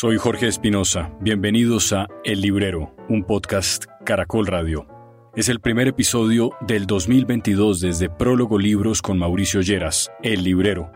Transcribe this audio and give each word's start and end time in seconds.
Soy 0.00 0.16
Jorge 0.16 0.46
Espinosa. 0.46 1.12
Bienvenidos 1.20 1.92
a 1.92 2.08
El 2.24 2.40
Librero, 2.40 2.96
un 3.10 3.22
podcast 3.22 3.84
Caracol 4.02 4.46
Radio. 4.46 4.86
Es 5.36 5.50
el 5.50 5.60
primer 5.60 5.88
episodio 5.88 6.52
del 6.62 6.86
2022 6.86 7.82
desde 7.82 8.08
Prólogo 8.08 8.58
Libros 8.58 9.02
con 9.02 9.18
Mauricio 9.18 9.60
Lleras, 9.60 10.10
El 10.22 10.42
Librero. 10.42 10.90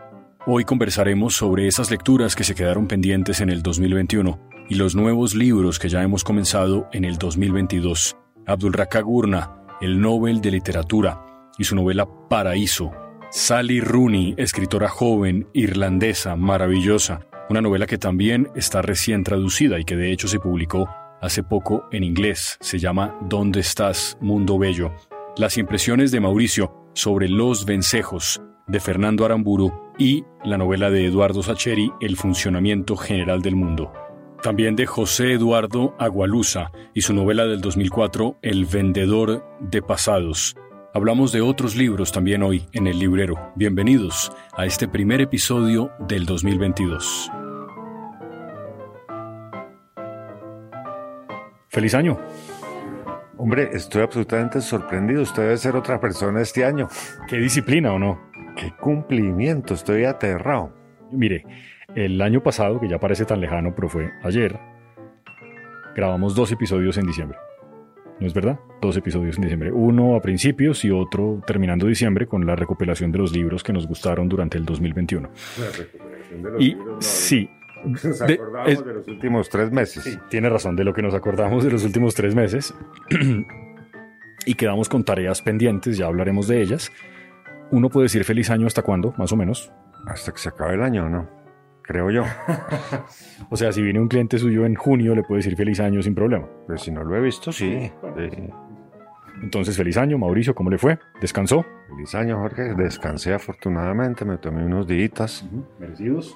Hoy 0.47 0.65
conversaremos 0.65 1.35
sobre 1.35 1.67
esas 1.67 1.91
lecturas 1.91 2.35
que 2.35 2.43
se 2.43 2.55
quedaron 2.55 2.87
pendientes 2.87 3.41
en 3.41 3.51
el 3.51 3.61
2021 3.61 4.39
y 4.69 4.73
los 4.73 4.95
nuevos 4.95 5.35
libros 5.35 5.77
que 5.77 5.87
ya 5.87 6.01
hemos 6.01 6.23
comenzado 6.23 6.89
en 6.91 7.05
el 7.05 7.19
2022. 7.19 8.17
Abdul 8.47 8.73
Gurna, 9.03 9.51
el 9.81 10.01
Nobel 10.01 10.41
de 10.41 10.49
Literatura, 10.49 11.51
y 11.59 11.65
su 11.65 11.75
novela 11.75 12.07
Paraíso. 12.27 12.89
Sally 13.29 13.81
Rooney, 13.81 14.33
escritora 14.37 14.89
joven, 14.89 15.47
irlandesa, 15.53 16.35
maravillosa, 16.35 17.19
una 17.49 17.61
novela 17.61 17.85
que 17.85 17.97
también 17.97 18.49
está 18.55 18.81
recién 18.81 19.23
traducida 19.23 19.79
y 19.79 19.85
que 19.85 19.95
de 19.95 20.11
hecho 20.11 20.27
se 20.27 20.39
publicó 20.39 20.89
hace 21.21 21.43
poco 21.43 21.87
en 21.91 22.03
inglés. 22.03 22.57
Se 22.61 22.79
llama 22.79 23.15
¿Dónde 23.21 23.59
estás, 23.59 24.17
mundo 24.19 24.57
bello? 24.57 24.91
Las 25.37 25.57
impresiones 25.57 26.11
de 26.11 26.19
Mauricio 26.19 26.89
sobre 26.93 27.29
los 27.29 27.65
vencejos 27.65 28.41
de 28.67 28.79
Fernando 28.79 29.25
Aramburu 29.25 29.71
y 29.97 30.23
la 30.43 30.57
novela 30.57 30.89
de 30.89 31.05
Eduardo 31.05 31.43
Sacheri, 31.43 31.91
El 32.01 32.17
funcionamiento 32.17 32.95
general 32.95 33.41
del 33.41 33.55
mundo. 33.55 33.91
También 34.41 34.75
de 34.75 34.85
José 34.85 35.33
Eduardo 35.33 35.95
Agualusa 35.99 36.71
y 36.93 37.01
su 37.01 37.13
novela 37.13 37.45
del 37.45 37.61
2004, 37.61 38.37
El 38.41 38.65
vendedor 38.65 39.45
de 39.59 39.81
pasados. 39.81 40.55
Hablamos 40.95 41.33
de 41.33 41.41
otros 41.41 41.75
libros 41.75 42.13
también 42.13 42.41
hoy 42.41 42.69
en 42.71 42.87
el 42.87 42.97
librero. 42.97 43.51
Bienvenidos 43.55 44.31
a 44.55 44.65
este 44.65 44.87
primer 44.87 45.19
episodio 45.19 45.91
del 46.07 46.25
2022. 46.25 47.29
Feliz 51.67 51.93
año. 51.95 52.17
Hombre, 53.37 53.71
estoy 53.73 54.03
absolutamente 54.03 54.61
sorprendido. 54.61 55.23
Usted 55.23 55.43
debe 55.43 55.57
ser 55.57 55.75
otra 55.75 55.99
persona 55.99 56.41
este 56.41 56.63
año. 56.63 56.87
¿Qué 57.27 57.39
disciplina 57.39 57.91
o 57.91 57.99
no? 57.99 58.31
Qué 58.55 58.71
cumplimiento, 58.79 59.73
estoy 59.73 60.05
aterrado. 60.05 60.71
Mire, 61.11 61.43
el 61.93 62.21
año 62.21 62.41
pasado, 62.41 62.79
que 62.79 62.87
ya 62.87 63.01
parece 63.01 63.25
tan 63.25 63.41
lejano, 63.41 63.75
pero 63.75 63.89
fue 63.89 64.13
ayer, 64.23 64.57
grabamos 65.93 66.35
dos 66.35 66.53
episodios 66.53 66.97
en 66.97 67.07
diciembre. 67.07 67.37
¿No 68.19 68.27
es 68.27 68.33
verdad? 68.33 68.59
Dos 68.81 68.95
episodios 68.95 69.35
en 69.37 69.43
diciembre. 69.43 69.71
Uno 69.71 70.15
a 70.15 70.21
principios 70.21 70.85
y 70.85 70.91
otro 70.91 71.41
terminando 71.45 71.87
diciembre 71.87 72.27
con 72.27 72.45
la 72.45 72.55
recopilación 72.55 73.11
de 73.11 73.17
los 73.17 73.33
libros 73.33 73.63
que 73.63 73.73
nos 73.73 73.87
gustaron 73.87 74.29
durante 74.29 74.57
el 74.57 74.65
2021. 74.65 75.29
La 75.59 75.71
recopilación 75.71 76.43
de 76.43 76.51
los 76.51 76.61
y 76.61 76.65
libros, 76.69 77.05
sí, 77.05 77.49
nos 77.85 78.21
acordamos 78.21 78.85
de, 78.85 78.93
los 78.93 79.07
últimos 79.07 79.49
tres 79.49 79.71
meses. 79.71 80.03
Sí, 80.03 80.17
tiene 80.29 80.49
razón, 80.49 80.75
de 80.75 80.83
lo 80.83 80.93
que 80.93 81.01
nos 81.01 81.13
acordamos 81.13 81.63
de 81.63 81.71
los 81.71 81.83
últimos 81.83 82.15
tres 82.15 82.35
meses. 82.35 82.73
y 84.45 84.55
quedamos 84.55 84.89
con 84.89 85.03
tareas 85.03 85.41
pendientes, 85.41 85.97
ya 85.97 86.05
hablaremos 86.05 86.47
de 86.47 86.61
ellas. 86.61 86.91
Uno 87.71 87.89
puede 87.89 88.05
decir 88.05 88.23
feliz 88.23 88.49
año 88.49 88.67
hasta 88.67 88.81
cuándo, 88.81 89.13
más 89.17 89.31
o 89.31 89.35
menos. 89.35 89.71
Hasta 90.07 90.31
que 90.31 90.37
se 90.37 90.49
acabe 90.49 90.75
el 90.75 90.83
año, 90.83 91.09
¿no? 91.09 91.44
Creo 91.85 92.09
yo. 92.09 92.23
o 93.49 93.55
sea, 93.55 93.71
si 93.71 93.81
viene 93.81 93.99
un 93.99 94.07
cliente 94.07 94.39
suyo 94.39 94.65
en 94.65 94.75
junio, 94.75 95.13
le 95.13 95.23
puede 95.23 95.39
decir 95.39 95.55
feliz 95.55 95.79
año 95.79 96.01
sin 96.01 96.15
problema. 96.15 96.47
Pues 96.65 96.81
si 96.81 96.91
no 96.91 97.03
lo 97.03 97.15
he 97.15 97.21
visto, 97.21 97.51
sí. 97.51 97.91
Entonces, 99.41 99.77
feliz 99.77 99.97
año, 99.97 100.17
Mauricio, 100.17 100.55
¿cómo 100.55 100.69
le 100.69 100.77
fue? 100.77 100.97
¿Descansó? 101.21 101.65
Feliz 101.89 102.15
año, 102.15 102.39
Jorge. 102.39 102.73
Descansé 102.73 103.33
afortunadamente, 103.33 104.25
me 104.25 104.37
tomé 104.37 104.65
unos 104.65 104.87
días. 104.87 105.45
Merecidos. 105.79 106.35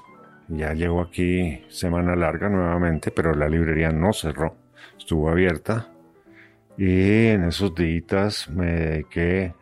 Ya 0.49 0.73
llego 0.73 1.01
aquí 1.01 1.63
semana 1.69 2.15
larga 2.15 2.49
nuevamente, 2.49 3.11
pero 3.11 3.33
la 3.33 3.47
librería 3.47 3.91
no 3.91 4.13
cerró, 4.13 4.55
estuvo 4.97 5.29
abierta. 5.29 5.89
Y 6.77 7.27
en 7.27 7.43
esos 7.43 7.73
días 7.75 8.49
me 8.49 8.71
dediqué 8.71 9.53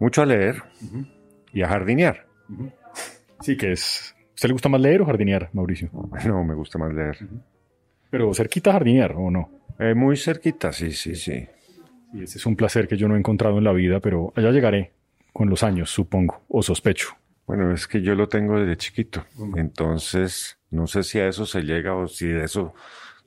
mucho 0.00 0.22
a 0.22 0.26
leer 0.26 0.62
y 1.52 1.62
a 1.62 1.68
jardinear. 1.68 2.26
Sí, 3.40 3.56
que 3.56 3.72
es. 3.72 4.14
¿Usted 4.42 4.48
le 4.48 4.54
gusta 4.54 4.68
más 4.68 4.80
leer 4.80 5.00
o 5.00 5.06
jardinear, 5.06 5.50
Mauricio? 5.52 5.88
No, 6.26 6.42
me 6.44 6.54
gusta 6.54 6.76
más 6.76 6.92
leer. 6.92 7.16
Pero 8.10 8.34
cerquita 8.34 8.72
jardinear, 8.72 9.12
¿o 9.12 9.30
no? 9.30 9.48
Eh, 9.78 9.94
muy 9.94 10.16
cerquita, 10.16 10.72
sí, 10.72 10.90
sí, 10.90 11.14
sí. 11.14 11.46
Y 12.12 12.24
ese 12.24 12.38
es 12.38 12.46
un 12.46 12.56
placer 12.56 12.88
que 12.88 12.96
yo 12.96 13.06
no 13.06 13.14
he 13.14 13.18
encontrado 13.20 13.58
en 13.58 13.62
la 13.62 13.70
vida, 13.70 14.00
pero 14.00 14.32
allá 14.34 14.50
llegaré 14.50 14.90
con 15.32 15.48
los 15.48 15.62
años, 15.62 15.90
supongo, 15.90 16.42
o 16.48 16.60
sospecho. 16.60 17.10
Bueno, 17.46 17.72
es 17.72 17.86
que 17.86 18.02
yo 18.02 18.16
lo 18.16 18.28
tengo 18.28 18.58
desde 18.58 18.76
chiquito. 18.76 19.24
Entonces, 19.54 20.58
no 20.72 20.88
sé 20.88 21.04
si 21.04 21.20
a 21.20 21.28
eso 21.28 21.46
se 21.46 21.62
llega 21.62 21.94
o 21.94 22.08
si 22.08 22.26
de 22.26 22.42
eso 22.42 22.74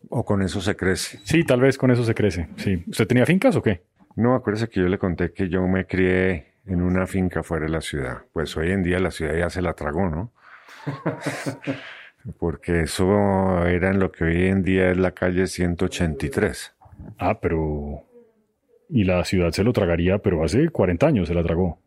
o 0.10 0.26
con 0.26 0.42
eso 0.42 0.60
se 0.60 0.76
crece. 0.76 1.22
Sí, 1.24 1.46
tal 1.46 1.62
vez 1.62 1.78
con 1.78 1.92
eso 1.92 2.04
se 2.04 2.14
crece. 2.14 2.50
Sí. 2.58 2.84
¿Usted 2.88 3.08
tenía 3.08 3.26
fincas 3.26 3.56
o 3.56 3.62
qué? 3.62 3.84
No, 4.18 4.36
acuérdese 4.36 4.68
que 4.68 4.82
yo 4.82 4.90
le 4.90 4.98
conté 4.98 5.32
que 5.32 5.48
yo 5.48 5.66
me 5.66 5.88
crié 5.88 6.56
en 6.66 6.82
una 6.82 7.08
finca 7.08 7.42
fuera 7.42 7.68
de 7.68 7.72
la 7.72 7.80
ciudad. 7.80 8.24
Pues 8.34 8.58
hoy 8.58 8.72
en 8.72 8.84
día 8.84 9.00
la 9.00 9.12
ciudad 9.12 9.34
ya 9.34 9.50
se 9.50 9.62
la 9.62 9.72
tragó, 9.76 10.10
¿no? 10.10 10.34
Porque 12.40 12.82
eso 12.82 13.66
era 13.66 13.92
en 13.92 14.00
lo 14.00 14.12
que 14.12 14.24
hoy 14.24 14.46
en 14.48 14.64
día 14.64 14.92
es 14.92 14.98
la 14.98 15.12
calle 15.12 15.48
183. 15.48 16.74
Ah, 17.18 17.40
pero... 17.40 18.04
Y 18.90 19.04
la 19.04 19.24
ciudad 19.26 19.52
se 19.52 19.64
lo 19.64 19.74
tragaría, 19.74 20.20
pero 20.20 20.44
hace 20.44 20.70
40 20.70 21.08
años 21.08 21.28
se 21.28 21.34
la 21.34 21.44
tragó. 21.44 21.80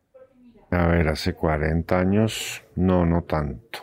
A 0.70 0.86
ver, 0.88 1.08
hace 1.08 1.34
40 1.34 1.98
años, 1.98 2.62
no, 2.76 3.06
no 3.06 3.22
tanto. 3.22 3.80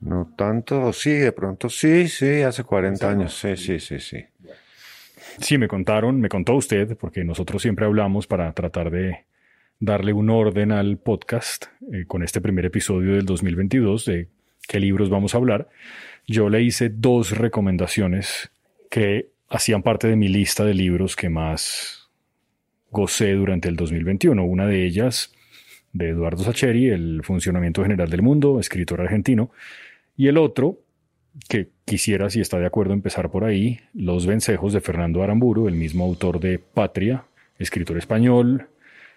No 0.00 0.32
tanto, 0.36 0.92
sí, 0.92 1.12
de 1.12 1.32
pronto 1.32 1.68
sí, 1.68 2.08
sí, 2.08 2.42
hace 2.42 2.64
40 2.64 3.08
años, 3.08 3.38
sí, 3.38 3.56
sí, 3.56 3.78
sí, 3.78 4.00
sí. 4.00 4.24
Sí, 5.38 5.58
me 5.58 5.68
contaron, 5.68 6.20
me 6.20 6.28
contó 6.28 6.54
usted, 6.54 6.96
porque 6.96 7.22
nosotros 7.22 7.62
siempre 7.62 7.86
hablamos 7.86 8.26
para 8.26 8.52
tratar 8.52 8.90
de 8.90 9.24
darle 9.82 10.12
un 10.12 10.30
orden 10.30 10.70
al 10.70 10.96
podcast 10.96 11.64
eh, 11.92 12.04
con 12.06 12.22
este 12.22 12.40
primer 12.40 12.64
episodio 12.64 13.16
del 13.16 13.26
2022 13.26 14.04
de 14.04 14.28
qué 14.68 14.78
libros 14.78 15.10
vamos 15.10 15.34
a 15.34 15.38
hablar. 15.38 15.70
Yo 16.24 16.48
le 16.48 16.62
hice 16.62 16.88
dos 16.88 17.36
recomendaciones 17.36 18.52
que 18.88 19.30
hacían 19.48 19.82
parte 19.82 20.06
de 20.06 20.14
mi 20.14 20.28
lista 20.28 20.64
de 20.64 20.74
libros 20.74 21.16
que 21.16 21.28
más 21.28 22.08
gocé 22.92 23.32
durante 23.32 23.68
el 23.68 23.74
2021. 23.74 24.44
Una 24.44 24.68
de 24.68 24.86
ellas 24.86 25.32
de 25.92 26.10
Eduardo 26.10 26.44
Sacheri, 26.44 26.90
El 26.90 27.22
funcionamiento 27.24 27.82
general 27.82 28.08
del 28.08 28.22
mundo, 28.22 28.60
escritor 28.60 29.00
argentino, 29.00 29.50
y 30.16 30.28
el 30.28 30.38
otro, 30.38 30.78
que 31.48 31.70
quisiera, 31.84 32.30
si 32.30 32.40
está 32.40 32.60
de 32.60 32.66
acuerdo, 32.66 32.92
empezar 32.92 33.32
por 33.32 33.42
ahí, 33.42 33.80
Los 33.94 34.26
vencejos 34.26 34.74
de 34.74 34.80
Fernando 34.80 35.24
Aramburu, 35.24 35.66
el 35.66 35.74
mismo 35.74 36.04
autor 36.04 36.38
de 36.38 36.60
Patria, 36.60 37.24
escritor 37.58 37.98
español, 37.98 38.68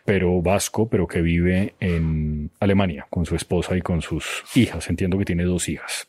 pero 0.05 0.41
vasco, 0.41 0.87
pero 0.87 1.07
que 1.07 1.21
vive 1.21 1.73
en 1.79 2.51
Alemania 2.59 3.07
con 3.09 3.25
su 3.25 3.35
esposa 3.35 3.75
y 3.75 3.81
con 3.81 4.01
sus 4.01 4.43
hijas. 4.55 4.89
Entiendo 4.89 5.17
que 5.17 5.25
tiene 5.25 5.43
dos 5.43 5.67
hijas. 5.67 6.07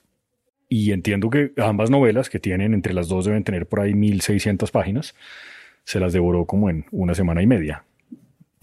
Y 0.68 0.92
entiendo 0.92 1.30
que 1.30 1.52
ambas 1.56 1.90
novelas, 1.90 2.28
que 2.28 2.38
tienen 2.38 2.74
entre 2.74 2.92
las 2.92 3.08
dos, 3.08 3.24
deben 3.24 3.42
tener 3.42 3.66
por 3.66 3.80
ahí 3.80 3.94
1600 3.94 4.70
páginas, 4.70 5.14
se 5.84 5.98
las 5.98 6.12
devoró 6.12 6.44
como 6.44 6.68
en 6.68 6.84
una 6.90 7.14
semana 7.14 7.40
y 7.40 7.46
media. 7.46 7.84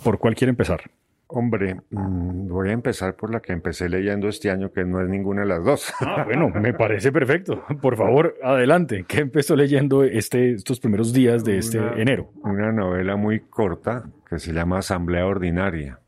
¿Por 0.03 0.19
cuál 0.19 0.35
quiere 0.35 0.49
empezar? 0.49 0.81
Hombre, 1.27 1.77
mm, 1.89 2.47
voy 2.49 2.69
a 2.69 2.73
empezar 2.73 3.15
por 3.15 3.31
la 3.31 3.39
que 3.39 3.53
empecé 3.53 3.89
leyendo 3.89 4.27
este 4.27 4.51
año, 4.51 4.71
que 4.71 4.83
no 4.85 5.01
es 5.01 5.09
ninguna 5.09 5.41
de 5.41 5.47
las 5.47 5.63
dos. 5.63 5.91
Ah, 5.99 6.25
bueno, 6.25 6.49
me 6.49 6.73
parece 6.73 7.11
perfecto. 7.11 7.63
Por 7.81 7.97
favor, 7.97 8.35
adelante. 8.43 9.05
¿Qué 9.07 9.21
empezó 9.21 9.55
leyendo 9.55 10.03
este, 10.03 10.51
estos 10.51 10.79
primeros 10.79 11.11
días 11.11 11.43
de 11.43 11.57
este 11.57 11.79
enero? 11.97 12.29
Una 12.43 12.71
novela 12.71 13.15
muy 13.15 13.39
corta 13.39 14.03
que 14.33 14.39
se 14.39 14.53
llama 14.53 14.79
Asamblea 14.79 15.25
Ordinaria, 15.25 15.99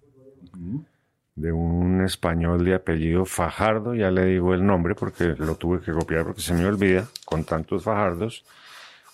de 1.35 1.51
un 1.51 2.01
español 2.03 2.65
de 2.65 2.75
apellido 2.75 3.25
Fajardo. 3.25 3.93
Ya 3.93 4.09
le 4.09 4.25
digo 4.25 4.53
el 4.53 4.65
nombre 4.65 4.95
porque 4.95 5.35
lo 5.37 5.55
tuve 5.55 5.81
que 5.81 5.91
copiar 5.91 6.23
porque 6.23 6.41
se 6.41 6.53
me 6.53 6.65
olvida, 6.65 7.07
con 7.25 7.43
tantos 7.43 7.83
Fajardos. 7.83 8.43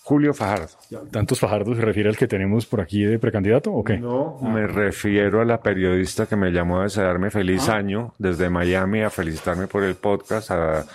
Julio 0.04 0.34
Fajardo. 0.34 0.66
¿Tantos 1.12 1.38
Fajardos 1.38 1.76
se 1.76 1.84
refiere 1.84 2.08
al 2.08 2.16
que 2.16 2.26
tenemos 2.26 2.66
por 2.66 2.80
aquí 2.80 3.04
de 3.04 3.20
precandidato 3.20 3.72
o 3.72 3.84
qué? 3.84 3.98
No, 3.98 4.36
me 4.42 4.66
refiero 4.66 5.40
a 5.40 5.44
la 5.44 5.60
periodista 5.60 6.26
que 6.26 6.34
me 6.34 6.50
llamó 6.50 6.80
a 6.80 6.84
desearme 6.84 7.30
feliz 7.30 7.68
ah. 7.68 7.76
año 7.76 8.12
desde 8.18 8.50
Miami, 8.50 9.02
a 9.02 9.10
felicitarme 9.10 9.68
por 9.68 9.84
el 9.84 9.94
podcast, 9.94 10.50
a 10.50 10.86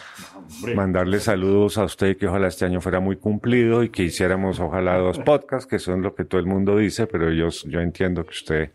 mandarle 0.75 1.21
saludos 1.21 1.77
a 1.77 1.85
usted 1.85 2.17
que 2.17 2.27
ojalá 2.27 2.49
este 2.49 2.65
año 2.65 2.81
fuera 2.81 2.99
muy 2.99 3.15
cumplido 3.15 3.81
y 3.81 3.89
que 3.89 4.03
hiciéramos 4.03 4.59
ojalá 4.59 4.97
dos 4.97 5.19
podcasts, 5.19 5.67
que 5.67 5.79
son 5.79 6.01
lo 6.01 6.13
que 6.13 6.25
todo 6.25 6.41
el 6.41 6.47
mundo 6.47 6.75
dice, 6.75 7.07
pero 7.07 7.31
yo, 7.31 7.47
yo 7.65 7.79
entiendo 7.79 8.25
que 8.25 8.31
usted, 8.31 8.71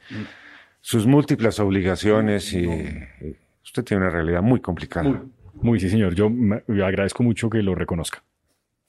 sus 0.80 1.06
múltiples 1.06 1.60
obligaciones 1.60 2.54
y, 2.54 2.66
usted 3.62 3.84
tiene 3.84 4.04
una 4.04 4.10
realidad 4.10 4.40
muy 4.40 4.60
complicada. 4.60 5.10
Muy, 5.10 5.18
muy 5.60 5.80
sí, 5.80 5.90
señor. 5.90 6.14
Yo 6.14 6.30
me 6.30 6.62
agradezco 6.82 7.22
mucho 7.22 7.50
que 7.50 7.62
lo 7.62 7.74
reconozca. 7.74 8.22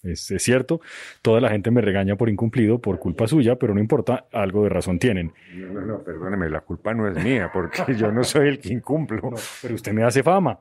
Es, 0.04 0.34
cierto, 0.40 0.82
toda 1.22 1.40
la 1.40 1.50
gente 1.50 1.72
me 1.72 1.80
regaña 1.80 2.18
por 2.18 2.30
incumplido 2.30 2.80
por 2.80 3.00
culpa 3.00 3.26
suya, 3.26 3.56
pero 3.58 3.74
no 3.74 3.80
importa, 3.80 4.26
algo 4.34 4.64
de 4.64 4.70
razón 4.70 5.00
tienen. 5.00 5.34
No, 5.56 5.72
no, 5.72 5.82
no, 5.82 6.04
perdóneme, 6.04 6.50
la 6.50 6.62
culpa 6.62 6.94
no 6.94 7.08
es 7.08 7.24
mía, 7.24 7.50
porque 7.54 7.96
yo 7.96 8.12
no 8.12 8.24
soy 8.24 8.50
el 8.50 8.60
que 8.60 8.74
incumplo. 8.74 9.32
pero 9.62 9.76
usted 9.76 9.94
me 9.94 10.04
hace 10.04 10.22
fama. 10.22 10.60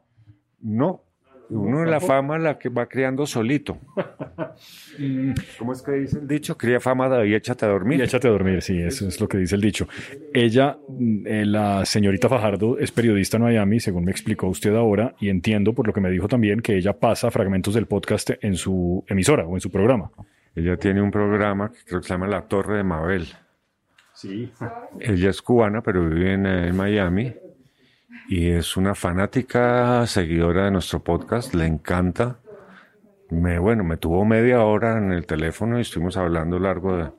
No, 0.61 1.03
Uno 1.51 1.85
la 1.85 2.01
fama 2.01 2.39
la 2.39 2.59
que 2.59 2.69
va 2.69 2.87
creando 2.87 3.27
solito. 3.27 3.79
¿Cómo 5.59 5.73
es 5.73 5.83
que 5.83 5.93
dice 5.93 6.19
el 6.19 6.29
dicho? 6.29 6.57
Cría 6.57 6.81
fama 6.81 7.25
y 7.25 7.35
échate 7.35 7.65
a 7.65 7.69
dormir. 7.69 8.01
Y 8.01 8.03
échate 8.03 8.29
a 8.29 8.31
dormir, 8.31 8.63
sí, 8.63 8.79
eso 8.81 9.09
es 9.09 9.21
lo 9.21 9.29
que 9.29 9.39
dice 9.39 9.55
el 9.55 9.61
dicho. 9.61 9.89
Ella, 10.35 10.79
eh, 11.25 11.45
la 11.47 11.85
señorita 11.85 12.29
Fajardo, 12.29 12.79
es 12.79 12.93
periodista 12.93 13.37
en 13.39 13.45
Miami, 13.45 13.81
según 13.81 14.05
me 14.05 14.11
explicó 14.11 14.49
usted 14.49 14.75
ahora, 14.75 15.15
y 15.19 15.29
entiendo 15.29 15.73
por 15.73 15.87
lo 15.87 15.93
que 15.93 16.01
me 16.01 16.11
dijo 16.11 16.29
también 16.29 16.61
que 16.61 16.77
ella 16.77 16.93
pasa 16.99 17.31
fragmentos 17.31 17.75
del 17.75 17.87
podcast 17.87 18.31
en 18.41 18.57
su 18.57 19.05
emisora 19.09 19.47
o 19.47 19.55
en 19.55 19.61
su 19.61 19.71
programa. 19.71 20.11
Ella 20.55 20.77
tiene 20.77 21.01
un 21.01 21.11
programa 21.11 21.71
que 21.71 21.79
creo 21.87 22.01
que 22.01 22.07
se 22.07 22.15
llama 22.15 22.29
La 22.29 22.43
Torre 22.43 22.77
de 22.77 22.85
Mabel. 22.85 23.27
Sí. 24.15 24.53
Ella 25.01 25.31
es 25.31 25.41
cubana, 25.41 25.83
pero 25.83 26.09
vive 26.09 26.35
en 26.35 26.77
Miami 26.77 27.33
y 28.29 28.51
es 28.51 28.77
una 28.77 28.95
fanática 28.95 30.07
seguidora 30.07 30.67
de 30.67 30.71
nuestro 30.71 31.01
podcast, 31.01 31.55
le 31.55 31.67
encanta. 31.67 32.39
Me, 33.33 33.59
bueno, 33.59 33.83
me 33.83 33.97
tuvo 33.97 34.27
media 34.27 34.63
hora 34.63 34.99
en 34.99 35.11
el 35.11 35.25
teléfono 35.25 35.79
y 35.79 35.81
estuvimos 35.81 36.19
hablando 36.19 36.59
largo 36.59 36.99
de, 36.99 37.11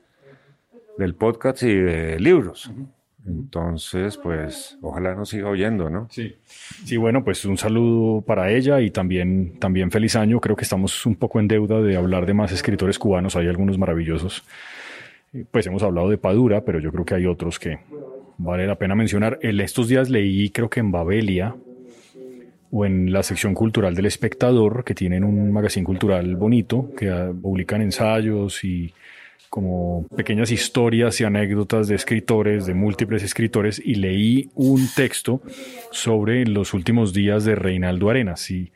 del 1.00 1.16
podcast 1.16 1.64
y 1.64 1.74
de 1.74 2.20
libros. 2.20 2.72
Entonces, 3.26 4.18
pues, 4.18 4.78
ojalá 4.82 5.16
nos 5.16 5.30
siga 5.30 5.50
oyendo, 5.50 5.90
¿no? 5.90 6.08
Sí. 6.12 6.36
Sí, 6.46 6.98
bueno, 6.98 7.24
pues 7.24 7.46
un 7.46 7.58
saludo 7.58 8.22
para 8.22 8.52
ella 8.52 8.80
y 8.80 8.92
también, 8.92 9.58
también 9.58 9.90
feliz 9.90 10.16
año. 10.16 10.40
Creo 10.40 10.56
que 10.56 10.66
estamos 10.66 11.04
un 11.08 11.16
poco 11.16 11.40
en 11.40 11.48
deuda 11.48 11.82
de 11.82 11.96
hablar 11.98 12.28
de 12.28 12.36
más 12.36 12.52
escritores 12.52 13.00
cubanos. 13.00 13.36
Hay 13.36 13.48
algunos 13.48 13.80
maravillosos. 13.80 14.44
Pues 15.50 15.66
hemos 15.66 15.82
hablado 15.82 16.10
de 16.10 16.20
Padura, 16.20 16.64
pero 16.64 16.80
yo 16.80 16.92
creo 16.92 17.06
que 17.06 17.16
hay 17.16 17.26
otros 17.26 17.58
que, 17.58 17.80
vale 18.38 18.68
la 18.68 18.76
pena 18.76 18.94
mencionar. 18.94 19.40
En 19.42 19.60
estos 19.62 19.88
días 19.88 20.12
leí, 20.12 20.52
creo 20.52 20.70
que 20.70 20.80
en 20.80 20.92
Babelia, 20.92 21.56
o 22.76 22.86
en 22.86 23.14
la 23.14 23.22
sección 23.22 23.54
cultural 23.54 23.94
del 23.94 24.08
espectador, 24.08 24.84
que 24.84 24.96
tienen 24.96 25.24
un 25.24 25.52
magazine 25.52 25.86
cultural 25.86 26.36
bonito, 26.36 26.90
que 26.98 27.10
ah, 27.10 27.32
publican 27.40 27.84
ensayos 27.84 28.64
y 28.64 28.92
como 29.48 30.08
pequeñas 30.16 30.52
historias 30.52 31.22
y 31.22 31.24
anécdotas 31.24 31.88
de 31.88 31.94
escritores, 31.94 32.66
de 32.66 32.74
múltiples 32.74 33.22
escritores, 33.22 33.80
y 33.80 33.94
leí 33.96 34.50
un 34.56 34.88
texto 34.96 35.44
sobre 35.92 36.48
los 36.48 36.74
últimos 36.74 37.14
días 37.14 37.46
de 37.46 37.54
Reinaldo 37.54 38.10
Arenas. 38.10 38.50
Y 38.50 38.72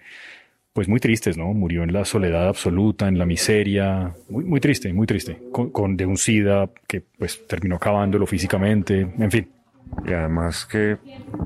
pues 0.74 0.88
muy 0.88 1.00
tristes, 1.00 1.36
¿no? 1.36 1.52
Murió 1.56 1.82
en 1.82 1.92
la 1.92 2.06
soledad 2.06 2.48
absoluta, 2.48 3.08
en 3.08 3.18
la 3.18 3.26
miseria, 3.26 4.14
muy, 4.30 4.44
muy 4.46 4.60
triste, 4.60 4.94
muy 4.94 5.08
triste, 5.08 5.40
con, 5.52 5.98
de 5.98 6.06
un 6.06 6.18
SIDA 6.18 6.70
que 6.88 7.02
pues 7.18 7.48
terminó 7.48 7.78
acabándolo 7.78 8.28
físicamente, 8.28 9.08
en 9.18 9.32
fin. 9.32 9.56
Y 10.06 10.13
además 10.13 10.66
que 10.66 10.98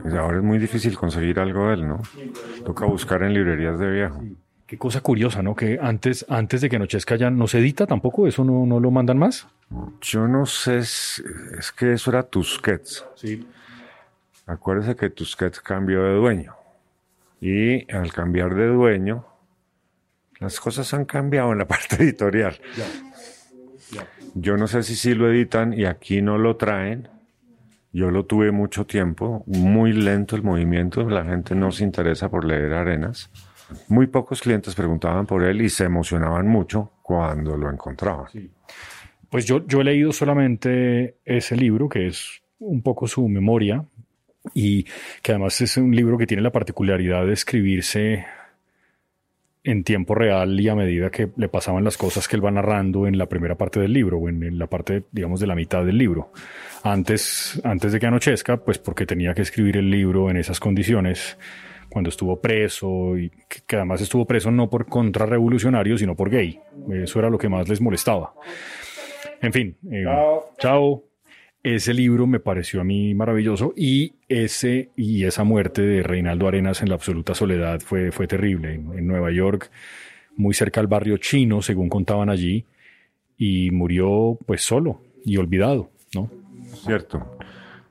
pues, 0.01 0.13
ahora 0.13 0.37
es 0.37 0.43
muy 0.43 0.59
difícil 0.59 0.97
conseguir 0.97 1.39
algo 1.39 1.67
de 1.67 1.73
él, 1.75 1.87
¿no? 1.87 2.01
Toca 2.65 2.85
buscar 2.85 3.23
en 3.23 3.33
librerías 3.33 3.79
de 3.79 3.91
viejo. 3.91 4.21
Qué 4.67 4.77
cosa 4.77 5.01
curiosa, 5.01 5.41
¿no? 5.41 5.55
Que 5.55 5.79
antes, 5.81 6.25
antes 6.29 6.61
de 6.61 6.69
que 6.69 6.77
anochezca 6.77 7.15
ya 7.15 7.29
no 7.29 7.47
se 7.47 7.59
edita 7.59 7.85
tampoco, 7.85 8.27
eso 8.27 8.43
no, 8.43 8.65
no 8.65 8.79
lo 8.79 8.89
mandan 8.89 9.17
más. 9.17 9.47
Yo 10.01 10.27
no 10.27 10.45
sé, 10.45 10.77
es, 10.77 11.23
es 11.59 11.71
que 11.71 11.93
eso 11.93 12.11
era 12.11 12.23
Tusquets. 12.23 13.05
Sí. 13.15 13.45
Acuérdese 14.45 14.95
que 14.95 15.09
Tusquets 15.09 15.59
cambió 15.59 16.03
de 16.03 16.13
dueño. 16.15 16.55
Y 17.41 17.91
al 17.91 18.13
cambiar 18.13 18.55
de 18.55 18.67
dueño, 18.67 19.25
las 20.39 20.59
cosas 20.59 20.93
han 20.93 21.05
cambiado 21.05 21.51
en 21.51 21.59
la 21.59 21.67
parte 21.67 21.97
editorial. 21.97 22.59
Yo 24.33 24.57
no 24.57 24.67
sé 24.67 24.83
si 24.83 24.95
sí 24.95 25.13
lo 25.13 25.29
editan 25.29 25.73
y 25.73 25.85
aquí 25.85 26.21
no 26.21 26.37
lo 26.37 26.55
traen. 26.55 27.09
Yo 27.93 28.09
lo 28.09 28.25
tuve 28.25 28.51
mucho 28.51 28.85
tiempo, 28.85 29.43
muy 29.47 29.91
lento 29.91 30.35
el 30.35 30.43
movimiento, 30.43 31.09
la 31.09 31.25
gente 31.25 31.55
no 31.55 31.71
se 31.71 31.83
interesa 31.83 32.29
por 32.29 32.45
leer 32.45 32.73
Arenas. 32.73 33.29
Muy 33.89 34.07
pocos 34.07 34.41
clientes 34.41 34.75
preguntaban 34.75 35.25
por 35.25 35.43
él 35.43 35.61
y 35.61 35.69
se 35.69 35.85
emocionaban 35.85 36.47
mucho 36.47 36.93
cuando 37.01 37.57
lo 37.57 37.69
encontraban. 37.69 38.27
Pues 39.29 39.45
yo, 39.45 39.65
yo 39.65 39.81
he 39.81 39.83
leído 39.83 40.11
solamente 40.11 41.17
ese 41.25 41.55
libro, 41.55 41.89
que 41.89 42.07
es 42.07 42.41
un 42.59 42.81
poco 42.81 43.07
su 43.07 43.27
memoria, 43.27 43.85
y 44.53 44.85
que 45.21 45.33
además 45.33 45.59
es 45.61 45.77
un 45.77 45.95
libro 45.95 46.17
que 46.17 46.27
tiene 46.27 46.43
la 46.43 46.51
particularidad 46.51 47.25
de 47.25 47.33
escribirse 47.33 48.25
en 49.63 49.83
tiempo 49.83 50.15
real 50.15 50.59
y 50.59 50.67
a 50.69 50.75
medida 50.75 51.11
que 51.11 51.29
le 51.35 51.47
pasaban 51.47 51.83
las 51.83 51.97
cosas 51.97 52.27
que 52.27 52.35
él 52.35 52.43
va 52.43 52.51
narrando 52.51 53.05
en 53.05 53.17
la 53.17 53.27
primera 53.27 53.55
parte 53.55 53.79
del 53.79 53.93
libro 53.93 54.17
o 54.17 54.29
en, 54.29 54.57
la 54.57 54.67
parte, 54.67 55.03
digamos, 55.11 55.39
de 55.39 55.47
la 55.47 55.55
mitad 55.55 55.85
del 55.85 55.97
libro. 55.97 56.31
Antes, 56.83 57.61
antes 57.63 57.91
de 57.91 57.99
que 57.99 58.07
anochezca, 58.07 58.57
pues 58.57 58.79
porque 58.79 59.05
tenía 59.05 59.33
que 59.33 59.43
escribir 59.43 59.77
el 59.77 59.89
libro 59.89 60.29
en 60.29 60.37
esas 60.37 60.59
condiciones 60.59 61.37
cuando 61.89 62.09
estuvo 62.09 62.39
preso 62.39 63.17
y 63.17 63.29
que, 63.67 63.75
además 63.75 64.01
estuvo 64.01 64.25
preso 64.25 64.49
no 64.49 64.69
por 64.69 64.87
contrarrevolucionario, 64.87 65.97
sino 65.97 66.15
por 66.15 66.29
gay. 66.29 66.59
Eso 66.91 67.19
era 67.19 67.29
lo 67.29 67.37
que 67.37 67.49
más 67.49 67.67
les 67.67 67.81
molestaba. 67.81 68.33
En 69.41 69.53
fin, 69.53 69.77
eh, 69.91 70.05
chao. 70.57 71.10
Ese 71.63 71.93
libro 71.93 72.25
me 72.25 72.39
pareció 72.39 72.81
a 72.81 72.83
mí 72.83 73.13
maravilloso 73.13 73.73
y 73.75 74.15
ese 74.27 74.89
y 74.95 75.25
esa 75.25 75.43
muerte 75.43 75.83
de 75.83 76.01
Reinaldo 76.01 76.47
Arenas 76.47 76.81
en 76.81 76.89
la 76.89 76.95
absoluta 76.95 77.35
soledad 77.35 77.81
fue, 77.81 78.11
fue 78.11 78.25
terrible 78.25 78.73
en, 78.73 79.05
Nueva 79.05 79.29
York, 79.31 79.69
muy 80.35 80.55
cerca 80.55 80.79
al 80.79 80.87
barrio 80.87 81.17
chino, 81.17 81.61
según 81.61 81.87
contaban 81.87 82.31
allí, 82.31 82.65
y 83.37 83.69
murió 83.69 84.39
pues 84.47 84.63
solo 84.63 85.01
y 85.23 85.37
olvidado, 85.37 85.91
¿no? 86.15 86.31
Cierto. 86.83 87.37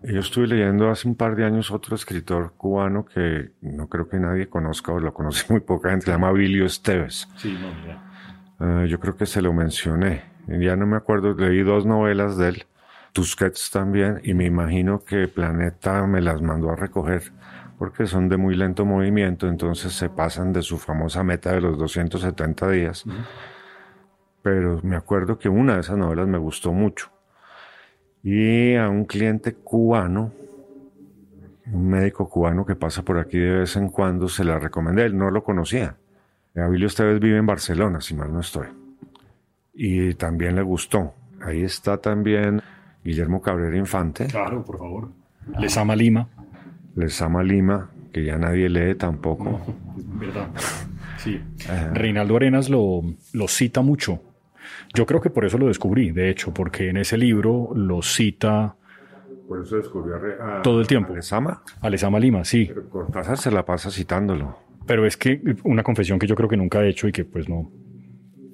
Yo 0.02 0.18
estuve 0.18 0.48
leyendo 0.48 0.90
hace 0.90 1.06
un 1.06 1.14
par 1.14 1.36
de 1.36 1.44
años 1.44 1.70
otro 1.70 1.94
escritor 1.94 2.54
cubano 2.56 3.04
que 3.04 3.50
no 3.60 3.88
creo 3.88 4.08
que 4.08 4.18
nadie 4.18 4.48
conozca 4.48 4.92
o 4.92 4.98
lo 4.98 5.14
conoce 5.14 5.44
muy 5.48 5.60
poca 5.60 5.90
gente, 5.90 6.06
se 6.06 6.10
llama 6.10 6.32
Bilio 6.32 6.64
Esteves. 6.64 7.28
Sí, 7.36 7.56
no, 8.58 8.82
eh, 8.82 8.88
yo 8.88 8.98
creo 8.98 9.14
que 9.14 9.26
se 9.26 9.40
lo 9.40 9.52
mencioné. 9.52 10.22
Ya 10.48 10.74
no 10.74 10.86
me 10.86 10.96
acuerdo, 10.96 11.34
leí 11.34 11.62
dos 11.62 11.86
novelas 11.86 12.36
de 12.36 12.48
él 12.48 12.64
Tusquets 13.12 13.70
también, 13.70 14.20
y 14.22 14.34
me 14.34 14.44
imagino 14.44 15.04
que 15.04 15.28
Planeta 15.28 16.06
me 16.06 16.20
las 16.20 16.40
mandó 16.40 16.70
a 16.70 16.76
recoger 16.76 17.32
porque 17.80 18.06
son 18.06 18.28
de 18.28 18.36
muy 18.36 18.56
lento 18.56 18.84
movimiento, 18.84 19.48
entonces 19.48 19.94
se 19.94 20.10
pasan 20.10 20.52
de 20.52 20.60
su 20.60 20.76
famosa 20.76 21.24
meta 21.24 21.52
de 21.52 21.62
los 21.62 21.78
270 21.78 22.68
días. 22.68 23.06
Pero 24.42 24.80
me 24.82 24.96
acuerdo 24.96 25.38
que 25.38 25.48
una 25.48 25.76
de 25.76 25.80
esas 25.80 25.96
novelas 25.96 26.28
me 26.28 26.36
gustó 26.36 26.74
mucho. 26.74 27.10
Y 28.22 28.74
a 28.74 28.90
un 28.90 29.06
cliente 29.06 29.54
cubano, 29.54 30.30
un 31.72 31.88
médico 31.88 32.28
cubano 32.28 32.66
que 32.66 32.74
pasa 32.74 33.02
por 33.02 33.18
aquí 33.18 33.38
de 33.38 33.60
vez 33.60 33.74
en 33.76 33.88
cuando, 33.88 34.28
se 34.28 34.44
la 34.44 34.58
recomendé. 34.58 35.06
Él 35.06 35.16
no 35.16 35.30
lo 35.30 35.42
conocía. 35.42 35.96
Abilio 36.54 36.86
esta 36.86 37.04
vez 37.04 37.18
vive 37.18 37.38
en 37.38 37.46
Barcelona, 37.46 38.02
si 38.02 38.12
mal 38.12 38.30
no 38.30 38.40
estoy. 38.40 38.66
Y 39.72 40.12
también 40.14 40.54
le 40.54 40.60
gustó. 40.60 41.14
Ahí 41.40 41.62
está 41.62 41.96
también 41.96 42.60
Guillermo 43.04 43.40
Cabrera 43.40 43.76
Infante. 43.76 44.26
Claro, 44.26 44.64
por 44.64 44.78
favor. 44.78 45.08
Les 45.58 45.76
ama 45.76 45.96
Lima. 45.96 46.28
Les 46.94 47.20
ama 47.22 47.42
Lima, 47.42 47.90
que 48.12 48.24
ya 48.24 48.36
nadie 48.36 48.68
lee 48.68 48.94
tampoco. 48.94 49.60
verdad. 50.18 50.48
Sí. 51.16 51.40
Reinaldo 51.92 52.36
Arenas 52.36 52.68
lo, 52.70 53.02
lo 53.32 53.48
cita 53.48 53.82
mucho. 53.82 54.20
Yo 54.94 55.06
creo 55.06 55.20
que 55.20 55.30
por 55.30 55.44
eso 55.44 55.58
lo 55.58 55.68
descubrí, 55.68 56.10
de 56.10 56.30
hecho, 56.30 56.52
porque 56.52 56.88
en 56.88 56.96
ese 56.96 57.16
libro 57.16 57.70
lo 57.74 58.02
cita. 58.02 58.76
Por 59.46 59.62
eso 59.62 59.76
descubrió 59.76 60.16
a, 60.16 60.62
todo 60.62 60.80
el 60.80 60.86
tiempo. 60.86 61.12
¿A 61.12 61.90
Lesama? 61.90 62.18
Lima, 62.18 62.44
sí. 62.44 62.66
Pero 62.66 62.88
Cortázar 62.88 63.38
se 63.38 63.50
la 63.50 63.64
pasa 63.64 63.90
citándolo. 63.90 64.58
Pero 64.86 65.06
es 65.06 65.16
que 65.16 65.40
una 65.64 65.82
confesión 65.82 66.18
que 66.18 66.26
yo 66.26 66.34
creo 66.34 66.48
que 66.48 66.56
nunca 66.56 66.82
he 66.82 66.88
hecho 66.88 67.06
y 67.06 67.12
que 67.12 67.24
pues 67.24 67.48
no, 67.48 67.70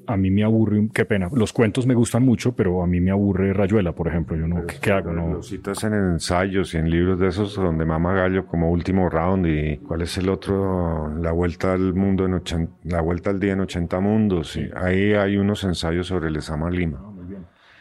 a 0.07 0.17
mí 0.17 0.31
me 0.31 0.45
aburre, 0.45 0.89
qué 0.93 1.05
pena. 1.05 1.29
Los 1.33 1.53
cuentos 1.53 1.87
me 1.87 1.95
gustan 1.95 2.25
mucho, 2.25 2.55
pero 2.55 2.83
a 2.83 2.87
mí 2.87 3.01
me 3.01 3.11
aburre 3.11 3.53
Rayuela, 3.53 3.93
por 3.93 4.09
ejemplo. 4.09 4.37
Yo 4.37 4.47
no, 4.47 4.65
¿qué, 4.67 4.93
hago? 4.93 5.13
No. 5.13 5.35
Lo 5.35 5.43
citas 5.43 5.83
en 5.85 5.95
ensayos 5.95 6.75
y 6.75 6.79
en 6.79 6.91
libros 6.91 7.19
de 7.19 7.29
esos 7.29 7.55
donde 7.55 7.85
mama 7.85 8.15
gallo 8.15 8.47
como 8.47 8.71
último 8.71 9.09
round 9.09 9.47
y 9.47 9.79
cuál 9.79 10.03
es 10.03 10.17
el 10.19 10.29
otro, 10.29 11.13
la 11.19 11.33
vuelta 11.33 11.73
al 11.73 11.95
mundo 11.95 12.27
en 12.27 12.35
80, 12.35 12.73
la 12.85 13.01
vuelta 13.01 13.31
al 13.31 13.41
día 13.41 13.53
en 13.53 13.61
80 13.61 14.01
mundos. 14.01 14.57
Y 14.57 14.71
ahí 14.75 15.15
hay 15.15 15.37
unos 15.37 15.65
ensayos 15.65 16.07
sobre 16.07 16.29
el 16.29 16.37
Esama 16.37 16.71
Lima. 16.71 17.01
Ah, 17.03 17.13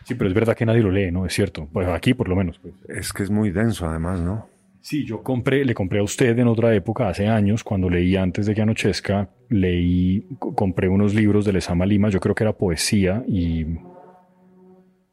sí, 0.04 0.16
pero 0.16 0.30
es 0.30 0.34
verdad 0.34 0.56
que 0.56 0.66
nadie 0.66 0.82
lo 0.82 0.92
lee, 0.92 1.12
¿no? 1.12 1.26
Es 1.26 1.34
cierto. 1.34 1.68
Pues 1.72 1.88
aquí 1.88 2.14
por 2.14 2.30
lo 2.30 2.36
menos. 2.36 2.60
Pues. 2.60 2.74
Es 2.88 3.14
que 3.14 3.24
es 3.24 3.30
muy 3.30 3.52
denso 3.52 3.88
además, 3.88 4.20
¿no? 4.22 4.55
Sí, 4.86 5.04
yo 5.04 5.24
compré, 5.24 5.66
le 5.66 5.74
compré 5.74 5.98
a 5.98 6.04
usted 6.04 6.38
en 6.38 6.48
otra 6.48 6.76
época, 6.76 7.10
hace 7.10 7.26
años, 7.26 7.64
cuando 7.64 7.90
leí 7.90 8.16
antes 8.16 8.46
de 8.46 8.54
que 8.54 8.62
anochezca, 8.62 9.32
leí, 9.50 10.28
compré 10.38 10.88
unos 10.90 11.16
libros 11.16 11.44
de 11.44 11.54
Lesama 11.54 11.88
Lima, 11.88 12.10
yo 12.10 12.20
creo 12.20 12.36
que 12.36 12.44
era 12.44 12.54
poesía 12.54 13.24
y 13.28 13.66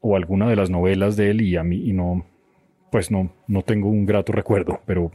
o 0.00 0.14
alguna 0.14 0.46
de 0.46 0.56
las 0.56 0.68
novelas 0.68 1.16
de 1.16 1.30
él 1.30 1.40
y 1.40 1.56
a 1.56 1.64
mí 1.64 1.88
y 1.88 1.94
no, 1.94 2.26
pues 2.90 3.10
no, 3.10 3.32
no 3.48 3.62
tengo 3.62 3.88
un 3.88 4.04
grato 4.04 4.30
recuerdo, 4.32 4.78
pero, 4.84 5.10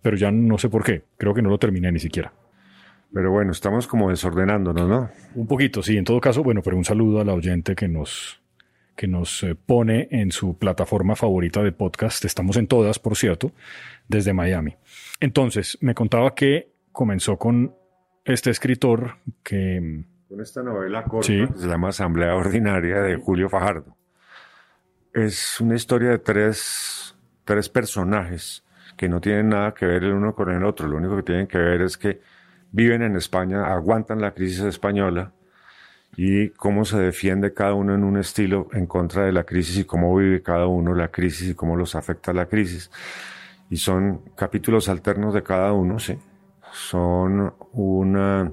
pero 0.00 0.16
ya 0.16 0.30
no 0.30 0.56
sé 0.56 0.70
por 0.70 0.84
qué, 0.84 1.02
creo 1.18 1.34
que 1.34 1.42
no 1.42 1.50
lo 1.50 1.58
terminé 1.58 1.92
ni 1.92 1.98
siquiera. 1.98 2.32
Pero 3.12 3.30
bueno, 3.30 3.52
estamos 3.52 3.86
como 3.86 4.08
desordenándonos, 4.08 4.88
¿no? 4.88 5.10
Un 5.34 5.46
poquito, 5.46 5.82
sí. 5.82 5.98
En 5.98 6.04
todo 6.04 6.18
caso, 6.18 6.42
bueno, 6.42 6.62
pero 6.64 6.78
un 6.78 6.84
saludo 6.86 7.20
a 7.20 7.26
la 7.26 7.34
oyente 7.34 7.74
que 7.74 7.88
nos, 7.88 8.41
que 8.96 9.06
nos 9.06 9.42
eh, 9.42 9.54
pone 9.54 10.08
en 10.10 10.32
su 10.32 10.58
plataforma 10.58 11.16
favorita 11.16 11.62
de 11.62 11.72
podcast. 11.72 12.24
Estamos 12.24 12.56
en 12.56 12.66
todas, 12.66 12.98
por 12.98 13.16
cierto, 13.16 13.52
desde 14.08 14.32
Miami. 14.32 14.76
Entonces, 15.20 15.78
me 15.80 15.94
contaba 15.94 16.34
que 16.34 16.72
comenzó 16.92 17.38
con 17.38 17.74
este 18.24 18.50
escritor 18.50 19.16
que... 19.42 20.04
Con 20.28 20.40
esta 20.40 20.62
novela 20.62 21.04
corta 21.04 21.26
se 21.26 21.68
llama 21.68 21.88
Asamblea 21.88 22.34
Ordinaria 22.34 23.00
de 23.02 23.16
Julio 23.16 23.48
Fajardo. 23.48 23.96
Es 25.12 25.60
una 25.60 25.74
historia 25.74 26.10
de 26.10 26.18
tres, 26.18 27.14
tres 27.44 27.68
personajes 27.68 28.64
que 28.96 29.08
no 29.08 29.20
tienen 29.20 29.50
nada 29.50 29.74
que 29.74 29.84
ver 29.84 30.04
el 30.04 30.12
uno 30.12 30.34
con 30.34 30.50
el 30.50 30.64
otro. 30.64 30.88
Lo 30.88 30.96
único 30.96 31.16
que 31.16 31.22
tienen 31.22 31.46
que 31.46 31.58
ver 31.58 31.82
es 31.82 31.98
que 31.98 32.20
viven 32.70 33.02
en 33.02 33.16
España, 33.16 33.66
aguantan 33.66 34.20
la 34.20 34.32
crisis 34.32 34.60
española 34.60 35.32
y 36.16 36.50
cómo 36.50 36.84
se 36.84 36.98
defiende 36.98 37.54
cada 37.54 37.74
uno 37.74 37.94
en 37.94 38.04
un 38.04 38.18
estilo 38.18 38.68
en 38.72 38.86
contra 38.86 39.24
de 39.24 39.32
la 39.32 39.44
crisis 39.44 39.78
y 39.78 39.84
cómo 39.84 40.14
vive 40.14 40.42
cada 40.42 40.66
uno 40.66 40.94
la 40.94 41.08
crisis 41.08 41.50
y 41.50 41.54
cómo 41.54 41.76
los 41.76 41.94
afecta 41.94 42.32
la 42.32 42.46
crisis. 42.46 42.90
Y 43.70 43.78
son 43.78 44.22
capítulos 44.36 44.88
alternos 44.88 45.32
de 45.32 45.42
cada 45.42 45.72
uno, 45.72 45.98
sí. 45.98 46.18
Son 46.72 47.54
una, 47.72 48.52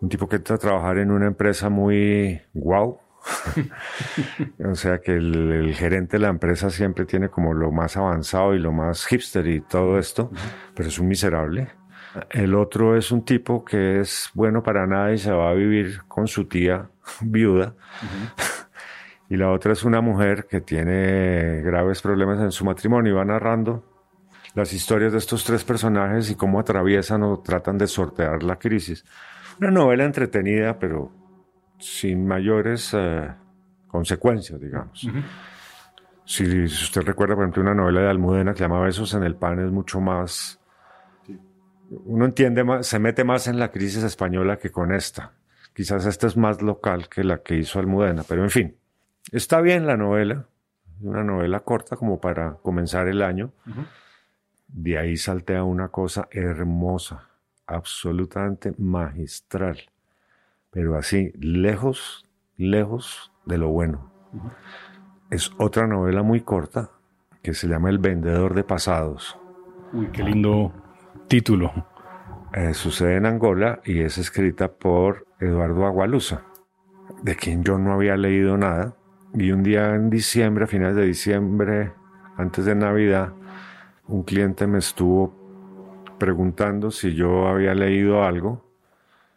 un 0.00 0.08
tipo 0.08 0.28
que 0.28 0.36
entra 0.36 0.56
a 0.56 0.58
trabajar 0.58 0.98
en 0.98 1.10
una 1.10 1.26
empresa 1.26 1.68
muy 1.68 2.40
guau. 2.54 3.00
o 4.64 4.74
sea 4.76 5.00
que 5.00 5.12
el, 5.16 5.50
el, 5.50 5.74
gerente 5.74 6.16
de 6.16 6.20
la 6.20 6.28
empresa 6.28 6.70
siempre 6.70 7.06
tiene 7.06 7.28
como 7.28 7.54
lo 7.54 7.72
más 7.72 7.96
avanzado 7.96 8.54
y 8.54 8.60
lo 8.60 8.70
más 8.70 9.04
hipster 9.06 9.48
y 9.48 9.60
todo 9.62 9.98
esto, 9.98 10.30
pero 10.76 10.88
es 10.88 10.98
un 11.00 11.08
miserable 11.08 11.75
el 12.30 12.54
otro 12.54 12.96
es 12.96 13.10
un 13.10 13.24
tipo 13.24 13.64
que 13.64 14.00
es 14.00 14.30
bueno 14.34 14.62
para 14.62 14.86
nada 14.86 15.12
y 15.12 15.18
se 15.18 15.30
va 15.30 15.50
a 15.50 15.54
vivir 15.54 16.02
con 16.08 16.26
su 16.26 16.46
tía 16.46 16.88
viuda. 17.20 17.74
y 19.28 19.36
la 19.36 19.50
otra 19.50 19.72
es 19.72 19.84
una 19.84 20.00
mujer 20.00 20.46
que 20.46 20.60
tiene 20.60 21.62
graves 21.62 22.02
problemas 22.02 22.40
en 22.40 22.52
su 22.52 22.64
matrimonio 22.64 23.12
y 23.12 23.16
va 23.16 23.24
narrando 23.24 23.84
las 24.54 24.72
historias 24.72 25.12
de 25.12 25.18
estos 25.18 25.44
tres 25.44 25.64
personajes 25.64 26.30
y 26.30 26.34
cómo 26.34 26.58
atraviesan 26.58 27.22
o 27.22 27.40
tratan 27.40 27.76
de 27.76 27.86
sortear 27.86 28.42
la 28.42 28.56
crisis. 28.56 29.04
Una 29.60 29.70
novela 29.70 30.04
entretenida, 30.04 30.78
pero 30.78 31.12
sin 31.78 32.26
mayores 32.26 32.94
eh, 32.94 33.28
consecuencias, 33.86 34.58
digamos. 34.58 35.06
si, 36.24 36.64
usted 36.64 37.02
recuerda, 37.02 37.34
por 37.34 37.44
ejemplo, 37.44 37.62
una 37.62 37.74
novela 37.74 38.00
de 38.00 38.08
Almudena 38.08 38.52
que 38.52 38.58
se 38.58 38.64
llama 38.64 38.80
Besos 38.80 39.12
en 39.12 39.24
el 39.24 39.36
pan, 39.36 39.58
es 39.58 39.70
mucho 39.70 40.00
más 40.00 40.58
uno 41.90 42.24
entiende 42.24 42.64
más, 42.64 42.86
se 42.86 42.98
mete 42.98 43.24
más 43.24 43.46
en 43.46 43.58
la 43.58 43.70
crisis 43.70 44.02
española 44.02 44.58
que 44.58 44.70
con 44.70 44.92
esta. 44.92 45.32
Quizás 45.74 46.06
esta 46.06 46.26
es 46.26 46.36
más 46.36 46.62
local 46.62 47.08
que 47.08 47.22
la 47.22 47.42
que 47.42 47.56
hizo 47.56 47.78
Almudena, 47.78 48.22
pero 48.26 48.42
en 48.42 48.50
fin, 48.50 48.76
está 49.30 49.60
bien 49.60 49.86
la 49.86 49.96
novela, 49.96 50.46
una 51.00 51.22
novela 51.22 51.60
corta 51.60 51.96
como 51.96 52.20
para 52.20 52.54
comenzar 52.62 53.08
el 53.08 53.22
año. 53.22 53.52
De 54.68 54.98
ahí 54.98 55.16
saltea 55.16 55.64
una 55.64 55.88
cosa 55.88 56.28
hermosa, 56.30 57.28
absolutamente 57.66 58.74
magistral, 58.78 59.78
pero 60.70 60.96
así, 60.96 61.32
lejos, 61.38 62.24
lejos 62.56 63.32
de 63.44 63.58
lo 63.58 63.68
bueno. 63.68 64.10
Es 65.30 65.52
otra 65.58 65.86
novela 65.86 66.22
muy 66.22 66.40
corta 66.40 66.90
que 67.42 67.54
se 67.54 67.68
llama 67.68 67.90
El 67.90 67.98
vendedor 67.98 68.54
de 68.54 68.64
pasados. 68.64 69.38
Uy, 69.92 70.08
qué 70.08 70.22
lindo 70.22 70.72
título? 71.28 71.72
Eh, 72.52 72.74
sucede 72.74 73.16
en 73.16 73.26
Angola 73.26 73.80
y 73.84 74.00
es 74.00 74.18
escrita 74.18 74.68
por 74.68 75.26
Eduardo 75.40 75.86
Agualusa, 75.86 76.42
de 77.22 77.36
quien 77.36 77.64
yo 77.64 77.78
no 77.78 77.92
había 77.92 78.16
leído 78.16 78.56
nada. 78.56 78.94
Y 79.34 79.50
un 79.50 79.62
día 79.62 79.94
en 79.94 80.08
diciembre, 80.08 80.64
a 80.64 80.66
finales 80.66 80.96
de 80.96 81.04
diciembre, 81.04 81.92
antes 82.36 82.64
de 82.64 82.74
Navidad, 82.74 83.32
un 84.06 84.22
cliente 84.22 84.66
me 84.66 84.78
estuvo 84.78 85.34
preguntando 86.18 86.90
si 86.90 87.14
yo 87.14 87.48
había 87.48 87.74
leído 87.74 88.22
algo 88.22 88.64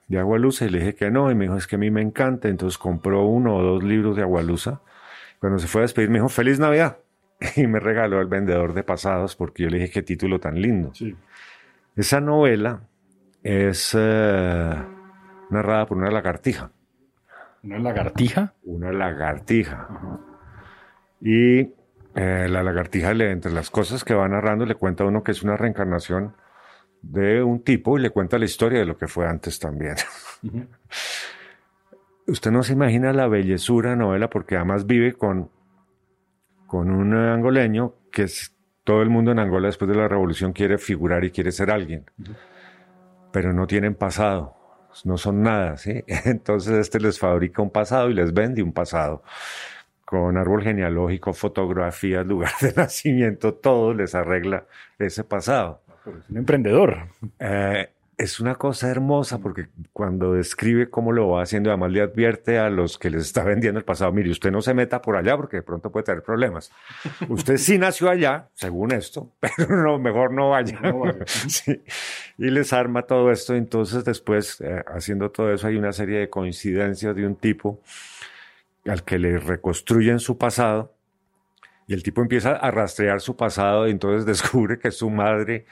de 0.08 0.20
Agualusa 0.20 0.66
y 0.66 0.70
le 0.70 0.80
dije 0.80 0.96
que 0.96 1.12
no. 1.12 1.30
Y 1.32 1.36
me 1.36 1.46
dijo, 1.46 1.58
es 1.58 1.68
que 1.68 1.76
a 1.76 1.80
mí 1.80 1.92
me 1.92 2.02
encanta. 2.02 2.48
Entonces 2.48 2.78
compró 2.78 3.26
uno 3.26 3.56
o 3.56 3.64
dos 3.64 3.84
libros 3.84 4.16
de 4.16 4.22
Agualusa. 4.22 4.82
Cuando 5.40 5.60
se 5.60 5.68
fue 5.68 5.82
a 5.82 5.84
despedir, 5.84 6.10
me 6.10 6.20
dijo, 6.20 6.30
feliz 6.30 6.60
Navidad. 6.60 7.00
Y 7.56 7.68
me 7.68 7.80
regaló 7.80 8.20
el 8.22 8.28
vendedor 8.28 8.74
de 8.74 8.84
pasados 8.84 9.36
porque 9.36 9.64
yo 9.64 9.70
le 9.70 9.80
dije, 9.80 9.92
qué 9.92 10.02
título 10.04 10.40
tan 10.40 10.62
lindo. 10.62 10.94
Sí. 10.94 11.16
Esa 12.00 12.22
novela 12.22 12.88
es 13.44 13.94
eh, 13.94 14.74
narrada 15.50 15.86
por 15.86 15.98
una 15.98 16.10
lagartija. 16.10 16.72
¿Una 17.62 17.78
lagartija? 17.78 18.54
Una 18.64 18.94
lagartija. 18.94 19.90
Y 21.20 21.60
eh, 21.60 22.48
la 22.48 22.64
lagartija, 22.64 23.14
le, 23.14 23.32
entre 23.32 23.52
las 23.52 23.70
cosas 23.70 24.06
que 24.06 24.14
va 24.14 24.30
narrando, 24.30 24.66
le 24.66 24.76
cuenta 24.76 25.04
a 25.04 25.08
uno 25.08 25.24
que 25.24 25.34
es 25.34 25.44
una 25.44 25.58
reencarnación 25.58 26.38
de 27.02 27.44
un 27.44 27.66
tipo 27.66 28.00
y 28.00 28.02
le 28.02 28.12
cuenta 28.12 28.40
la 28.40 28.46
historia 28.46 28.80
de 28.80 28.86
lo 28.86 28.96
que 28.96 29.10
fue 29.10 29.28
antes 29.28 29.60
también. 29.60 29.96
Usted 32.28 32.50
no 32.50 32.64
se 32.64 32.72
imagina 32.72 33.12
la 33.12 33.28
bellezura 33.28 33.98
novela 33.98 34.30
porque 34.30 34.56
además 34.56 34.86
vive 34.86 35.16
con, 35.16 35.52
con 36.66 36.92
un 36.92 37.14
angoleño 37.14 37.96
que 38.10 38.24
es 38.24 38.56
todo 38.90 39.04
el 39.04 39.10
mundo 39.12 39.32
en 39.32 39.38
Angola 39.38 39.68
después 39.68 39.88
de 39.88 39.96
la 39.96 40.08
revolución 40.08 40.52
quiere 40.52 40.80
figurar 40.80 41.24
y 41.24 41.30
quiere 41.30 41.52
ser 41.52 41.70
alguien, 41.70 42.06
pero 43.32 43.54
no 43.54 43.68
tienen 43.68 43.94
pasado, 43.94 44.56
no 45.04 45.16
son 45.16 45.44
nada, 45.44 45.78
¿sí? 45.78 46.04
Entonces 46.26 46.74
este 46.74 47.00
les 47.00 47.20
fabrica 47.20 47.62
un 47.62 47.70
pasado 47.70 48.10
y 48.10 48.16
les 48.16 48.34
vende 48.34 48.64
un 48.64 48.74
pasado 48.74 49.22
con 50.06 50.38
árbol 50.38 50.64
genealógico, 50.64 51.34
fotografías, 51.34 52.26
lugar 52.26 52.52
de 52.62 52.74
nacimiento, 52.74 53.54
todo 53.54 53.94
les 53.94 54.16
arregla 54.16 54.66
ese 54.98 55.24
pasado. 55.24 55.84
Es 56.08 56.28
un 56.28 56.38
emprendedor. 56.38 57.10
Eh, 57.38 57.90
es 58.20 58.42
una 58.42 58.56
cosa 58.56 58.90
hermosa 58.90 59.40
porque 59.40 59.70
cuando 59.94 60.34
describe 60.34 60.90
cómo 60.90 61.14
lo 61.14 61.30
va 61.30 61.42
haciendo, 61.42 61.70
además 61.70 61.92
le 61.94 62.02
advierte 62.02 62.60
a 62.60 62.70
los 62.70 63.00
que 63.00 63.10
les 63.10 63.24
está 63.24 63.44
vendiendo 63.46 63.80
el 63.80 63.86
pasado, 63.86 64.12
mire, 64.12 64.30
usted 64.30 64.52
no 64.52 64.62
se 64.62 64.74
meta 64.74 65.02
por 65.02 65.16
allá 65.16 65.38
porque 65.38 65.58
de 65.58 65.64
pronto 65.64 65.90
puede 65.90 66.04
tener 66.04 66.22
problemas. 66.22 66.70
Usted 67.30 67.56
sí 67.56 67.78
nació 67.78 68.10
allá, 68.10 68.50
según 68.54 68.92
esto, 68.92 69.32
pero 69.40 69.82
no, 69.82 69.98
mejor 70.00 70.34
no 70.34 70.50
vaya. 70.50 70.80
Y 72.38 72.50
les 72.50 72.74
arma 72.74 73.04
todo 73.04 73.32
esto. 73.32 73.56
Entonces 73.56 74.04
después, 74.04 74.60
eh, 74.60 74.84
haciendo 74.94 75.32
todo 75.32 75.54
eso, 75.54 75.68
hay 75.68 75.78
una 75.78 75.94
serie 75.94 76.20
de 76.20 76.30
coincidencias 76.30 77.16
de 77.16 77.26
un 77.26 77.38
tipo 77.38 77.82
al 78.86 79.04
que 79.04 79.18
le 79.18 79.38
reconstruyen 79.40 80.20
su 80.20 80.38
pasado. 80.38 80.94
Y 81.90 81.94
el 81.96 82.04
tipo 82.04 82.22
empieza 82.22 82.52
a 82.52 82.70
rastrear 82.70 83.20
su 83.20 83.36
pasado 83.36 83.88
y 83.88 83.92
entonces 83.92 84.24
descubre 84.28 84.78
que 84.78 84.92
su 84.92 85.10
madre 85.10 85.66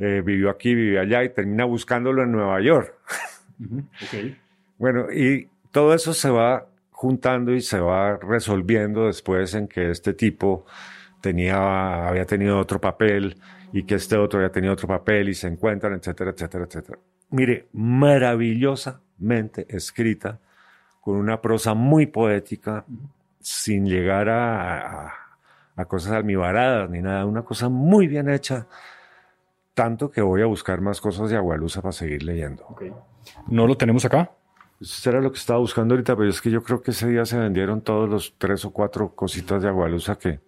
eh, 0.00 0.20
vivió 0.24 0.50
aquí, 0.50 0.74
vivió 0.74 1.00
allá 1.00 1.22
y 1.22 1.28
termina 1.28 1.64
buscándolo 1.64 2.24
en 2.24 2.32
Nueva 2.32 2.60
York. 2.60 2.92
Bueno, 4.76 5.12
y 5.12 5.48
todo 5.70 5.94
eso 5.94 6.14
se 6.14 6.30
va 6.30 6.66
juntando 6.90 7.54
y 7.54 7.60
se 7.60 7.78
va 7.78 8.16
resolviendo 8.16 9.06
después 9.06 9.54
en 9.54 9.68
que 9.68 9.90
este 9.92 10.14
tipo 10.14 10.66
tenía, 11.20 12.08
había 12.08 12.26
tenido 12.26 12.58
otro 12.58 12.80
papel 12.80 13.36
y 13.72 13.84
que 13.84 13.94
este 13.94 14.16
otro 14.16 14.40
había 14.40 14.50
tenido 14.50 14.72
otro 14.72 14.88
papel 14.88 15.28
y 15.28 15.34
se 15.34 15.46
encuentran, 15.46 15.92
etcétera, 15.94 16.32
etcétera, 16.32 16.64
etcétera. 16.64 16.98
Mire, 17.30 17.68
maravillosamente 17.72 19.64
escrita, 19.68 20.40
con 21.00 21.14
una 21.14 21.40
prosa 21.40 21.74
muy 21.74 22.06
poética, 22.06 22.84
sin 23.38 23.86
llegar 23.86 24.28
a, 24.28 25.06
a 25.06 25.21
cosas 25.86 26.12
almibaradas 26.12 26.88
ni 26.90 27.00
nada, 27.00 27.26
una 27.26 27.42
cosa 27.42 27.68
muy 27.68 28.06
bien 28.06 28.28
hecha 28.28 28.66
tanto 29.74 30.10
que 30.10 30.20
voy 30.20 30.42
a 30.42 30.46
buscar 30.46 30.80
más 30.80 31.00
cosas 31.00 31.30
de 31.30 31.36
Agualusa 31.36 31.80
para 31.80 31.92
seguir 31.92 32.22
leyendo. 32.22 32.64
¿No 33.48 33.66
lo 33.66 33.76
tenemos 33.76 34.04
acá? 34.04 34.32
Eso 34.80 35.10
era 35.10 35.20
lo 35.20 35.30
que 35.30 35.38
estaba 35.38 35.60
buscando 35.60 35.94
ahorita, 35.94 36.16
pero 36.16 36.28
es 36.28 36.40
que 36.40 36.50
yo 36.50 36.62
creo 36.62 36.82
que 36.82 36.90
ese 36.90 37.08
día 37.08 37.24
se 37.24 37.38
vendieron 37.38 37.82
todos 37.82 38.08
los 38.08 38.34
tres 38.36 38.64
o 38.64 38.72
cuatro 38.72 39.14
cositas 39.14 39.62
de 39.62 39.68
Agualusa 39.68 40.18
que, 40.18 40.40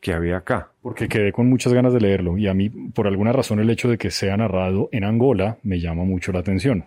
que 0.00 0.12
había 0.12 0.38
acá. 0.38 0.70
Porque 0.80 1.08
quedé 1.08 1.32
con 1.32 1.48
muchas 1.48 1.72
ganas 1.72 1.92
de 1.92 2.00
leerlo 2.00 2.38
y 2.38 2.46
a 2.46 2.54
mí, 2.54 2.70
por 2.70 3.06
alguna 3.06 3.32
razón, 3.32 3.58
el 3.58 3.68
hecho 3.68 3.88
de 3.88 3.98
que 3.98 4.10
sea 4.10 4.36
narrado 4.36 4.88
en 4.92 5.04
Angola 5.04 5.58
me 5.62 5.80
llama 5.80 6.04
mucho 6.04 6.32
la 6.32 6.38
atención. 6.38 6.84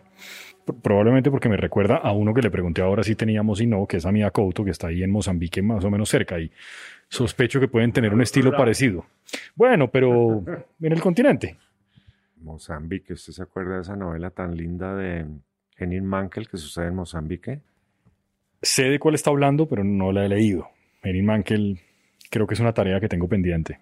Probablemente 0.81 1.29
porque 1.29 1.49
me 1.49 1.57
recuerda 1.57 1.97
a 1.97 2.13
uno 2.13 2.33
que 2.33 2.41
le 2.41 2.49
pregunté 2.49 2.81
ahora 2.81 3.03
si 3.03 3.15
teníamos 3.15 3.59
y 3.61 3.67
no, 3.67 3.85
que 3.85 3.97
es 3.97 4.05
a 4.05 4.11
Mia 4.11 4.31
Couto, 4.31 4.63
que 4.63 4.71
está 4.71 4.87
ahí 4.87 5.03
en 5.03 5.11
Mozambique, 5.11 5.61
más 5.61 5.83
o 5.83 5.91
menos 5.91 6.09
cerca, 6.09 6.39
y 6.39 6.51
sospecho 7.09 7.59
que 7.59 7.67
pueden 7.67 7.91
tener 7.91 8.13
un 8.13 8.21
estilo 8.21 8.51
parecido. 8.51 9.05
Bueno, 9.55 9.89
pero 9.89 10.43
en 10.81 10.91
el 10.91 11.01
continente. 11.01 11.57
Mozambique. 12.37 13.13
¿Usted 13.13 13.33
se 13.33 13.43
acuerda 13.43 13.75
de 13.75 13.81
esa 13.81 13.95
novela 13.95 14.29
tan 14.29 14.55
linda 14.55 14.95
de 14.95 15.25
Henning 15.77 16.05
Mankell 16.05 16.47
que 16.47 16.57
sucede 16.57 16.87
en 16.87 16.95
Mozambique? 16.95 17.61
Sé 18.61 18.83
de 18.83 18.99
cuál 18.99 19.15
está 19.15 19.29
hablando, 19.29 19.67
pero 19.67 19.83
no 19.83 20.11
la 20.11 20.25
he 20.25 20.29
leído. 20.29 20.69
Henning 21.01 21.25
Mankell 21.25 21.79
creo 22.29 22.47
que 22.47 22.53
es 22.53 22.59
una 22.59 22.73
tarea 22.73 22.99
que 22.99 23.09
tengo 23.09 23.27
pendiente. 23.27 23.79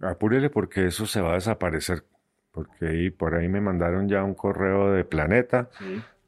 Apúrele 0.00 0.50
porque 0.50 0.86
eso 0.86 1.06
se 1.06 1.20
va 1.20 1.32
a 1.32 1.34
desaparecer. 1.34 2.04
Porque 2.52 2.88
ahí, 2.88 3.10
por 3.10 3.34
ahí 3.34 3.48
me 3.48 3.60
mandaron 3.60 4.08
ya 4.08 4.24
un 4.24 4.34
correo 4.34 4.92
de 4.92 5.04
Planeta 5.04 5.70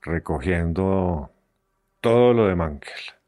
recogiendo 0.00 1.31
todo 2.00 2.33
lo 2.33 2.47
de 2.47 2.55
Mankell 2.55 3.23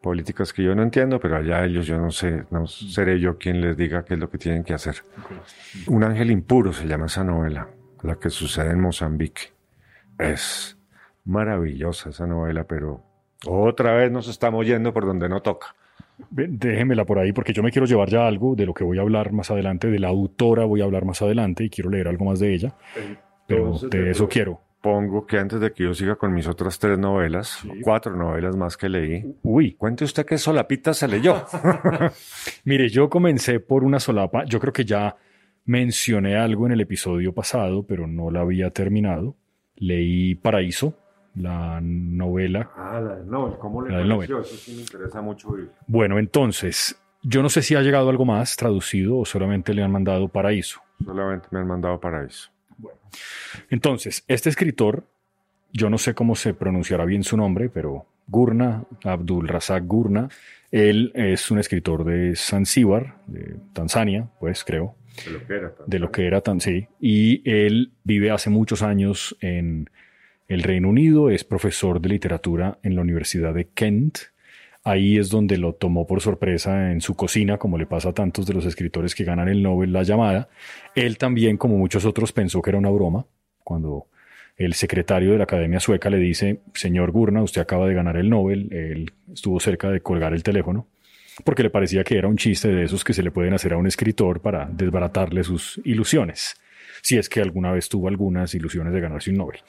políticas 0.00 0.52
que 0.52 0.62
yo 0.62 0.74
no 0.74 0.82
entiendo, 0.82 1.20
pero 1.20 1.36
allá 1.36 1.64
ellos 1.64 1.86
yo 1.86 1.98
no 1.98 2.10
sé, 2.10 2.44
no 2.50 2.66
seré 2.66 3.20
yo 3.20 3.38
quien 3.38 3.60
les 3.60 3.76
diga 3.76 4.04
qué 4.04 4.14
es 4.14 4.20
lo 4.20 4.30
que 4.30 4.38
tienen 4.38 4.64
que 4.64 4.74
hacer. 4.74 4.96
Un 5.86 6.04
ángel 6.04 6.30
impuro 6.30 6.72
se 6.72 6.86
llama 6.86 7.06
esa 7.06 7.24
novela. 7.24 7.68
la 8.02 8.16
que 8.16 8.30
sucede 8.30 8.70
en 8.70 8.80
Mozambique. 8.80 9.52
Es 10.18 10.78
maravillosa 11.24 12.10
esa 12.10 12.26
novela, 12.26 12.64
pero 12.64 13.02
otra 13.46 13.92
vez 13.92 14.10
nos 14.10 14.28
estamos 14.28 14.66
yendo 14.66 14.92
por 14.94 15.04
donde 15.04 15.28
no 15.28 15.42
toca. 15.42 15.74
Déjemela 16.30 17.04
por 17.04 17.18
ahí 17.18 17.32
porque 17.32 17.52
yo 17.52 17.62
me 17.62 17.70
quiero 17.70 17.86
llevar 17.86 18.08
ya 18.08 18.26
algo 18.26 18.54
de 18.54 18.66
lo 18.66 18.74
que 18.74 18.84
voy 18.84 18.98
a 18.98 19.02
hablar 19.02 19.32
más 19.32 19.50
adelante, 19.50 19.88
de 19.88 19.98
la 19.98 20.08
autora 20.08 20.64
voy 20.64 20.80
a 20.80 20.84
hablar 20.84 21.04
más 21.04 21.22
adelante 21.22 21.64
y 21.64 21.70
quiero 21.70 21.90
leer 21.90 22.08
algo 22.08 22.24
más 22.24 22.40
de 22.40 22.54
ella, 22.54 22.74
pero 23.46 23.78
de 23.78 24.10
eso 24.10 24.28
quiero. 24.28 24.60
Pongo 24.80 25.26
que 25.26 25.38
antes 25.38 25.60
de 25.60 25.72
que 25.72 25.84
yo 25.84 25.92
siga 25.92 26.16
con 26.16 26.32
mis 26.32 26.46
otras 26.46 26.78
tres 26.78 26.98
novelas, 26.98 27.62
cuatro 27.82 28.16
novelas 28.16 28.56
más 28.56 28.78
que 28.78 28.88
leí. 28.88 29.36
Uy. 29.42 29.74
Cuente 29.74 30.04
usted 30.04 30.24
qué 30.24 30.38
solapita 30.38 30.94
se 30.94 31.06
leyó. 31.06 31.44
Mire, 32.64 32.88
yo 32.88 33.10
comencé 33.10 33.60
por 33.60 33.84
una 33.84 34.00
solapa. 34.00 34.44
Yo 34.46 34.58
creo 34.58 34.72
que 34.72 34.86
ya 34.86 35.16
mencioné 35.66 36.36
algo 36.36 36.64
en 36.64 36.72
el 36.72 36.80
episodio 36.80 37.34
pasado, 37.34 37.84
pero 37.86 38.06
no 38.06 38.30
la 38.30 38.40
había 38.40 38.70
terminado. 38.70 39.36
Leí 39.76 40.34
Paraíso, 40.34 40.94
la 41.34 41.80
novela. 41.82 42.70
Ah, 42.76 43.00
la 43.00 43.16
del 43.16 43.30
Nobel. 43.30 43.58
¿Cómo 43.58 43.82
le 43.82 43.90
pareció? 43.90 44.40
Eso 44.40 44.56
sí 44.56 44.74
me 44.74 44.82
interesa 44.82 45.20
mucho. 45.20 45.48
Bueno, 45.86 46.18
entonces, 46.18 47.00
yo 47.22 47.42
no 47.42 47.48
sé 47.48 47.62
si 47.62 47.74
ha 47.74 47.82
llegado 47.82 48.08
algo 48.10 48.24
más 48.24 48.56
traducido 48.56 49.18
o 49.18 49.24
solamente 49.24 49.74
le 49.74 49.82
han 49.82 49.92
mandado 49.92 50.28
Paraíso. 50.28 50.80
Solamente 51.04 51.48
me 51.50 51.60
han 51.60 51.66
mandado 51.66 52.00
Paraíso. 52.00 52.50
Bueno. 52.78 52.98
Entonces, 53.68 54.24
este 54.28 54.48
escritor, 54.48 55.04
yo 55.72 55.90
no 55.90 55.98
sé 55.98 56.14
cómo 56.14 56.34
se 56.34 56.54
pronunciará 56.54 57.04
bien 57.04 57.24
su 57.24 57.36
nombre, 57.36 57.68
pero 57.68 58.06
Gurna, 58.26 58.84
Abdul 59.04 59.48
Razak 59.48 59.84
Gurna, 59.86 60.28
él 60.70 61.10
es 61.14 61.50
un 61.50 61.58
escritor 61.58 62.04
de 62.04 62.36
Zanzíbar, 62.36 63.16
de 63.26 63.56
Tanzania, 63.72 64.28
pues 64.38 64.64
creo. 64.64 64.94
De 65.24 65.32
lo 65.32 65.46
que 65.46 65.54
era 65.54 65.72
De 65.86 65.98
lo 65.98 66.12
que 66.12 66.26
era 66.26 66.42
sí. 66.60 66.86
Y 67.00 67.42
él 67.50 67.90
vive 68.04 68.30
hace 68.30 68.48
muchos 68.48 68.82
años 68.82 69.36
en 69.40 69.90
el 70.50 70.64
Reino 70.64 70.88
Unido, 70.88 71.30
es 71.30 71.44
profesor 71.44 72.00
de 72.00 72.08
literatura 72.08 72.80
en 72.82 72.96
la 72.96 73.02
Universidad 73.02 73.54
de 73.54 73.68
Kent. 73.68 74.18
Ahí 74.82 75.16
es 75.16 75.30
donde 75.30 75.56
lo 75.58 75.74
tomó 75.74 76.08
por 76.08 76.20
sorpresa 76.20 76.90
en 76.90 77.00
su 77.00 77.14
cocina, 77.14 77.56
como 77.56 77.78
le 77.78 77.86
pasa 77.86 78.08
a 78.08 78.12
tantos 78.12 78.46
de 78.46 78.54
los 78.54 78.66
escritores 78.66 79.14
que 79.14 79.22
ganan 79.22 79.48
el 79.48 79.62
Nobel 79.62 79.92
la 79.92 80.02
llamada. 80.02 80.48
Él 80.96 81.18
también, 81.18 81.56
como 81.56 81.78
muchos 81.78 82.04
otros, 82.04 82.32
pensó 82.32 82.60
que 82.62 82.70
era 82.70 82.78
una 82.78 82.90
broma. 82.90 83.26
Cuando 83.62 84.08
el 84.56 84.74
secretario 84.74 85.30
de 85.30 85.38
la 85.38 85.44
Academia 85.44 85.78
Sueca 85.78 86.10
le 86.10 86.18
dice, 86.18 86.62
señor 86.74 87.12
Gurna, 87.12 87.44
usted 87.44 87.60
acaba 87.60 87.86
de 87.86 87.94
ganar 87.94 88.16
el 88.16 88.28
Nobel, 88.28 88.72
él 88.72 89.12
estuvo 89.32 89.60
cerca 89.60 89.88
de 89.88 90.00
colgar 90.00 90.34
el 90.34 90.42
teléfono, 90.42 90.88
porque 91.44 91.62
le 91.62 91.70
parecía 91.70 92.02
que 92.02 92.18
era 92.18 92.26
un 92.26 92.36
chiste 92.36 92.66
de 92.74 92.82
esos 92.82 93.04
que 93.04 93.12
se 93.12 93.22
le 93.22 93.30
pueden 93.30 93.54
hacer 93.54 93.72
a 93.72 93.76
un 93.76 93.86
escritor 93.86 94.40
para 94.40 94.66
desbaratarle 94.66 95.44
sus 95.44 95.80
ilusiones, 95.84 96.56
si 97.02 97.18
es 97.18 97.28
que 97.28 97.40
alguna 97.40 97.70
vez 97.70 97.88
tuvo 97.88 98.08
algunas 98.08 98.52
ilusiones 98.52 98.92
de 98.92 99.00
ganarse 99.00 99.30
un 99.30 99.36
Nobel. 99.36 99.60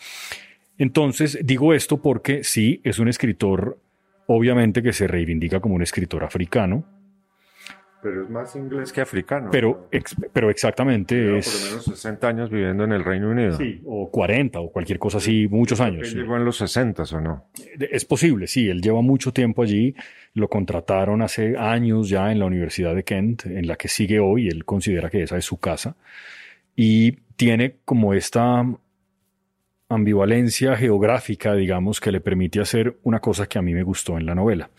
Entonces, 0.82 1.38
digo 1.44 1.76
esto 1.76 2.02
porque 2.02 2.44
sí, 2.44 2.82
es 2.84 2.98
un 2.98 3.08
escritor 3.08 3.78
obviamente 4.26 4.82
que 4.82 4.94
se 4.94 5.06
reivindica 5.06 5.60
como 5.60 5.76
un 5.76 5.84
escritor 5.84 6.24
africano. 6.24 6.84
Pero 8.02 8.24
es 8.24 8.30
más 8.32 8.56
inglés 8.56 8.92
que 8.92 9.00
africano. 9.00 9.50
Pero, 9.52 9.88
pero 10.34 10.50
exactamente 10.50 11.38
es... 11.38 11.48
Por 11.48 11.62
lo 11.62 11.70
menos 11.70 11.86
60 11.86 12.28
años 12.28 12.50
viviendo 12.50 12.84
en 12.84 12.94
el 12.94 13.04
Reino 13.04 13.30
Unido. 13.30 13.58
Sí, 13.58 13.80
o 13.86 14.10
40 14.10 14.60
o 14.60 14.72
cualquier 14.72 14.98
cosa 14.98 15.20
así, 15.20 15.48
muchos 15.48 15.80
años. 15.80 16.12
¿Él 16.14 16.22
llegó 16.22 16.36
en 16.36 16.46
los 16.46 16.58
60 16.58 17.04
o 17.04 17.22
no? 17.22 17.46
Es 17.80 18.04
posible, 18.06 18.48
sí. 18.48 18.68
Él 18.68 18.82
lleva 18.82 19.04
mucho 19.04 19.32
tiempo 19.32 19.62
allí. 19.62 19.94
Lo 20.34 20.50
contrataron 20.50 21.22
hace 21.22 21.56
años 21.60 22.10
ya 22.10 22.32
en 22.32 22.40
la 22.40 22.46
Universidad 22.46 22.96
de 22.96 23.04
Kent, 23.04 23.46
en 23.46 23.68
la 23.68 23.76
que 23.76 23.88
sigue 23.88 24.20
hoy. 24.20 24.48
Él 24.48 24.66
considera 24.66 25.12
que 25.12 25.22
esa 25.22 25.38
es 25.38 25.46
su 25.46 25.60
casa. 25.60 25.96
Y 26.76 27.12
tiene 27.36 27.76
como 27.86 28.16
esta 28.16 28.66
ambivalencia 29.94 30.76
geográfica, 30.76 31.54
digamos, 31.54 32.00
que 32.00 32.12
le 32.12 32.22
permite 32.22 32.62
hacer 32.62 32.98
una 33.04 33.20
cosa 33.20 33.48
que 33.48 33.60
a 33.60 33.62
mí 33.62 33.74
me 33.74 33.84
gustó 33.84 34.18
en 34.18 34.26
la 34.26 34.34
novela. 34.34 34.70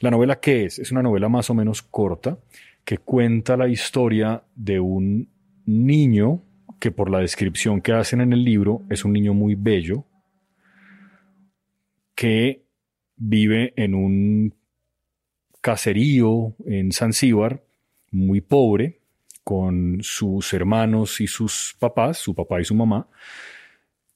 ¿La 0.00 0.10
novela 0.10 0.40
qué 0.40 0.64
es? 0.64 0.78
Es 0.78 0.90
una 0.90 1.02
novela 1.02 1.28
más 1.28 1.50
o 1.50 1.54
menos 1.54 1.82
corta 1.82 2.38
que 2.84 2.98
cuenta 2.98 3.56
la 3.56 3.68
historia 3.68 4.42
de 4.54 4.80
un 4.80 5.28
niño 5.66 6.42
que 6.78 6.90
por 6.90 7.10
la 7.10 7.20
descripción 7.20 7.80
que 7.80 7.92
hacen 7.92 8.20
en 8.20 8.32
el 8.32 8.44
libro 8.44 8.82
es 8.90 9.04
un 9.04 9.12
niño 9.12 9.34
muy 9.34 9.54
bello 9.54 10.04
que 12.14 12.64
vive 13.16 13.72
en 13.76 13.94
un 13.94 14.54
caserío 15.60 16.54
en 16.66 16.92
Zanzíbar 16.92 17.64
muy 18.10 18.40
pobre 18.40 19.00
con 19.42 19.98
sus 20.02 20.52
hermanos 20.54 21.20
y 21.20 21.26
sus 21.26 21.76
papás, 21.78 22.18
su 22.18 22.34
papá 22.34 22.60
y 22.60 22.64
su 22.64 22.74
mamá, 22.74 23.08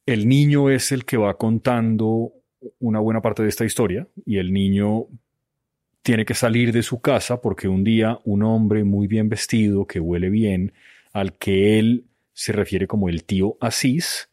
el 0.09 0.27
niño 0.27 0.71
es 0.71 0.90
el 0.90 1.05
que 1.05 1.18
va 1.18 1.37
contando 1.37 2.33
una 2.79 2.99
buena 2.99 3.21
parte 3.21 3.42
de 3.42 3.51
esta 3.51 3.66
historia 3.66 4.09
y 4.25 4.38
el 4.38 4.55
niño 4.55 5.07
tiene 6.01 6.25
que 6.25 6.33
salir 6.33 6.73
de 6.73 6.83
su 6.83 7.03
casa 7.03 7.42
porque 7.42 7.68
un 7.68 7.85
día 7.85 8.18
un 8.25 8.42
hombre 8.42 8.85
muy 8.85 9.07
bien 9.07 9.29
vestido, 9.29 9.87
que 9.87 10.01
huele 10.01 10.31
bien, 10.31 10.73
al 11.12 11.37
que 11.37 11.79
él 11.79 12.07
se 12.33 12.53
refiere 12.53 12.87
como 12.87 13.11
el 13.11 13.25
tío 13.25 13.59
Asís, 13.61 14.31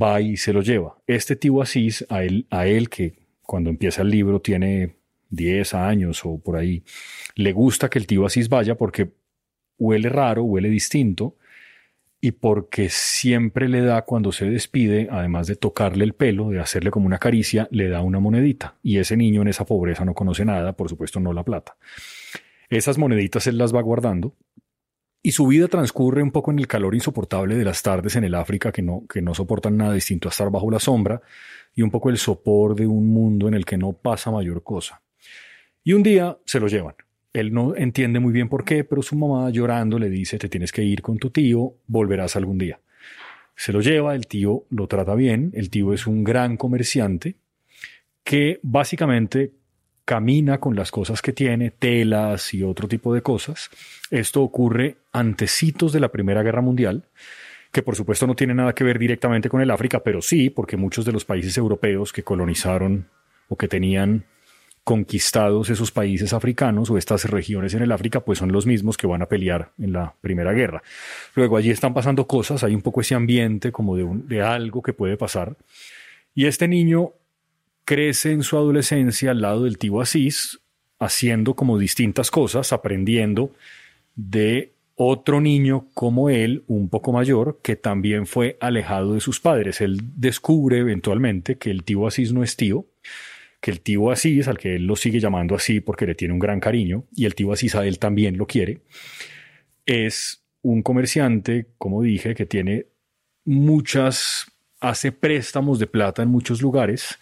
va 0.00 0.22
y 0.22 0.38
se 0.38 0.54
lo 0.54 0.62
lleva. 0.62 0.96
Este 1.06 1.36
tío 1.36 1.60
Asís, 1.60 2.06
a 2.08 2.22
él, 2.22 2.46
a 2.48 2.66
él 2.66 2.88
que 2.88 3.18
cuando 3.42 3.68
empieza 3.68 4.00
el 4.00 4.08
libro 4.08 4.40
tiene 4.40 4.96
10 5.28 5.74
años 5.74 6.22
o 6.24 6.38
por 6.40 6.56
ahí, 6.56 6.82
le 7.34 7.52
gusta 7.52 7.90
que 7.90 7.98
el 7.98 8.06
tío 8.06 8.24
Asís 8.24 8.48
vaya 8.48 8.76
porque 8.76 9.10
huele 9.76 10.08
raro, 10.08 10.44
huele 10.44 10.70
distinto, 10.70 11.36
y 12.20 12.32
porque 12.32 12.88
siempre 12.90 13.68
le 13.68 13.80
da 13.82 14.02
cuando 14.02 14.32
se 14.32 14.50
despide, 14.50 15.08
además 15.10 15.46
de 15.46 15.56
tocarle 15.56 16.04
el 16.04 16.14
pelo, 16.14 16.50
de 16.50 16.60
hacerle 16.60 16.90
como 16.90 17.06
una 17.06 17.18
caricia, 17.18 17.68
le 17.70 17.88
da 17.88 18.02
una 18.02 18.18
monedita. 18.18 18.76
Y 18.82 18.98
ese 18.98 19.16
niño 19.16 19.42
en 19.42 19.48
esa 19.48 19.64
pobreza 19.64 20.04
no 20.04 20.14
conoce 20.14 20.44
nada, 20.44 20.72
por 20.72 20.88
supuesto 20.88 21.20
no 21.20 21.32
la 21.32 21.44
plata. 21.44 21.76
Esas 22.70 22.98
moneditas 22.98 23.46
él 23.46 23.56
las 23.56 23.74
va 23.74 23.82
guardando 23.82 24.34
y 25.22 25.32
su 25.32 25.46
vida 25.46 25.68
transcurre 25.68 26.22
un 26.22 26.32
poco 26.32 26.50
en 26.50 26.58
el 26.58 26.66
calor 26.66 26.94
insoportable 26.94 27.56
de 27.56 27.64
las 27.64 27.82
tardes 27.82 28.16
en 28.16 28.24
el 28.24 28.34
África 28.34 28.72
que 28.72 28.82
no, 28.82 29.04
que 29.08 29.22
no 29.22 29.34
soportan 29.34 29.76
nada 29.76 29.92
distinto 29.92 30.28
a 30.28 30.30
estar 30.30 30.50
bajo 30.50 30.70
la 30.70 30.80
sombra 30.80 31.22
y 31.74 31.82
un 31.82 31.90
poco 31.90 32.10
el 32.10 32.18
sopor 32.18 32.74
de 32.74 32.86
un 32.86 33.08
mundo 33.10 33.46
en 33.46 33.54
el 33.54 33.64
que 33.64 33.78
no 33.78 33.92
pasa 33.92 34.30
mayor 34.30 34.62
cosa. 34.64 35.02
Y 35.84 35.92
un 35.92 36.02
día 36.02 36.36
se 36.44 36.60
lo 36.60 36.66
llevan 36.66 36.94
él 37.40 37.52
no 37.52 37.76
entiende 37.76 38.20
muy 38.20 38.32
bien 38.32 38.48
por 38.48 38.64
qué, 38.64 38.84
pero 38.84 39.02
su 39.02 39.16
mamá 39.16 39.50
llorando 39.50 39.98
le 39.98 40.10
dice, 40.10 40.38
te 40.38 40.48
tienes 40.48 40.72
que 40.72 40.82
ir 40.82 41.02
con 41.02 41.18
tu 41.18 41.30
tío, 41.30 41.74
volverás 41.86 42.36
algún 42.36 42.58
día. 42.58 42.80
Se 43.56 43.72
lo 43.72 43.80
lleva, 43.80 44.14
el 44.14 44.26
tío 44.26 44.64
lo 44.70 44.86
trata 44.86 45.14
bien, 45.14 45.50
el 45.54 45.70
tío 45.70 45.92
es 45.92 46.06
un 46.06 46.22
gran 46.22 46.56
comerciante 46.56 47.36
que 48.22 48.60
básicamente 48.62 49.52
camina 50.04 50.58
con 50.58 50.74
las 50.74 50.90
cosas 50.90 51.20
que 51.20 51.32
tiene, 51.32 51.70
telas 51.70 52.54
y 52.54 52.62
otro 52.62 52.88
tipo 52.88 53.12
de 53.12 53.20
cosas. 53.20 53.68
Esto 54.10 54.42
ocurre 54.42 54.96
antecitos 55.12 55.92
de 55.92 56.00
la 56.00 56.08
Primera 56.08 56.42
Guerra 56.42 56.62
Mundial, 56.62 57.04
que 57.72 57.82
por 57.82 57.96
supuesto 57.96 58.26
no 58.26 58.34
tiene 58.34 58.54
nada 58.54 58.74
que 58.74 58.84
ver 58.84 58.98
directamente 58.98 59.50
con 59.50 59.60
el 59.60 59.70
África, 59.70 60.00
pero 60.02 60.22
sí, 60.22 60.50
porque 60.50 60.76
muchos 60.76 61.04
de 61.04 61.12
los 61.12 61.24
países 61.24 61.58
europeos 61.58 62.12
que 62.12 62.22
colonizaron 62.22 63.08
o 63.48 63.56
que 63.56 63.68
tenían 63.68 64.24
conquistados 64.88 65.68
esos 65.68 65.92
países 65.92 66.32
africanos 66.32 66.88
o 66.88 66.96
estas 66.96 67.26
regiones 67.26 67.74
en 67.74 67.82
el 67.82 67.92
África, 67.92 68.20
pues 68.20 68.38
son 68.38 68.52
los 68.52 68.64
mismos 68.64 68.96
que 68.96 69.06
van 69.06 69.20
a 69.20 69.26
pelear 69.26 69.70
en 69.78 69.92
la 69.92 70.14
Primera 70.22 70.54
Guerra. 70.54 70.82
Luego 71.34 71.58
allí 71.58 71.68
están 71.68 71.92
pasando 71.92 72.26
cosas, 72.26 72.64
hay 72.64 72.74
un 72.74 72.80
poco 72.80 73.02
ese 73.02 73.14
ambiente 73.14 73.70
como 73.70 73.98
de, 73.98 74.08
de 74.24 74.40
algo 74.40 74.80
que 74.80 74.94
puede 74.94 75.18
pasar. 75.18 75.58
Y 76.34 76.46
este 76.46 76.68
niño 76.68 77.10
crece 77.84 78.32
en 78.32 78.42
su 78.42 78.56
adolescencia 78.56 79.32
al 79.32 79.42
lado 79.42 79.64
del 79.64 79.76
tío 79.76 80.00
Asís, 80.00 80.58
haciendo 80.98 81.52
como 81.52 81.76
distintas 81.76 82.30
cosas, 82.30 82.72
aprendiendo 82.72 83.52
de 84.16 84.72
otro 84.94 85.42
niño 85.42 85.88
como 85.92 86.30
él, 86.30 86.64
un 86.66 86.88
poco 86.88 87.12
mayor, 87.12 87.60
que 87.62 87.76
también 87.76 88.26
fue 88.26 88.56
alejado 88.58 89.12
de 89.12 89.20
sus 89.20 89.38
padres. 89.38 89.82
Él 89.82 90.00
descubre 90.16 90.78
eventualmente 90.78 91.58
que 91.58 91.70
el 91.70 91.84
tío 91.84 92.06
Asís 92.06 92.32
no 92.32 92.42
es 92.42 92.56
tío, 92.56 92.86
que 93.60 93.70
el 93.70 93.80
tío 93.80 94.10
Asís, 94.10 94.48
al 94.48 94.58
que 94.58 94.76
él 94.76 94.86
lo 94.86 94.96
sigue 94.96 95.20
llamando 95.20 95.54
así 95.54 95.80
porque 95.80 96.06
le 96.06 96.14
tiene 96.14 96.34
un 96.34 96.40
gran 96.40 96.60
cariño, 96.60 97.04
y 97.14 97.24
el 97.24 97.34
tío 97.34 97.52
Asís 97.52 97.74
a 97.74 97.86
él 97.86 97.98
también 97.98 98.36
lo 98.36 98.46
quiere, 98.46 98.82
es 99.86 100.44
un 100.62 100.82
comerciante, 100.82 101.66
como 101.78 102.02
dije, 102.02 102.34
que 102.34 102.46
tiene 102.46 102.86
muchas, 103.44 104.46
hace 104.80 105.12
préstamos 105.12 105.78
de 105.78 105.86
plata 105.86 106.22
en 106.22 106.28
muchos 106.28 106.62
lugares, 106.62 107.18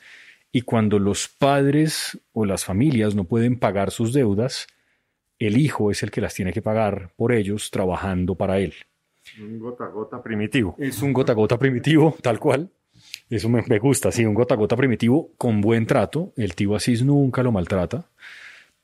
y 0.53 0.63
cuando 0.63 0.99
los 0.99 1.29
padres 1.29 2.19
o 2.33 2.45
las 2.45 2.65
familias 2.65 3.15
no 3.15 3.25
pueden 3.25 3.59
pagar 3.59 3.91
sus 3.91 4.13
deudas, 4.13 4.67
el 5.39 5.59
hijo 5.59 5.91
es 5.91 6.03
el 6.03 6.11
que 6.11 6.21
las 6.21 6.35
tiene 6.35 6.53
que 6.53 6.63
pagar 6.63 7.13
por 7.17 7.33
ellos 7.33 7.71
trabajando 7.71 8.35
para 8.37 8.59
él. 8.59 8.75
Un 9.41 9.59
gota 9.59 9.87
gota 9.87 10.23
primitivo. 10.23 10.75
Es 10.79 11.03
un 11.03 11.13
gota 11.13 11.33
gota 11.33 11.59
primitivo, 11.59 12.17
tal 12.23 12.39
cual. 12.39 12.71
Eso 13.29 13.49
me, 13.49 13.63
gusta, 13.79 14.13
sí, 14.13 14.25
un 14.25 14.35
gota 14.35 14.55
gota 14.55 14.77
primitivo 14.77 15.33
con 15.37 15.61
buen 15.61 15.87
trato. 15.87 16.33
El 16.37 16.55
tío 16.55 16.77
Asís 16.77 17.03
nunca 17.03 17.43
lo 17.43 17.51
maltrata, 17.51 18.07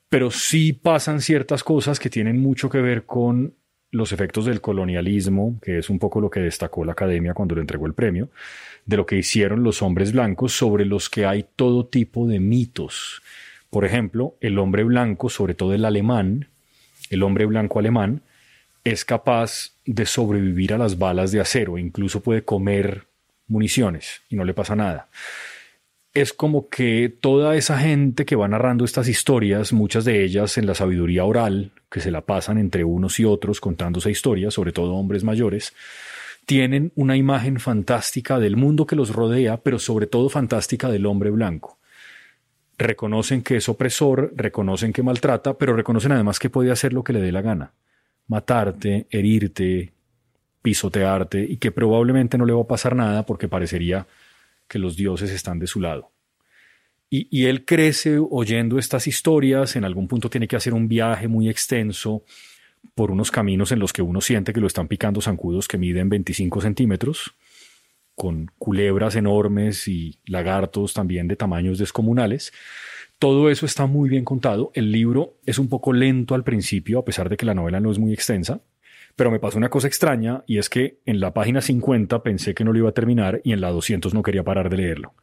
pero 0.09 0.31
sí 0.31 0.73
pasan 0.73 1.21
ciertas 1.21 1.63
cosas 1.63 1.99
que 1.99 2.09
tienen 2.09 2.41
mucho 2.41 2.69
que 2.69 2.81
ver 2.81 3.05
con 3.05 3.53
los 3.91 4.11
efectos 4.11 4.45
del 4.45 4.59
colonialismo, 4.59 5.59
que 5.61 5.77
es 5.77 5.89
un 5.89 5.99
poco 5.99 6.19
lo 6.19 6.29
que 6.29 6.41
destacó 6.41 6.83
la 6.83 6.91
academia 6.91 7.33
cuando 7.33 7.55
le 7.55 7.61
entregó 7.61 7.85
el 7.85 7.93
premio, 7.93 8.29
de 8.85 8.97
lo 8.97 9.05
que 9.05 9.15
hicieron 9.15 9.63
los 9.63 9.81
hombres 9.81 10.11
blancos 10.11 10.51
sobre 10.51 10.83
los 10.83 11.09
que 11.09 11.25
hay 11.25 11.45
todo 11.55 11.85
tipo 11.85 12.27
de 12.27 12.39
mitos. 12.39 13.21
Por 13.69 13.85
ejemplo, 13.85 14.35
el 14.41 14.59
hombre 14.59 14.83
blanco, 14.83 15.29
sobre 15.29 15.53
todo 15.53 15.73
el 15.73 15.85
alemán, 15.85 16.49
el 17.09 17.23
hombre 17.23 17.45
blanco 17.45 17.79
alemán, 17.79 18.23
es 18.83 19.05
capaz 19.05 19.71
de 19.85 20.05
sobrevivir 20.05 20.73
a 20.73 20.77
las 20.77 20.97
balas 20.97 21.31
de 21.31 21.39
acero, 21.39 21.77
incluso 21.77 22.21
puede 22.21 22.43
comer 22.43 23.05
municiones 23.47 24.21
y 24.29 24.35
no 24.35 24.43
le 24.43 24.53
pasa 24.53 24.75
nada. 24.75 25.09
Es 26.13 26.31
como 26.31 26.69
que 26.69 27.09
toda 27.09 27.55
esa 27.55 27.77
gente 27.79 28.25
que 28.25 28.35
va 28.35 28.47
narrando 28.47 28.85
estas 28.85 29.07
historias, 29.07 29.73
muchas 29.73 30.05
de 30.05 30.23
ellas 30.23 30.57
en 30.57 30.67
la 30.67 30.75
sabiduría 30.75 31.25
oral, 31.25 31.71
que 31.89 32.01
se 32.01 32.11
la 32.11 32.21
pasan 32.21 32.59
entre 32.59 32.83
unos 32.83 33.19
y 33.19 33.25
otros 33.25 33.59
contándose 33.59 34.11
historias, 34.11 34.53
sobre 34.53 34.73
todo 34.73 34.93
hombres 34.93 35.23
mayores, 35.23 35.73
tienen 36.45 36.91
una 36.95 37.15
imagen 37.15 37.59
fantástica 37.59 38.39
del 38.39 38.57
mundo 38.57 38.85
que 38.85 38.95
los 38.95 39.13
rodea, 39.13 39.57
pero 39.57 39.79
sobre 39.79 40.07
todo 40.07 40.29
fantástica 40.29 40.89
del 40.89 41.05
hombre 41.05 41.31
blanco. 41.31 41.79
Reconocen 42.77 43.43
que 43.43 43.57
es 43.57 43.69
opresor, 43.69 44.33
reconocen 44.35 44.93
que 44.93 45.03
maltrata, 45.03 45.57
pero 45.57 45.75
reconocen 45.75 46.11
además 46.11 46.39
que 46.39 46.49
puede 46.49 46.71
hacer 46.71 46.93
lo 46.93 47.03
que 47.03 47.13
le 47.13 47.21
dé 47.21 47.31
la 47.31 47.41
gana. 47.41 47.71
Matarte, 48.27 49.07
herirte, 49.09 49.93
pisotearte 50.63 51.43
y 51.43 51.57
que 51.57 51.71
probablemente 51.71 52.39
no 52.39 52.45
le 52.45 52.53
va 52.53 52.61
a 52.63 52.67
pasar 52.67 52.95
nada 52.95 53.27
porque 53.27 53.47
parecería 53.47 54.07
que 54.67 54.79
los 54.79 54.95
dioses 54.95 55.29
están 55.29 55.59
de 55.59 55.67
su 55.67 55.79
lado. 55.79 56.11
Y, 57.11 57.27
y, 57.29 57.45
él 57.45 57.63
crece 57.63 58.17
oyendo 58.17 58.79
estas 58.79 59.05
historias, 59.05 59.75
en 59.75 59.83
algún 59.83 60.07
punto 60.07 60.31
tiene 60.31 60.47
que 60.47 60.55
hacer 60.55 60.73
un 60.73 60.87
viaje 60.87 61.27
muy 61.27 61.47
extenso 61.47 62.23
por 62.95 63.11
unos 63.11 63.29
caminos 63.29 63.71
en 63.71 63.77
los 63.77 63.93
que 63.93 64.01
uno 64.01 64.19
siente 64.19 64.51
que 64.51 64.59
lo 64.59 64.65
están 64.65 64.87
picando 64.87 65.21
zancudos 65.21 65.67
que 65.67 65.77
miden 65.77 66.09
25 66.09 66.61
centímetros, 66.61 67.35
con 68.15 68.51
culebras 68.57 69.15
enormes 69.15 69.87
y 69.87 70.19
lagartos 70.25 70.93
también 70.93 71.27
de 71.27 71.35
tamaños 71.35 71.77
descomunales. 71.77 72.51
Todo 73.19 73.49
eso 73.49 73.65
está 73.65 73.85
muy 73.85 74.09
bien 74.09 74.25
contado. 74.25 74.71
El 74.73 74.91
libro 74.91 75.37
es 75.45 75.59
un 75.59 75.69
poco 75.69 75.93
lento 75.93 76.35
al 76.35 76.43
principio, 76.43 76.99
a 76.99 77.05
pesar 77.05 77.29
de 77.29 77.37
que 77.37 77.45
la 77.45 77.53
novela 77.53 77.79
no 77.79 77.91
es 77.91 77.99
muy 77.99 78.13
extensa. 78.13 78.61
Pero 79.15 79.31
me 79.31 79.39
pasó 79.39 79.57
una 79.57 79.69
cosa 79.69 79.87
extraña 79.87 80.43
y 80.47 80.57
es 80.57 80.69
que 80.69 80.97
en 81.05 81.19
la 81.19 81.33
página 81.33 81.61
50 81.61 82.23
pensé 82.23 82.53
que 82.53 82.63
no 82.63 82.73
lo 82.73 82.79
iba 82.79 82.89
a 82.89 82.93
terminar 82.93 83.41
y 83.43 83.53
en 83.53 83.61
la 83.61 83.69
200 83.69 84.13
no 84.13 84.23
quería 84.23 84.43
parar 84.43 84.69
de 84.69 84.77
leerlo. 84.77 85.13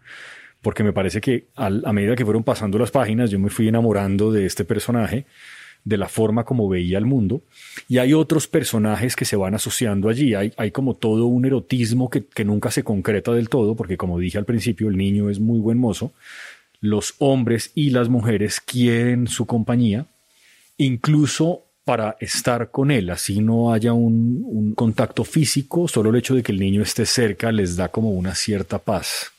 Porque 0.62 0.84
me 0.84 0.92
parece 0.92 1.20
que 1.20 1.48
a 1.56 1.92
medida 1.92 2.14
que 2.14 2.24
fueron 2.24 2.44
pasando 2.44 2.78
las 2.78 2.90
páginas 2.90 3.30
yo 3.30 3.38
me 3.38 3.50
fui 3.50 3.66
enamorando 3.66 4.30
de 4.30 4.46
este 4.46 4.64
personaje 4.64 5.26
de 5.84 5.96
la 5.96 6.08
forma 6.08 6.44
como 6.44 6.68
veía 6.68 6.98
el 6.98 7.06
mundo. 7.06 7.42
Y 7.88 7.98
hay 7.98 8.12
otros 8.12 8.46
personajes 8.46 9.16
que 9.16 9.24
se 9.24 9.36
van 9.36 9.54
asociando 9.54 10.08
allí. 10.08 10.34
Hay, 10.34 10.52
hay 10.56 10.70
como 10.70 10.94
todo 10.94 11.26
un 11.26 11.44
erotismo 11.44 12.10
que, 12.10 12.24
que, 12.24 12.44
nunca 12.44 12.70
se 12.70 12.84
concreta 12.84 13.32
del 13.32 13.48
todo, 13.48 13.74
porque 13.74 13.96
como 13.96 14.18
dije 14.18 14.38
al 14.38 14.44
principio, 14.44 14.88
el 14.88 14.96
niño 14.96 15.30
es 15.30 15.40
muy 15.40 15.58
buen 15.58 15.78
mozo. 15.78 16.12
Los 16.80 17.14
hombres 17.18 17.72
y 17.74 17.90
las 17.90 18.08
mujeres 18.08 18.60
quieren 18.60 19.26
su 19.26 19.46
compañía, 19.46 20.06
incluso 20.78 21.64
para 21.90 22.16
estar 22.20 22.70
con 22.70 22.92
él, 22.92 23.10
así 23.10 23.40
no 23.40 23.72
haya 23.72 23.92
un, 23.92 24.74
contacto 24.76 25.24
físico, 25.24 25.88
solo 25.88 26.10
el 26.10 26.16
hecho 26.16 26.36
de 26.36 26.44
que 26.44 26.52
el 26.52 26.60
niño 26.60 26.82
esté 26.82 27.04
cerca 27.04 27.50
les 27.50 27.74
da 27.74 27.88
como 27.88 28.12
una 28.12 28.36
cierta 28.36 28.78
paz. 28.78 29.32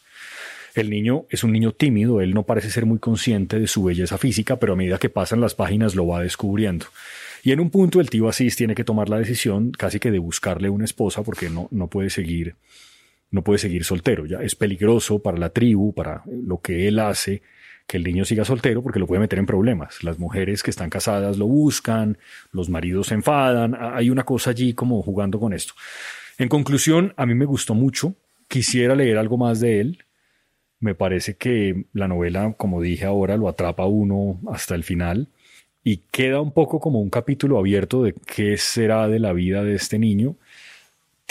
El 0.76 0.90
niño 0.90 1.24
es 1.30 1.46
un 1.46 1.54
niño 1.54 1.72
tímido, 1.72 2.20
él 2.20 2.34
no 2.34 2.44
parece 2.44 2.70
ser 2.70 2.86
muy 2.86 3.00
consciente 3.00 3.58
de 3.58 3.68
su 3.68 3.86
belleza 3.86 4.18
física, 4.18 4.58
pero 4.58 4.74
a 4.74 4.76
medida 4.76 4.98
que 4.98 5.08
pasan 5.08 5.40
las 5.40 5.56
páginas 5.56 5.96
lo 5.96 6.06
va 6.08 6.22
descubriendo. 6.22 6.88
Y 7.42 7.54
en 7.54 7.62
un 7.62 7.70
punto 7.70 8.02
el 8.02 8.10
tío 8.10 8.28
Asís 8.28 8.58
tiene 8.58 8.76
que 8.76 8.84
tomar 8.84 9.08
la 9.08 9.18
decisión 9.18 9.72
casi 9.72 10.02
que 10.02 10.12
de 10.12 10.20
buscarle 10.20 10.70
una 10.70 10.84
esposa 10.84 11.24
porque 11.24 11.50
no, 11.50 11.70
no 11.72 11.88
puede 11.88 12.10
seguir 12.10 12.56
no 13.30 13.44
puede 13.46 13.60
seguir 13.60 13.86
soltero, 13.86 14.26
ya 14.26 14.42
es 14.42 14.56
peligroso 14.56 15.20
para 15.20 15.38
la 15.38 15.52
tribu, 15.52 15.94
para 15.94 16.22
lo 16.26 16.60
que 16.60 16.90
él 16.90 17.00
hace, 17.00 17.44
que 17.92 17.98
el 17.98 18.06
niño 18.06 18.24
siga 18.24 18.46
soltero 18.46 18.82
porque 18.82 19.00
lo 19.00 19.06
puede 19.06 19.20
meter 19.20 19.38
en 19.38 19.46
problemas. 19.46 20.02
Las 20.02 20.18
mujeres 20.18 20.64
que 20.64 20.70
están 20.70 20.90
casadas 20.90 21.38
lo 21.38 21.46
buscan, 21.46 22.18
los 22.54 22.70
maridos 22.70 23.08
se 23.08 23.16
enfadan, 23.16 23.76
hay 23.78 24.10
una 24.10 24.24
cosa 24.24 24.52
allí 24.52 24.74
como 24.74 25.04
jugando 25.04 25.42
con 25.42 25.52
esto. 25.52 25.74
En 26.38 26.48
conclusión, 26.48 27.14
a 27.18 27.26
mí 27.26 27.34
me 27.34 27.44
gustó 27.44 27.76
mucho, 27.76 28.16
quisiera 28.48 28.96
leer 28.96 29.18
algo 29.18 29.36
más 29.36 29.60
de 29.60 29.82
él, 29.82 30.06
me 30.80 30.96
parece 30.96 31.36
que 31.36 31.84
la 31.92 32.08
novela, 32.08 32.56
como 32.58 32.82
dije 32.82 33.04
ahora, 33.04 33.36
lo 33.36 33.50
atrapa 33.50 33.86
uno 33.86 34.40
hasta 34.50 34.74
el 34.74 34.86
final 34.86 35.28
y 35.84 35.98
queda 36.12 36.40
un 36.40 36.54
poco 36.54 36.80
como 36.80 37.02
un 37.02 37.10
capítulo 37.10 37.60
abierto 37.60 38.04
de 38.04 38.14
qué 38.14 38.56
será 38.56 39.10
de 39.10 39.20
la 39.20 39.34
vida 39.34 39.66
de 39.66 39.76
este 39.76 40.00
niño. 40.00 40.38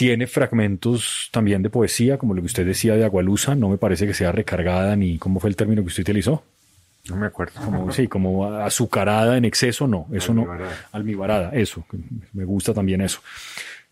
Tiene 0.00 0.26
fragmentos 0.26 1.28
también 1.30 1.62
de 1.62 1.68
poesía, 1.68 2.16
como 2.16 2.32
lo 2.32 2.40
que 2.40 2.46
usted 2.46 2.64
decía 2.64 2.96
de 2.96 3.04
Agualusa, 3.04 3.54
no 3.54 3.68
me 3.68 3.76
parece 3.76 4.06
que 4.06 4.14
sea 4.14 4.32
recargada 4.32 4.96
ni 4.96 5.18
cómo 5.18 5.40
fue 5.40 5.50
el 5.50 5.56
término 5.56 5.82
que 5.82 5.88
usted 5.88 6.04
utilizó. 6.04 6.42
No 7.10 7.16
me 7.16 7.26
acuerdo. 7.26 7.60
Como, 7.62 7.92
sí, 7.92 8.08
como 8.08 8.46
azucarada 8.46 9.36
en 9.36 9.44
exceso, 9.44 9.86
no, 9.86 10.06
eso 10.10 10.32
no. 10.32 10.48
Almibarada, 10.92 11.50
eso, 11.50 11.84
me 12.32 12.46
gusta 12.46 12.72
también 12.72 13.02
eso. 13.02 13.20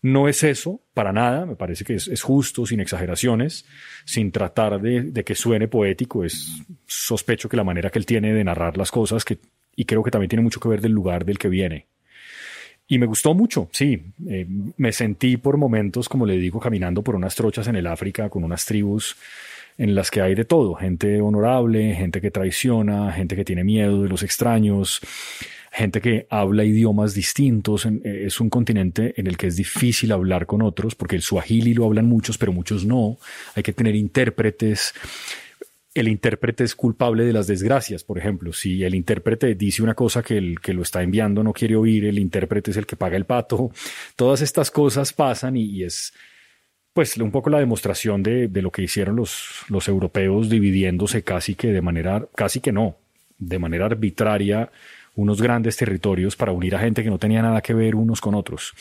No 0.01 0.27
es 0.27 0.41
eso, 0.41 0.81
para 0.95 1.13
nada, 1.13 1.45
me 1.45 1.55
parece 1.55 1.85
que 1.85 1.93
es, 1.93 2.21
justo, 2.23 2.65
sin 2.65 2.79
exageraciones, 2.79 3.65
sin 4.03 4.31
tratar 4.31 4.81
de, 4.81 5.23
que 5.23 5.35
suene 5.35 5.67
poético, 5.67 6.25
es 6.25 6.63
sospecho 6.87 7.49
que 7.49 7.55
la 7.55 7.63
manera 7.63 7.91
que 7.91 7.99
él 7.99 8.07
tiene 8.07 8.33
de 8.33 8.43
narrar 8.43 8.77
las 8.77 8.89
cosas, 8.89 9.23
que, 9.23 9.37
y 9.75 9.85
creo 9.85 10.01
que 10.01 10.09
también 10.09 10.29
tiene 10.29 10.41
mucho 10.41 10.59
que 10.59 10.69
ver 10.69 10.81
del 10.81 10.93
lugar 10.93 11.23
del 11.23 11.37
que 11.37 11.49
viene. 11.49 11.85
Y 12.91 12.97
me 12.97 13.05
gustó 13.05 13.35
mucho, 13.35 13.69
sí, 13.71 14.01
eh, 14.27 14.47
me 14.77 14.91
sentí 14.91 15.37
por 15.37 15.57
momentos, 15.57 16.09
como 16.09 16.25
le 16.25 16.37
digo, 16.37 16.59
caminando 16.59 17.03
por 17.03 17.15
unas 17.15 17.35
trochas 17.35 17.67
en 17.67 17.75
el 17.75 17.85
África 17.85 18.29
con 18.29 18.43
unas 18.43 18.65
tribus 18.65 19.15
en 19.77 19.93
las 19.93 20.09
que 20.09 20.21
hay 20.21 20.33
de 20.33 20.43
todo, 20.43 20.73
gente 20.73 21.21
honorable, 21.21 21.93
gente 21.93 22.19
que 22.19 22.31
traiciona, 22.31 23.11
gente 23.11 23.35
que 23.35 23.45
tiene 23.45 23.63
miedo 23.63 24.01
de 24.01 24.09
los 24.09 24.23
extraños, 24.23 25.01
gente 25.71 26.01
que 26.01 26.25
habla 26.31 26.63
idiomas 26.63 27.13
distintos. 27.13 27.85
Eh, 27.85 28.23
es 28.25 28.39
un 28.41 28.49
continente 28.49 29.13
en 29.17 29.27
el 29.27 29.37
que 29.37 29.47
es 29.47 29.55
difícil 29.55 30.11
hablar 30.11 30.47
con 30.47 30.61
otros, 30.61 30.95
porque 30.95 31.15
el 31.15 31.21
suajili 31.21 31.75
lo 31.75 31.85
hablan 31.85 32.07
muchos, 32.07 32.37
pero 32.39 32.51
muchos 32.51 32.85
no. 32.85 33.17
Hay 33.55 33.63
que 33.63 33.73
tener 33.73 33.95
intérpretes. 33.95 34.93
El 35.93 36.07
intérprete 36.07 36.63
es 36.63 36.75
culpable 36.75 37.23
de 37.23 37.33
las 37.33 37.47
desgracias, 37.47 38.03
por 38.03 38.19
ejemplo. 38.19 38.53
Si 38.53 38.83
el 38.83 38.93
intérprete 38.93 39.55
dice 39.55 39.81
una 39.81 39.95
cosa 39.95 40.21
que 40.21 40.37
el 40.37 40.59
que 40.59 40.73
lo 40.73 40.83
está 40.83 41.01
enviando 41.01 41.43
no 41.43 41.51
quiere 41.51 41.75
oír, 41.75 42.05
el 42.05 42.19
intérprete 42.19 42.71
es 42.71 42.77
el 42.77 42.85
que 42.85 42.95
paga 42.95 43.17
el 43.17 43.25
pato. 43.25 43.71
Todas 44.15 44.41
estas 44.41 44.69
cosas 44.69 45.13
pasan 45.13 45.57
y, 45.57 45.83
es 45.83 46.13
pues 46.93 47.17
un 47.17 47.31
poco 47.31 47.49
la 47.49 47.59
demostración 47.59 48.21
de, 48.21 48.49
lo 48.61 48.71
que 48.71 48.83
hicieron 48.83 49.15
los, 49.15 49.63
los 49.69 49.87
europeos 49.87 50.49
dividiéndose 50.49 51.23
casi 51.23 51.55
que 51.55 51.69
de 51.69 51.81
manera, 51.81 52.27
casi 52.35 52.59
que 52.59 52.71
no, 52.71 52.97
de 53.37 53.57
manera 53.57 53.85
arbitraria 53.85 54.71
unos 55.15 55.41
grandes 55.41 55.75
territorios 55.75 56.35
para 56.35 56.51
unir 56.51 56.75
a 56.75 56.79
gente 56.79 57.03
que 57.03 57.09
no 57.09 57.17
tenía 57.17 57.41
nada 57.41 57.61
que 57.61 57.73
ver 57.73 57.95
unos 57.95 58.21
con 58.21 58.35
otros. 58.35 58.73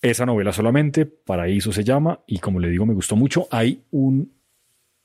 Esa 0.00 0.24
novela 0.24 0.52
solamente, 0.52 1.04
Paraíso 1.04 1.72
se 1.72 1.82
llama, 1.82 2.20
y 2.26 2.38
como 2.38 2.60
le 2.60 2.68
digo, 2.68 2.86
me 2.86 2.94
gustó 2.94 3.16
mucho. 3.16 3.48
Hay, 3.50 3.82
un, 3.90 4.35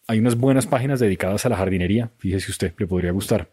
hay 0.08 0.20
unas 0.20 0.36
buenas 0.36 0.68
páginas 0.68 1.00
dedicadas 1.00 1.46
a 1.46 1.50
la 1.50 1.58
jardinería, 1.58 2.12
fíjese 2.18 2.52
usted, 2.52 2.74
le 2.78 2.88
podría 2.88 3.12
gustar, 3.12 3.50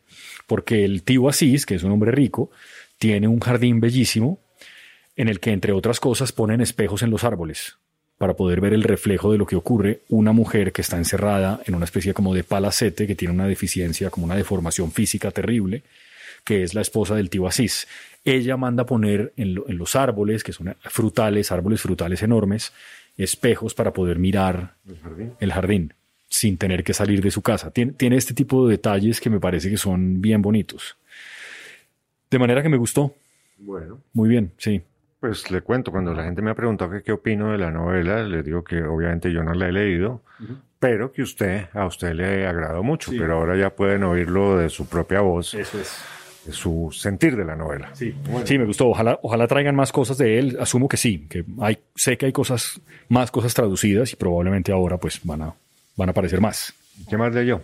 porque 0.47 0.85
el 0.85 1.03
tío 1.03 1.29
Asís, 1.29 1.67
que 1.67 1.75
es 1.75 1.83
un 1.83 1.93
hombre 1.93 2.11
rico, 2.11 2.51
tiene 2.99 3.29
un 3.29 3.41
jardín 3.41 3.81
bellísimo 3.81 4.41
en 5.17 5.29
el 5.29 5.41
que, 5.41 5.53
entre 5.53 5.73
otras 5.73 6.01
cosas, 6.01 6.33
ponen 6.33 6.61
espejos 6.61 7.03
en 7.03 7.11
los 7.11 7.25
árboles 7.25 7.77
para 8.19 8.35
poder 8.35 8.61
ver 8.61 8.75
el 8.75 8.83
reflejo 8.83 9.31
de 9.31 9.39
lo 9.39 9.47
que 9.47 9.57
ocurre 9.57 10.01
una 10.09 10.33
mujer 10.33 10.73
que 10.73 10.83
está 10.83 10.97
encerrada 10.97 11.61
en 11.67 11.77
una 11.77 11.85
especie 11.85 12.13
como 12.13 12.35
de 12.35 12.43
palacete, 12.43 13.07
que 13.07 13.15
tiene 13.15 13.33
una 13.33 13.47
deficiencia, 13.47 14.11
como 14.11 14.27
una 14.27 14.35
deformación 14.35 14.91
física 14.91 15.31
terrible, 15.31 15.85
que 16.45 16.65
es 16.65 16.75
la 16.75 16.81
esposa 16.81 17.15
del 17.15 17.31
tío 17.31 17.47
Asís. 17.47 17.87
Ella 18.25 18.57
manda 18.57 18.87
poner 18.87 19.33
en, 19.37 19.55
los 19.55 19.95
árboles, 19.95 20.43
que 20.43 20.53
son 20.53 20.75
frutales, 20.81 21.53
árboles 21.53 21.81
frutales 21.81 22.23
enormes, 22.23 22.73
espejos 23.17 23.75
para 23.75 23.93
poder 23.93 24.19
mirar 24.19 24.75
el 25.39 25.53
jardín, 25.53 25.95
sin 26.29 26.59
tener 26.59 26.85
que 26.85 26.95
salir 26.95 27.23
de 27.23 27.31
su 27.31 27.43
casa. 27.43 27.71
Tiene, 27.71 27.93
tiene 27.93 28.17
este 28.17 28.35
tipo 28.35 28.67
de 28.67 28.73
detalles 28.73 29.21
que 29.21 29.31
me 29.31 29.41
parece 29.41 29.71
que 29.71 29.77
son 29.77 30.21
bien 30.21 30.43
bonitos. 30.43 30.97
De 32.31 32.39
manera 32.39 32.63
que 32.63 32.69
me 32.69 32.77
gustó. 32.77 33.15
Bueno. 33.59 34.01
Muy 34.13 34.29
bien, 34.29 34.53
sí. 34.59 34.83
Pues 35.21 35.51
le 35.51 35.63
cuento, 35.63 35.91
cuando 35.91 36.15
la 36.15 36.23
gente 36.23 36.43
me 36.43 36.51
ha 36.51 36.55
preguntado 36.55 37.03
qué 37.03 37.13
opino 37.13 37.51
de 37.51 37.59
la 37.59 37.73
novela, 37.73 38.23
le 38.23 38.43
digo 38.43 38.63
que 38.63 38.83
obviamente 38.83 39.33
yo 39.33 39.43
no 39.43 39.53
la 39.53 39.69
he 39.69 39.73
leído, 39.73 40.23
pero 40.79 41.11
que 41.11 41.23
usted, 41.23 41.67
a 41.73 41.87
usted 41.87 42.13
le 42.13 42.47
agradó 42.47 42.85
mucho, 42.85 43.11
pero 43.11 43.35
ahora 43.35 43.57
ya 43.57 43.71
pueden 43.71 44.05
oírlo 44.05 44.57
de 44.57 44.69
su 44.69 44.87
propia 44.87 45.21
voz. 45.21 45.55
Eso 45.55 45.81
es. 45.81 45.99
De 46.47 46.53
su 46.53 46.91
sentir 46.93 47.37
de 47.37 47.45
la 47.45 47.57
novela. 47.57 47.91
Sí, 47.95 48.15
sí, 48.45 48.59
me 48.59 48.65
gustó. 48.65 48.89
Ojalá, 48.89 49.19
ojalá 49.23 49.49
traigan 49.49 49.75
más 49.75 49.91
cosas 49.91 50.17
de 50.19 50.39
él. 50.39 50.57
Asumo 50.61 50.89
que 50.89 50.97
sí, 50.97 51.27
que 51.29 51.45
hay, 51.61 51.79
sé 51.97 52.17
que 52.17 52.27
hay 52.27 52.33
cosas, 52.33 52.81
más 53.09 53.33
cosas 53.33 53.53
traducidas 53.55 54.13
y 54.13 54.17
probablemente 54.17 54.71
ahora 54.71 54.99
pues 54.99 55.21
van 55.25 55.43
a, 55.43 55.55
van 55.99 56.09
a 56.09 56.13
aparecer 56.13 56.41
más. 56.41 56.73
¿Qué 57.11 57.19
más 57.19 57.35
leyó? 57.35 57.61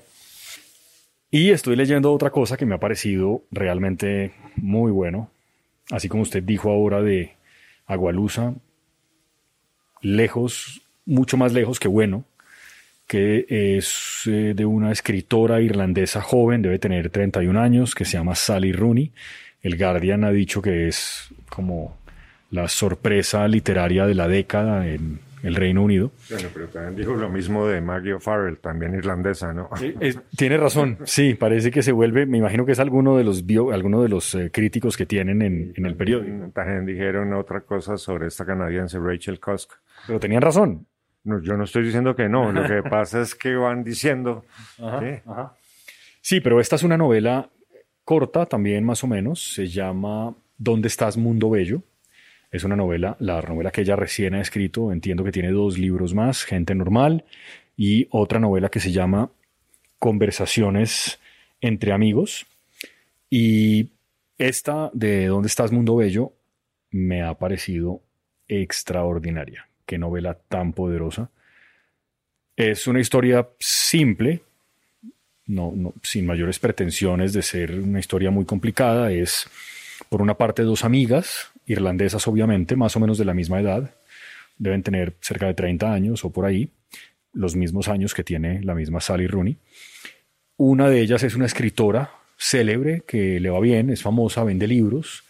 Y 1.30 1.50
estoy 1.50 1.74
leyendo 1.74 2.12
otra 2.12 2.28
cosa 2.30 2.58
que 2.58 2.66
me 2.66 2.74
ha 2.74 2.78
parecido 2.78 3.42
realmente 3.50 4.34
muy 4.56 4.92
bueno 4.92 5.30
así 5.90 6.08
como 6.08 6.22
usted 6.22 6.42
dijo 6.42 6.70
ahora 6.70 7.02
de 7.02 7.32
Agualusa, 7.86 8.54
lejos, 10.00 10.82
mucho 11.04 11.36
más 11.36 11.52
lejos 11.52 11.78
que 11.78 11.88
bueno, 11.88 12.24
que 13.06 13.46
es 13.48 14.22
eh, 14.26 14.54
de 14.54 14.64
una 14.64 14.90
escritora 14.90 15.60
irlandesa 15.60 16.22
joven, 16.22 16.62
debe 16.62 16.78
tener 16.78 17.10
31 17.10 17.60
años, 17.60 17.94
que 17.94 18.04
se 18.04 18.12
llama 18.16 18.34
Sally 18.34 18.72
Rooney. 18.72 19.12
El 19.62 19.76
Guardian 19.76 20.24
ha 20.24 20.30
dicho 20.30 20.62
que 20.62 20.88
es 20.88 21.28
como 21.48 21.96
la 22.50 22.68
sorpresa 22.68 23.46
literaria 23.48 24.06
de 24.06 24.14
la 24.14 24.28
década 24.28 24.86
en 24.86 25.20
el 25.44 25.54
Reino 25.54 25.82
Unido. 25.82 26.10
Bueno, 26.30 26.48
pero 26.52 26.68
también 26.68 26.96
dijo 26.96 27.14
lo 27.14 27.28
mismo 27.28 27.66
de 27.66 27.80
Maggie 27.80 28.14
O'Farrell, 28.14 28.58
también 28.58 28.94
irlandesa, 28.94 29.52
¿no? 29.52 29.68
tiene 30.36 30.56
razón, 30.56 30.98
sí, 31.04 31.34
parece 31.34 31.70
que 31.70 31.82
se 31.82 31.92
vuelve, 31.92 32.26
me 32.26 32.38
imagino 32.38 32.64
que 32.66 32.72
es 32.72 32.80
alguno 32.80 33.16
de 33.16 33.24
los 33.24 33.46
bio, 33.46 33.72
alguno 33.72 34.02
de 34.02 34.08
los 34.08 34.34
eh, 34.34 34.50
críticos 34.50 34.96
que 34.96 35.06
tienen 35.06 35.42
en, 35.42 35.72
en, 35.76 35.86
el 35.86 35.94
periódico. 35.94 36.50
También 36.52 36.86
dijeron 36.86 37.32
otra 37.34 37.60
cosa 37.60 37.96
sobre 37.96 38.26
esta 38.26 38.44
canadiense 38.44 38.98
Rachel 38.98 39.38
Cusk. 39.38 39.72
Pero 40.06 40.18
tenían 40.18 40.42
razón. 40.42 40.86
No, 41.24 41.40
yo 41.42 41.56
no 41.56 41.64
estoy 41.64 41.84
diciendo 41.84 42.14
que 42.14 42.28
no, 42.28 42.52
lo 42.52 42.66
que 42.66 42.82
pasa 42.90 43.20
es 43.20 43.34
que 43.34 43.54
van 43.54 43.84
diciendo. 43.84 44.44
Sí, 46.20 46.40
pero 46.40 46.60
esta 46.60 46.76
es 46.76 46.82
una 46.82 46.96
novela 46.96 47.50
corta 48.04 48.46
también 48.46 48.84
más 48.84 49.02
o 49.02 49.06
menos, 49.06 49.54
se 49.54 49.66
llama 49.66 50.34
¿Dónde 50.56 50.88
estás, 50.88 51.16
Mundo 51.16 51.50
Bello? 51.50 51.82
Es 52.54 52.62
una 52.62 52.76
novela, 52.76 53.16
la 53.18 53.42
novela 53.42 53.72
que 53.72 53.80
ella 53.80 53.96
recién 53.96 54.36
ha 54.36 54.40
escrito, 54.40 54.92
entiendo 54.92 55.24
que 55.24 55.32
tiene 55.32 55.50
dos 55.50 55.76
libros 55.76 56.14
más, 56.14 56.44
Gente 56.44 56.72
Normal, 56.76 57.24
y 57.76 58.06
otra 58.10 58.38
novela 58.38 58.68
que 58.68 58.78
se 58.78 58.92
llama 58.92 59.32
Conversaciones 59.98 61.18
entre 61.60 61.90
amigos. 61.90 62.46
Y 63.28 63.88
esta 64.38 64.88
de 64.94 65.26
¿Dónde 65.26 65.48
estás, 65.48 65.72
Mundo 65.72 65.96
Bello? 65.96 66.32
me 66.92 67.24
ha 67.24 67.34
parecido 67.34 68.02
extraordinaria 68.46 69.66
qué 69.84 69.98
novela 69.98 70.34
tan 70.34 70.74
poderosa. 70.74 71.30
Es 72.54 72.86
una 72.86 73.00
historia 73.00 73.48
simple, 73.58 74.42
no, 75.46 75.92
sin 76.04 76.24
mayores 76.24 76.60
pretensiones 76.60 77.32
de 77.32 77.42
ser 77.42 77.80
una 77.80 77.98
historia 77.98 78.30
muy 78.30 78.44
complicada. 78.44 79.10
Es, 79.10 79.48
por 80.08 80.22
una 80.22 80.34
parte, 80.34 80.62
dos 80.62 80.84
amigas, 80.84 81.50
irlandesas 81.66 82.26
obviamente, 82.28 82.76
más 82.76 82.96
o 82.96 83.00
menos 83.00 83.18
de 83.18 83.24
la 83.24 83.34
misma 83.34 83.60
edad. 83.60 83.94
Deben 84.58 84.82
tener 84.82 85.16
cerca 85.20 85.46
de 85.46 85.54
30 85.54 85.92
años 85.92 86.24
o 86.24 86.30
por 86.30 86.44
ahí, 86.44 86.70
los 87.32 87.56
mismos 87.56 87.88
años 87.88 88.14
que 88.14 88.24
tiene 88.24 88.62
la 88.62 88.74
misma 88.74 89.00
Sally 89.00 89.26
Rooney. 89.26 89.56
Una 90.56 90.88
de 90.88 91.00
ellas 91.00 91.22
es 91.24 91.34
una 91.34 91.46
escritora 91.46 92.12
célebre 92.38 93.02
que 93.06 93.40
le 93.40 93.50
va 93.50 93.60
bien, 93.60 93.90
es 93.90 94.02
famosa, 94.02 94.44
vende 94.44 94.68
libros 94.68 95.23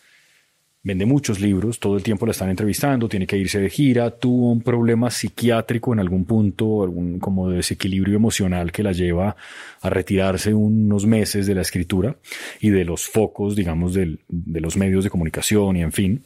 vende 0.85 1.07
muchos 1.07 1.41
libros, 1.41 1.81
todo 1.81 1.97
el 1.97 2.03
tiempo 2.03 2.27
la 2.27 2.33
están 2.33 2.51
entrevistando, 2.51 3.09
tiene 3.09 3.27
que 3.27 3.39
irse 3.39 3.59
de 3.59 3.71
gira, 3.71 4.11
tuvo 4.11 4.53
un 4.53 4.61
problema 4.61 5.11
psiquiátrico 5.11 5.95
en 5.95 6.01
algún 6.01 6.27
punto, 6.27 6.83
algún 6.83 7.19
como 7.19 7.49
desequilibrio 7.49 8.17
emocional 8.17 8.71
que 8.71 8.83
la 8.83 8.93
lleva 8.93 9.35
a 9.81 9.91
retirarse 9.91 10.53
unos 10.53 11.07
meses 11.07 11.47
de 11.47 11.55
la 11.55 11.63
escritura 11.63 12.17
y 12.61 12.69
de 12.69 12.85
los 12.85 13.07
focos, 13.07 13.57
digamos, 13.57 13.95
de 13.95 14.19
los 14.29 14.77
medios 14.77 15.05
de 15.05 15.11
comunicación 15.11 15.77
y 15.77 15.83
en 15.83 15.93
fin. 15.93 16.23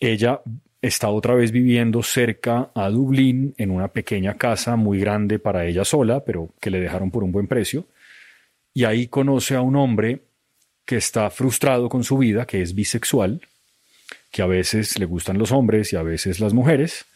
Ella 0.00 0.40
está 0.80 1.10
otra 1.10 1.34
vez 1.34 1.52
viviendo 1.52 2.02
cerca 2.02 2.70
a 2.74 2.88
Dublín 2.88 3.54
en 3.58 3.70
una 3.70 3.88
pequeña 3.88 4.38
casa 4.38 4.76
muy 4.76 4.98
grande 4.98 5.38
para 5.38 5.66
ella 5.66 5.84
sola, 5.84 6.24
pero 6.24 6.54
que 6.60 6.70
le 6.70 6.80
dejaron 6.80 7.10
por 7.10 7.22
un 7.22 7.32
buen 7.32 7.46
precio. 7.46 7.84
Y 8.72 8.84
ahí 8.84 9.06
conoce 9.08 9.54
a 9.54 9.60
un 9.60 9.76
hombre 9.76 10.22
que 10.86 10.96
está 10.96 11.28
frustrado 11.28 11.90
con 11.90 12.04
su 12.04 12.16
vida, 12.16 12.46
que 12.46 12.62
es 12.62 12.74
bisexual, 12.74 13.42
que 14.30 14.42
a 14.42 14.46
veces 14.46 14.98
le 14.98 15.06
gustan 15.06 15.38
los 15.38 15.52
hombres 15.52 15.92
y 15.92 15.96
a 15.96 16.02
veces 16.02 16.40
las 16.40 16.52
mujeres. 16.52 17.06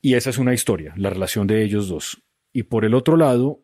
Y 0.00 0.14
esa 0.14 0.30
es 0.30 0.38
una 0.38 0.52
historia, 0.52 0.92
la 0.96 1.10
relación 1.10 1.46
de 1.46 1.62
ellos 1.62 1.88
dos. 1.88 2.22
Y 2.52 2.64
por 2.64 2.84
el 2.84 2.94
otro 2.94 3.16
lado 3.16 3.60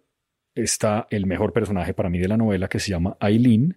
está 0.54 1.06
el 1.10 1.26
mejor 1.26 1.52
personaje 1.52 1.94
para 1.94 2.08
mí 2.08 2.18
de 2.18 2.28
la 2.28 2.36
novela 2.36 2.68
que 2.68 2.80
se 2.80 2.90
llama 2.90 3.16
Aileen, 3.20 3.76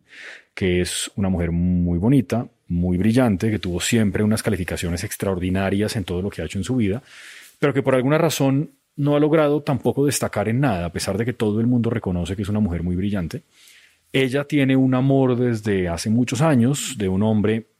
que 0.53 0.81
es 0.81 1.11
una 1.15 1.29
mujer 1.29 1.51
muy 1.51 1.97
bonita, 1.99 2.47
muy 2.67 2.97
brillante, 2.97 3.51
que 3.51 3.59
tuvo 3.59 3.79
siempre 3.79 4.23
unas 4.23 4.43
calificaciones 4.43 5.03
extraordinarias 5.03 5.95
en 5.95 6.03
todo 6.03 6.21
lo 6.21 6.29
que 6.29 6.41
ha 6.41 6.45
hecho 6.45 6.57
en 6.57 6.63
su 6.63 6.75
vida, 6.75 7.03
pero 7.59 7.73
que 7.73 7.83
por 7.83 7.95
alguna 7.95 8.17
razón 8.17 8.71
no 8.95 9.15
ha 9.15 9.19
logrado 9.19 9.61
tampoco 9.61 10.05
destacar 10.05 10.49
en 10.49 10.59
nada, 10.59 10.85
a 10.85 10.91
pesar 10.91 11.17
de 11.17 11.25
que 11.25 11.33
todo 11.33 11.59
el 11.59 11.67
mundo 11.67 11.89
reconoce 11.89 12.35
que 12.35 12.43
es 12.43 12.49
una 12.49 12.59
mujer 12.59 12.83
muy 12.83 12.95
brillante. 12.95 13.43
Ella 14.11 14.43
tiene 14.45 14.75
un 14.75 14.93
amor 14.93 15.35
desde 15.35 15.87
hace 15.87 16.09
muchos 16.09 16.41
años 16.41 16.95
de 16.97 17.09
un 17.09 17.23
hombre 17.23 17.72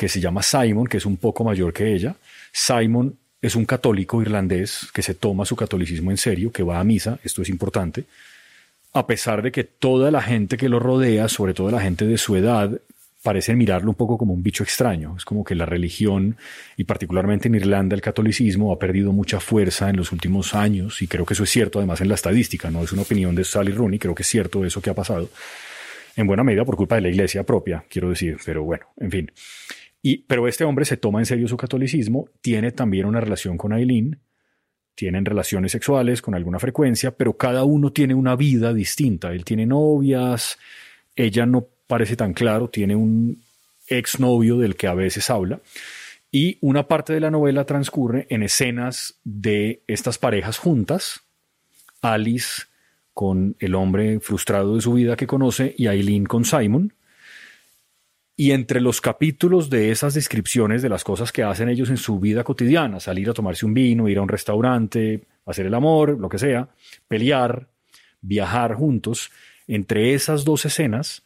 que 0.00 0.08
se 0.08 0.18
llama 0.18 0.42
Simon, 0.42 0.86
que 0.86 0.96
es 0.96 1.04
un 1.04 1.18
poco 1.18 1.44
mayor 1.44 1.74
que 1.74 1.92
ella. 1.92 2.16
Simon 2.52 3.18
es 3.42 3.54
un 3.54 3.66
católico 3.66 4.22
irlandés 4.22 4.88
que 4.94 5.02
se 5.02 5.12
toma 5.12 5.44
su 5.44 5.56
catolicismo 5.56 6.10
en 6.10 6.16
serio, 6.16 6.50
que 6.50 6.62
va 6.62 6.80
a 6.80 6.84
misa, 6.84 7.18
esto 7.22 7.42
es 7.42 7.50
importante, 7.50 8.06
a 8.94 9.06
pesar 9.06 9.42
de 9.42 9.52
que 9.52 9.62
toda 9.62 10.10
la 10.10 10.22
gente 10.22 10.56
que 10.56 10.70
lo 10.70 10.78
rodea, 10.78 11.28
sobre 11.28 11.52
todo 11.52 11.70
la 11.70 11.82
gente 11.82 12.06
de 12.06 12.16
su 12.16 12.34
edad, 12.34 12.80
parecen 13.22 13.58
mirarlo 13.58 13.90
un 13.90 13.94
poco 13.94 14.16
como 14.16 14.32
un 14.32 14.42
bicho 14.42 14.64
extraño. 14.64 15.16
Es 15.18 15.26
como 15.26 15.44
que 15.44 15.54
la 15.54 15.66
religión, 15.66 16.38
y 16.78 16.84
particularmente 16.84 17.48
en 17.48 17.56
Irlanda 17.56 17.94
el 17.94 18.00
catolicismo, 18.00 18.72
ha 18.72 18.78
perdido 18.78 19.12
mucha 19.12 19.38
fuerza 19.38 19.90
en 19.90 19.98
los 19.98 20.12
últimos 20.12 20.54
años, 20.54 21.02
y 21.02 21.08
creo 21.08 21.26
que 21.26 21.34
eso 21.34 21.44
es 21.44 21.50
cierto 21.50 21.78
además 21.78 22.00
en 22.00 22.08
la 22.08 22.14
estadística, 22.14 22.70
no 22.70 22.82
es 22.82 22.92
una 22.92 23.02
opinión 23.02 23.34
de 23.34 23.44
Sally 23.44 23.72
Rooney, 23.72 23.98
creo 23.98 24.14
que 24.14 24.22
es 24.22 24.28
cierto 24.28 24.64
eso 24.64 24.80
que 24.80 24.88
ha 24.88 24.94
pasado, 24.94 25.28
en 26.16 26.26
buena 26.26 26.42
medida 26.42 26.64
por 26.64 26.76
culpa 26.76 26.94
de 26.94 27.02
la 27.02 27.10
iglesia 27.10 27.42
propia, 27.42 27.84
quiero 27.90 28.08
decir, 28.08 28.38
pero 28.46 28.64
bueno, 28.64 28.86
en 28.98 29.10
fin 29.10 29.30
pero 30.26 30.48
este 30.48 30.64
hombre 30.64 30.84
se 30.84 30.96
toma 30.96 31.18
en 31.18 31.26
serio 31.26 31.48
su 31.48 31.56
catolicismo, 31.56 32.28
tiene 32.40 32.72
también 32.72 33.06
una 33.06 33.20
relación 33.20 33.58
con 33.58 33.72
Aileen, 33.72 34.18
tienen 34.94 35.24
relaciones 35.24 35.72
sexuales 35.72 36.22
con 36.22 36.34
alguna 36.34 36.58
frecuencia, 36.58 37.10
pero 37.10 37.36
cada 37.36 37.64
uno 37.64 37.92
tiene 37.92 38.14
una 38.14 38.36
vida 38.36 38.74
distinta. 38.74 39.32
Él 39.32 39.44
tiene 39.44 39.66
novias, 39.66 40.58
ella 41.16 41.46
no 41.46 41.66
parece 41.86 42.16
tan 42.16 42.34
claro, 42.34 42.68
tiene 42.68 42.96
un 42.96 43.42
exnovio 43.88 44.58
del 44.58 44.76
que 44.76 44.86
a 44.86 44.94
veces 44.94 45.30
habla. 45.30 45.60
Y 46.30 46.58
una 46.60 46.86
parte 46.86 47.12
de 47.12 47.20
la 47.20 47.30
novela 47.30 47.64
transcurre 47.64 48.26
en 48.30 48.42
escenas 48.42 49.16
de 49.24 49.82
estas 49.86 50.18
parejas 50.18 50.58
juntas, 50.58 51.22
Alice 52.00 52.64
con 53.12 53.56
el 53.58 53.74
hombre 53.74 54.20
frustrado 54.20 54.76
de 54.76 54.82
su 54.82 54.92
vida 54.92 55.16
que 55.16 55.26
conoce 55.26 55.74
y 55.76 55.88
Aileen 55.88 56.24
con 56.24 56.44
Simon, 56.44 56.94
y 58.40 58.52
entre 58.52 58.80
los 58.80 59.02
capítulos 59.02 59.68
de 59.68 59.90
esas 59.90 60.14
descripciones 60.14 60.80
de 60.80 60.88
las 60.88 61.04
cosas 61.04 61.30
que 61.30 61.42
hacen 61.42 61.68
ellos 61.68 61.90
en 61.90 61.98
su 61.98 62.18
vida 62.18 62.42
cotidiana, 62.42 62.98
salir 62.98 63.28
a 63.28 63.34
tomarse 63.34 63.66
un 63.66 63.74
vino, 63.74 64.08
ir 64.08 64.16
a 64.16 64.22
un 64.22 64.30
restaurante, 64.30 65.26
hacer 65.44 65.66
el 65.66 65.74
amor, 65.74 66.18
lo 66.18 66.30
que 66.30 66.38
sea, 66.38 66.70
pelear, 67.06 67.68
viajar 68.22 68.76
juntos, 68.76 69.30
entre 69.66 70.14
esas 70.14 70.46
dos 70.46 70.64
escenas, 70.64 71.22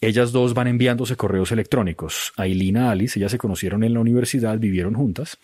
ellas 0.00 0.30
dos 0.30 0.54
van 0.54 0.68
enviándose 0.68 1.16
correos 1.16 1.50
electrónicos. 1.50 2.32
Aileen 2.36 2.76
y 2.76 2.78
Alice, 2.78 3.18
ellas 3.18 3.32
se 3.32 3.38
conocieron 3.38 3.82
en 3.82 3.94
la 3.94 3.98
universidad, 3.98 4.60
vivieron 4.60 4.94
juntas, 4.94 5.38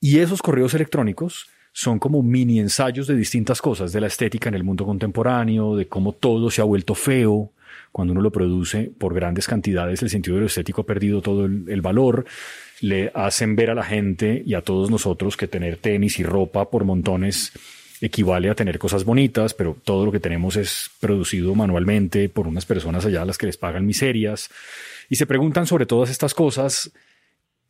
y 0.00 0.18
esos 0.18 0.42
correos 0.42 0.74
electrónicos 0.74 1.48
son 1.70 2.00
como 2.00 2.24
mini 2.24 2.58
ensayos 2.58 3.06
de 3.06 3.14
distintas 3.14 3.62
cosas, 3.62 3.92
de 3.92 4.00
la 4.00 4.08
estética 4.08 4.48
en 4.48 4.56
el 4.56 4.64
mundo 4.64 4.84
contemporáneo, 4.84 5.76
de 5.76 5.86
cómo 5.86 6.12
todo 6.12 6.50
se 6.50 6.60
ha 6.60 6.64
vuelto 6.64 6.96
feo, 6.96 7.52
cuando 7.92 8.12
uno 8.12 8.20
lo 8.20 8.30
produce 8.30 8.90
por 8.98 9.14
grandes 9.14 9.46
cantidades, 9.46 10.02
el 10.02 10.10
sentido 10.10 10.36
de 10.36 10.42
lo 10.42 10.46
estético 10.46 10.82
ha 10.82 10.86
perdido 10.86 11.22
todo 11.22 11.44
el, 11.44 11.80
valor. 11.80 12.24
Le 12.80 13.10
hacen 13.14 13.56
ver 13.56 13.70
a 13.70 13.74
la 13.74 13.84
gente 13.84 14.42
y 14.44 14.54
a 14.54 14.62
todos 14.62 14.90
nosotros 14.90 15.36
que 15.36 15.48
tener 15.48 15.76
tenis 15.76 16.18
y 16.18 16.22
ropa 16.22 16.70
por 16.70 16.84
montones 16.84 17.52
equivale 18.00 18.48
a 18.48 18.54
tener 18.54 18.78
cosas 18.78 19.04
bonitas, 19.04 19.54
pero 19.54 19.76
todo 19.82 20.06
lo 20.06 20.12
que 20.12 20.20
tenemos 20.20 20.56
es 20.56 20.90
producido 21.00 21.54
manualmente 21.54 22.28
por 22.28 22.46
unas 22.46 22.64
personas 22.64 23.04
allá 23.04 23.22
a 23.22 23.24
las 23.24 23.38
que 23.38 23.46
les 23.46 23.56
pagan 23.56 23.86
miserias. 23.86 24.50
Y 25.10 25.16
se 25.16 25.26
preguntan 25.26 25.66
sobre 25.66 25.86
todas 25.86 26.10
estas 26.10 26.34
cosas 26.34 26.92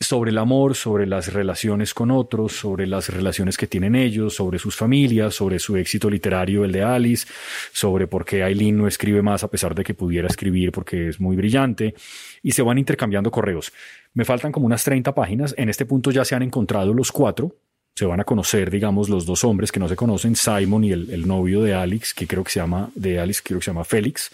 sobre 0.01 0.31
el 0.31 0.39
amor, 0.39 0.77
sobre 0.77 1.07
las 1.07 1.33
relaciones 1.33 1.93
con 1.93 2.11
otros, 2.11 2.53
sobre 2.53 2.87
las 2.87 3.09
relaciones 3.09 3.57
que 3.57 3.67
tienen 3.67 3.97
ellos, 3.97 4.35
sobre 4.35 4.59
sus 4.59 4.77
familias, 4.77 5.35
sobre 5.35 5.59
su 5.59 5.77
éxito 5.77 6.09
literario, 6.09 6.65
el 6.65 6.73
de 6.73 6.83
Alice, 6.83 7.27
sobre 7.73 8.07
por 8.07 8.25
qué 8.25 8.45
Aileen 8.45 8.79
no 8.79 8.87
escribe 8.87 9.23
más 9.23 9.43
a 9.43 9.51
pesar 9.51 9.75
de 9.75 9.83
que 9.83 9.95
pudiera 9.95 10.29
escribir 10.29 10.71
porque 10.71 11.09
es 11.09 11.21
muy 11.21 11.35
brillante, 11.35 11.95
y 12.43 12.53
se 12.53 12.63
van 12.63 12.79
intercambiando 12.79 13.31
correos. 13.31 13.73
Me 14.15 14.25
faltan 14.25 14.53
como 14.53 14.67
unas 14.67 14.85
30 14.85 15.15
páginas, 15.15 15.55
en 15.59 15.69
este 15.69 15.85
punto 15.85 16.13
ya 16.13 16.25
se 16.25 16.37
han 16.37 16.43
encontrado 16.43 16.95
los 16.95 17.11
cuatro, 17.11 17.57
se 17.97 18.05
van 18.05 18.21
a 18.21 18.25
conocer, 18.25 18.71
digamos, 18.71 19.09
los 19.09 19.27
dos 19.27 19.43
hombres 19.43 19.73
que 19.73 19.81
no 19.81 19.89
se 19.89 19.97
conocen, 19.97 20.37
Simon 20.37 20.85
y 20.85 20.93
el, 20.93 21.11
el 21.11 21.27
novio 21.27 21.61
de 21.61 21.75
Alex, 21.75 22.15
que 22.15 22.29
creo 22.29 22.45
que 22.45 22.53
se 22.53 22.61
llama, 22.61 22.91
de 22.95 23.19
Alice, 23.19 23.41
creo 23.43 23.59
que 23.59 23.65
se 23.65 23.71
llama 23.73 23.85
Félix, 23.85 24.31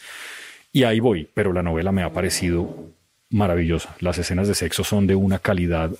y 0.71 0.83
ahí 0.83 1.01
voy, 1.01 1.27
pero 1.33 1.55
la 1.55 1.63
novela 1.63 1.91
me 1.91 2.03
ha 2.03 2.13
parecido 2.13 2.94
maravillosa. 3.35 3.97
Las 3.99 4.17
escenas 4.19 4.47
de 4.47 4.55
sexo 4.55 4.85
son 4.85 5.09
de 5.09 5.17
una 5.17 5.41
calidad 5.41 5.91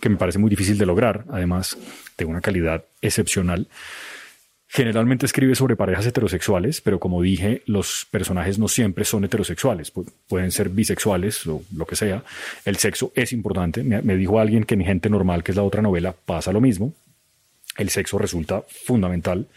que 0.00 0.08
me 0.08 0.16
parece 0.16 0.38
muy 0.38 0.48
difícil 0.48 0.78
de 0.78 0.86
lograr, 0.86 1.24
además 1.30 1.76
de 2.16 2.24
una 2.24 2.40
calidad 2.40 2.84
excepcional. 3.00 3.66
Generalmente 4.68 5.26
escribe 5.26 5.56
sobre 5.56 5.76
parejas 5.76 6.06
heterosexuales, 6.06 6.80
pero 6.80 7.00
como 7.00 7.20
dije, 7.20 7.62
los 7.66 8.06
personajes 8.10 8.60
no 8.60 8.68
siempre 8.68 9.04
son 9.04 9.24
heterosexuales, 9.24 9.92
pueden 10.28 10.52
ser 10.52 10.68
bisexuales 10.68 11.46
o 11.48 11.62
lo 11.76 11.84
que 11.84 11.96
sea. 11.96 12.22
El 12.64 12.76
sexo 12.76 13.12
es 13.16 13.32
importante. 13.32 13.82
Me, 13.82 14.16
dijo 14.16 14.38
alguien 14.38 14.64
que 14.64 14.74
en 14.74 14.84
Gente 14.84 15.10
Normal, 15.10 15.42
que 15.42 15.50
es 15.50 15.56
la 15.56 15.64
otra 15.64 15.82
novela, 15.82 16.14
pasa 16.24 16.52
lo 16.52 16.60
mismo. 16.60 16.94
El 17.76 17.90
sexo 17.90 18.18
resulta 18.18 18.62
fundamental 18.68 19.48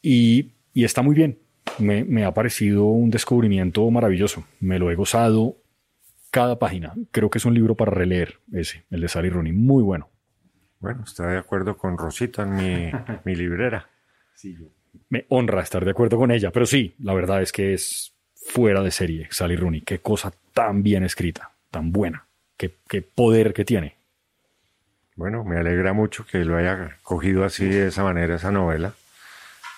y, 0.00 0.46
está 0.74 1.02
muy 1.02 1.16
bien. 1.16 1.36
Me, 1.78 2.04
me, 2.04 2.24
ha 2.24 2.32
parecido 2.32 2.84
un 2.84 3.10
descubrimiento 3.10 3.90
maravilloso. 3.90 4.44
Me 4.60 4.78
lo 4.78 4.90
he 4.90 4.94
gozado 4.94 5.56
cada 6.32 6.58
página. 6.58 6.94
Creo 7.12 7.30
que 7.30 7.38
es 7.38 7.44
un 7.44 7.54
libro 7.54 7.76
para 7.76 7.92
releer 7.92 8.38
ese, 8.52 8.84
el 8.90 9.02
de 9.02 9.08
Sally 9.08 9.28
Rooney. 9.28 9.52
Muy 9.52 9.82
bueno. 9.82 10.08
Bueno, 10.80 11.04
está 11.06 11.28
de 11.28 11.38
acuerdo 11.38 11.76
con 11.76 11.96
Rosita 11.96 12.42
en 12.42 12.56
mi, 12.56 12.90
mi 13.24 13.36
librera. 13.36 13.86
Sí, 14.34 14.56
Me 15.10 15.26
honra 15.28 15.62
estar 15.62 15.84
de 15.84 15.92
acuerdo 15.92 16.16
con 16.16 16.32
ella, 16.32 16.50
pero 16.50 16.66
sí, 16.66 16.94
la 16.98 17.12
verdad 17.14 17.42
es 17.42 17.52
que 17.52 17.74
es 17.74 18.14
fuera 18.34 18.82
de 18.82 18.90
serie 18.90 19.28
Sally 19.30 19.56
Rooney. 19.56 19.82
Qué 19.82 20.00
cosa 20.00 20.32
tan 20.54 20.82
bien 20.82 21.04
escrita, 21.04 21.52
tan 21.70 21.92
buena, 21.92 22.24
qué, 22.56 22.74
qué 22.88 23.02
poder 23.02 23.52
que 23.52 23.66
tiene. 23.66 23.94
Bueno, 25.14 25.44
me 25.44 25.58
alegra 25.58 25.92
mucho 25.92 26.24
que 26.24 26.38
lo 26.46 26.56
haya 26.56 26.96
cogido 27.02 27.44
así 27.44 27.66
de 27.66 27.88
esa 27.88 28.02
manera 28.02 28.36
esa 28.36 28.50
novela. 28.50 28.94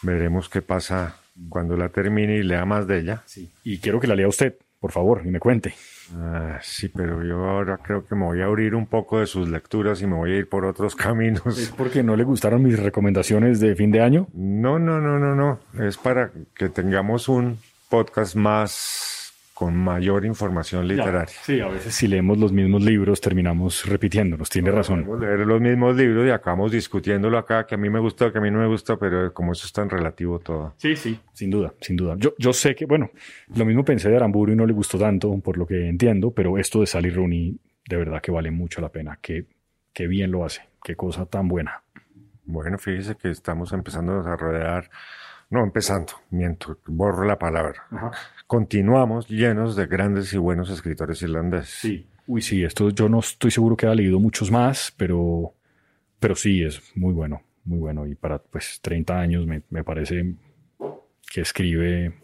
Veremos 0.03 0.49
qué 0.49 0.63
pasa 0.63 1.17
cuando 1.49 1.77
la 1.77 1.89
termine 1.89 2.37
y 2.37 2.45
lea 2.45 2.65
más 2.65 2.87
de 2.87 3.01
ella. 3.01 3.23
Sí. 3.27 3.51
Y 3.65 3.79
quiero 3.79 3.99
que 3.99 4.07
la 4.07 4.15
lea 4.15 4.29
usted, 4.29 4.55
por 4.79 4.93
favor, 4.93 5.23
y 5.25 5.31
me 5.31 5.41
cuente. 5.41 5.75
Ah, 6.17 6.59
sí, 6.63 6.89
pero 6.89 7.23
yo 7.25 7.49
ahora 7.49 7.79
creo 7.79 8.07
que 8.07 8.15
me 8.15 8.25
voy 8.25 8.41
a 8.41 8.47
abrir 8.47 8.75
un 8.75 8.87
poco 8.87 9.21
de 9.21 9.27
sus 9.27 9.49
lecturas 9.49 10.03
y 10.03 10.07
me 10.07 10.15
voy 10.15 10.33
a 10.33 10.37
ir 10.37 10.49
por 10.49 10.65
otros 10.65 10.95
caminos. 10.97 11.59
¿Es 11.59 11.71
porque 11.71 12.03
no 12.03 12.17
le 12.17 12.25
gustaron 12.25 12.63
mis 12.63 12.79
recomendaciones 12.79 13.61
de 13.61 13.75
fin 13.75 13.91
de 13.91 14.01
año? 14.01 14.29
No, 14.35 14.79
no, 14.79 15.01
no, 15.01 15.19
no, 15.19 15.35
no. 15.35 15.61
Es 15.85 15.97
para 15.97 16.31
que 16.55 16.69
tengamos 16.69 17.29
un 17.29 17.59
podcast 17.89 18.35
más 18.35 19.14
con 19.55 19.77
mayor 19.77 20.27
información 20.27 20.89
literaria. 20.89 21.33
sí, 21.43 21.61
a 21.61 21.69
veces 21.69 21.95
si 21.95 22.09
leemos 22.09 22.39
los 22.39 22.53
mismos 22.53 22.83
libros 22.83 23.21
terminamos 23.21 23.89
repitiéndonos, 23.89 24.51
tiene 24.51 24.73
razón. 24.73 25.07
Leer 25.21 25.47
los 25.47 25.61
mismos 25.61 25.97
libros 25.97 26.27
y 26.27 26.31
acabamos 26.31 26.73
discutiéndolo 26.73 27.39
acá, 27.39 27.65
que 27.65 27.77
a 27.77 27.79
mí 27.79 27.89
me 27.89 28.01
gusta, 28.01 28.33
que 28.33 28.39
a 28.39 28.41
mí 28.41 28.51
no 28.51 28.59
me 28.59 28.67
gusta, 28.67 28.97
pero 28.97 29.33
como 29.33 29.53
eso 29.53 29.65
es 29.65 29.73
tan 29.73 29.89
relativo 29.89 30.41
todo. 30.41 30.75
Sí, 30.77 30.97
sí, 30.97 31.21
sin 31.33 31.51
duda, 31.51 31.73
sin 31.81 31.97
duda. 31.97 32.17
Yo, 32.19 32.35
yo 32.37 32.53
sé 32.53 32.75
que, 32.75 32.85
bueno, 32.85 33.11
lo 33.55 33.65
mismo 33.65 33.85
pensé 33.85 34.09
de 34.09 34.17
Aramburu 34.17 34.53
y 34.53 34.57
no 34.57 34.67
le 34.67 34.73
gustó 34.73 34.99
tanto, 34.99 35.39
por 35.39 35.57
lo 35.57 35.67
que 35.67 35.89
entiendo, 35.89 36.33
pero 36.33 36.59
esto 36.59 36.81
de 36.81 36.87
Sally 36.87 37.11
Rooney 37.11 37.57
de 37.89 37.97
verdad 37.97 38.21
que 38.21 38.33
vale 38.33 38.51
mucho 38.51 38.81
la 38.81 38.89
pena, 38.89 39.21
que, 39.23 39.47
que 39.93 40.09
bien 40.09 40.33
lo 40.33 40.45
hace, 40.45 40.63
qué 40.83 40.97
cosa 40.97 41.27
tan 41.27 41.47
buena. 41.47 41.85
Bueno, 42.45 42.77
fíjese 42.77 43.15
que 43.15 43.31
estamos 43.31 43.73
empezando 43.73 44.15
a 44.15 44.17
desarrollar 44.17 44.91
no, 45.51 45.63
empezando, 45.63 46.15
miento, 46.31 46.79
borro 46.87 47.25
la 47.25 47.39
palabra. 47.39 47.85
Continuamos 48.47 49.29
llenos 49.29 49.75
de 49.75 49.87
grandes 49.87 50.33
y 50.35 50.39
buenos 50.39 50.71
escritores 50.71 51.23
irlandeses. 51.23 51.71
Sí. 51.71 52.07
Uy, 52.27 52.43
sí, 52.43 52.65
esto 52.65 52.91
yo 52.91 53.09
no 53.09 53.21
estoy 53.21 53.51
seguro 53.51 53.77
que 53.77 53.87
haya 53.87 53.95
leído 53.95 54.19
muchos 54.19 54.51
más, 54.51 54.93
pero, 54.97 55.55
pero 56.19 56.35
sí, 56.35 56.63
es 56.63 56.81
muy 56.95 57.13
bueno, 57.13 57.43
muy 57.65 57.79
bueno. 57.79 58.07
Y 58.07 58.15
para 58.15 58.39
pues 58.39 58.81
30 58.83 59.19
años 59.19 59.47
me, 59.47 59.63
me 59.71 59.85
parece 59.85 60.35
que 61.33 61.41
escribe 61.41 62.15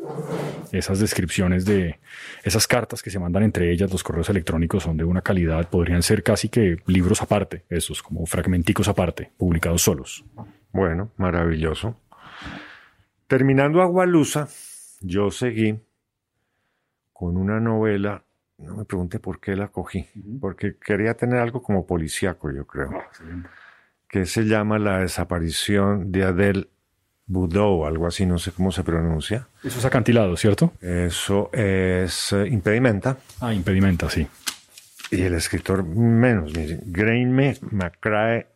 esas 0.73 1.01
descripciones 1.01 1.65
de 1.65 1.99
esas 2.45 2.67
cartas 2.67 3.03
que 3.03 3.11
se 3.11 3.19
mandan 3.19 3.43
entre 3.43 3.73
ellas, 3.73 3.91
los 3.91 4.03
correos 4.03 4.29
electrónicos 4.31 4.85
son 4.85 4.97
de 4.97 5.05
una 5.05 5.23
calidad, 5.23 5.69
podrían 5.69 6.03
ser 6.03 6.23
casi 6.23 6.49
que 6.49 6.79
libros 6.87 7.21
aparte, 7.23 7.65
esos, 7.69 8.03
como 8.03 8.25
fragmenticos 8.27 8.89
aparte, 8.89 9.33
publicados 9.37 9.83
solos. 9.83 10.25
Bueno, 10.73 11.11
maravilloso. 11.17 11.97
Terminando 13.27 13.83
Agualusa, 13.83 14.49
yo 15.01 15.31
seguí 15.31 15.81
con 17.21 17.37
una 17.37 17.61
novela, 17.61 18.25
no 18.57 18.79
me 18.79 18.87
pregunte 18.87 19.19
por 19.19 19.41
qué 19.41 19.55
la 19.55 19.69
cogí, 19.69 20.07
porque 20.41 20.77
quería 20.79 21.13
tener 21.13 21.39
algo 21.39 21.63
como 21.63 21.87
policíaco, 21.87 22.51
yo 22.51 22.67
creo, 22.67 22.93
ah, 22.95 23.47
que 24.09 24.25
se 24.25 24.45
llama 24.45 24.79
La 24.79 25.01
desaparición 25.01 26.11
de 26.11 26.25
Adele 26.25 26.69
Boudou, 27.27 27.85
algo 27.85 28.07
así, 28.07 28.25
no 28.25 28.39
sé 28.39 28.53
cómo 28.53 28.73
se 28.73 28.85
pronuncia. 28.85 29.49
Eso 29.63 29.81
es 29.81 29.85
acantilado, 29.85 30.35
¿cierto? 30.39 30.73
Eso 30.81 31.51
es 31.53 32.33
eh, 32.33 32.49
impedimenta. 32.49 33.19
Ah, 33.43 33.53
impedimenta, 33.53 34.09
sí. 34.09 34.27
Y 35.11 35.21
el 35.21 35.35
escritor 35.35 35.85
menos, 35.85 36.55
Graeme 36.87 37.59
McCrae 37.71 38.47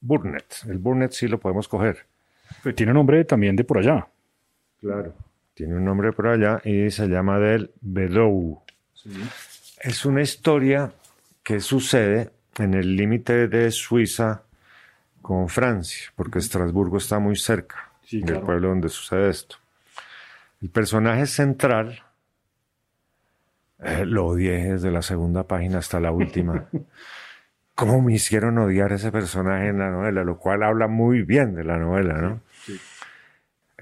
Burnett. 0.00 0.64
El 0.68 0.78
Burnett 0.78 1.12
sí 1.12 1.28
lo 1.28 1.38
podemos 1.38 1.68
coger. 1.68 1.98
Tiene 2.74 2.92
nombre 2.92 3.24
también 3.24 3.54
de 3.54 3.62
por 3.62 3.78
allá. 3.78 4.08
Claro. 4.80 5.14
Tiene 5.54 5.76
un 5.76 5.84
nombre 5.84 6.12
por 6.12 6.26
allá 6.26 6.60
y 6.64 6.90
se 6.90 7.06
llama 7.06 7.38
del 7.38 7.70
Bedou. 7.80 8.62
Es 9.80 10.04
una 10.04 10.22
historia 10.22 10.92
que 11.42 11.60
sucede 11.60 12.30
en 12.58 12.74
el 12.74 12.96
límite 12.96 13.48
de 13.48 13.70
Suiza 13.70 14.42
con 15.22 15.48
Francia, 15.48 16.12
porque 16.16 16.38
Estrasburgo 16.38 16.98
está 16.98 17.18
muy 17.18 17.36
cerca 17.36 17.92
del 18.10 18.40
pueblo 18.40 18.68
donde 18.68 18.88
sucede 18.88 19.30
esto. 19.30 19.56
El 20.60 20.70
personaje 20.70 21.26
central, 21.26 22.02
eh, 23.80 24.04
lo 24.06 24.26
odié 24.26 24.72
desde 24.72 24.90
la 24.90 25.02
segunda 25.02 25.46
página 25.46 25.78
hasta 25.78 26.00
la 26.00 26.10
última. 26.10 26.68
cómo 27.74 28.00
me 28.00 28.14
hicieron 28.14 28.58
odiar 28.58 28.92
ese 28.92 29.10
personaje 29.10 29.68
en 29.68 29.78
la 29.78 29.90
novela, 29.90 30.24
lo 30.24 30.38
cual 30.38 30.62
habla 30.62 30.86
muy 30.88 31.22
bien 31.22 31.54
de 31.54 31.64
la 31.64 31.78
novela, 31.78 32.14
¿no? 32.14 32.40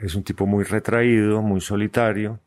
Es 0.03 0.17
un 0.17 0.25
tipo 0.25 0.47
muy 0.47 0.65
retraído, 0.65 1.43
muy 1.43 1.61
solitario, 1.61 2.41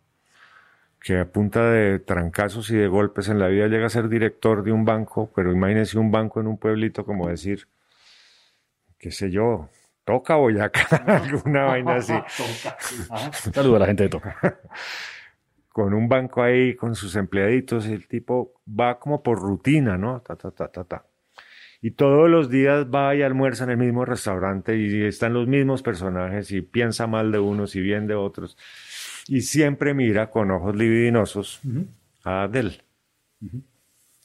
que 0.99 1.19
a 1.19 1.25
punta 1.25 1.69
de 1.69 1.99
trancazos 1.99 2.69
y 2.69 2.75
de 2.75 2.87
golpes 2.87 3.29
en 3.29 3.39
la 3.39 3.47
vida 3.47 3.67
llega 3.67 3.85
a 3.85 3.89
ser 3.89 4.09
director 4.09 4.61
de 4.61 4.73
un 4.73 4.83
banco, 4.83 5.31
pero 5.33 5.53
imagínese 5.53 5.97
un 5.97 6.11
banco 6.11 6.41
en 6.41 6.47
un 6.47 6.57
pueblito 6.57 7.05
como 7.05 7.29
decir, 7.29 7.67
qué 8.99 9.09
sé 9.09 9.31
yo, 9.31 9.69
Toca 10.03 10.35
Boyacá, 10.35 10.97
alguna 11.07 11.63
vaina 11.63 11.95
así. 11.95 12.13
Saludo 13.53 13.77
a 13.77 13.79
la 13.79 13.85
gente 13.85 14.03
de 14.03 14.09
Toca. 14.09 14.37
con 15.69 15.93
un 15.93 16.09
banco 16.09 16.43
ahí, 16.43 16.75
con 16.75 16.93
sus 16.93 17.15
empleaditos, 17.15 17.87
y 17.87 17.93
el 17.93 18.07
tipo 18.07 18.53
va 18.67 18.99
como 18.99 19.23
por 19.23 19.39
rutina, 19.39 19.97
¿no? 19.97 20.19
Ta, 20.21 20.35
ta, 20.35 20.51
ta, 20.51 20.67
ta, 20.67 20.83
ta 20.83 21.05
y 21.85 21.91
todos 21.91 22.27
los 22.27 22.49
días 22.49 22.87
va 22.87 23.13
y 23.13 23.21
almuerza 23.21 23.63
en 23.65 23.69
el 23.69 23.77
mismo 23.77 24.05
restaurante 24.05 24.75
y 24.75 25.03
están 25.03 25.33
los 25.33 25.47
mismos 25.47 25.83
personajes 25.83 26.49
y 26.49 26.61
piensa 26.63 27.05
mal 27.05 27.31
de 27.31 27.37
unos 27.37 27.75
y 27.75 27.81
bien 27.81 28.07
de 28.07 28.15
otros 28.15 28.57
y 29.27 29.41
siempre 29.41 29.93
mira 29.93 30.31
con 30.31 30.49
ojos 30.49 30.75
libidinosos 30.75 31.61
a 32.23 32.41
Adele. 32.41 32.81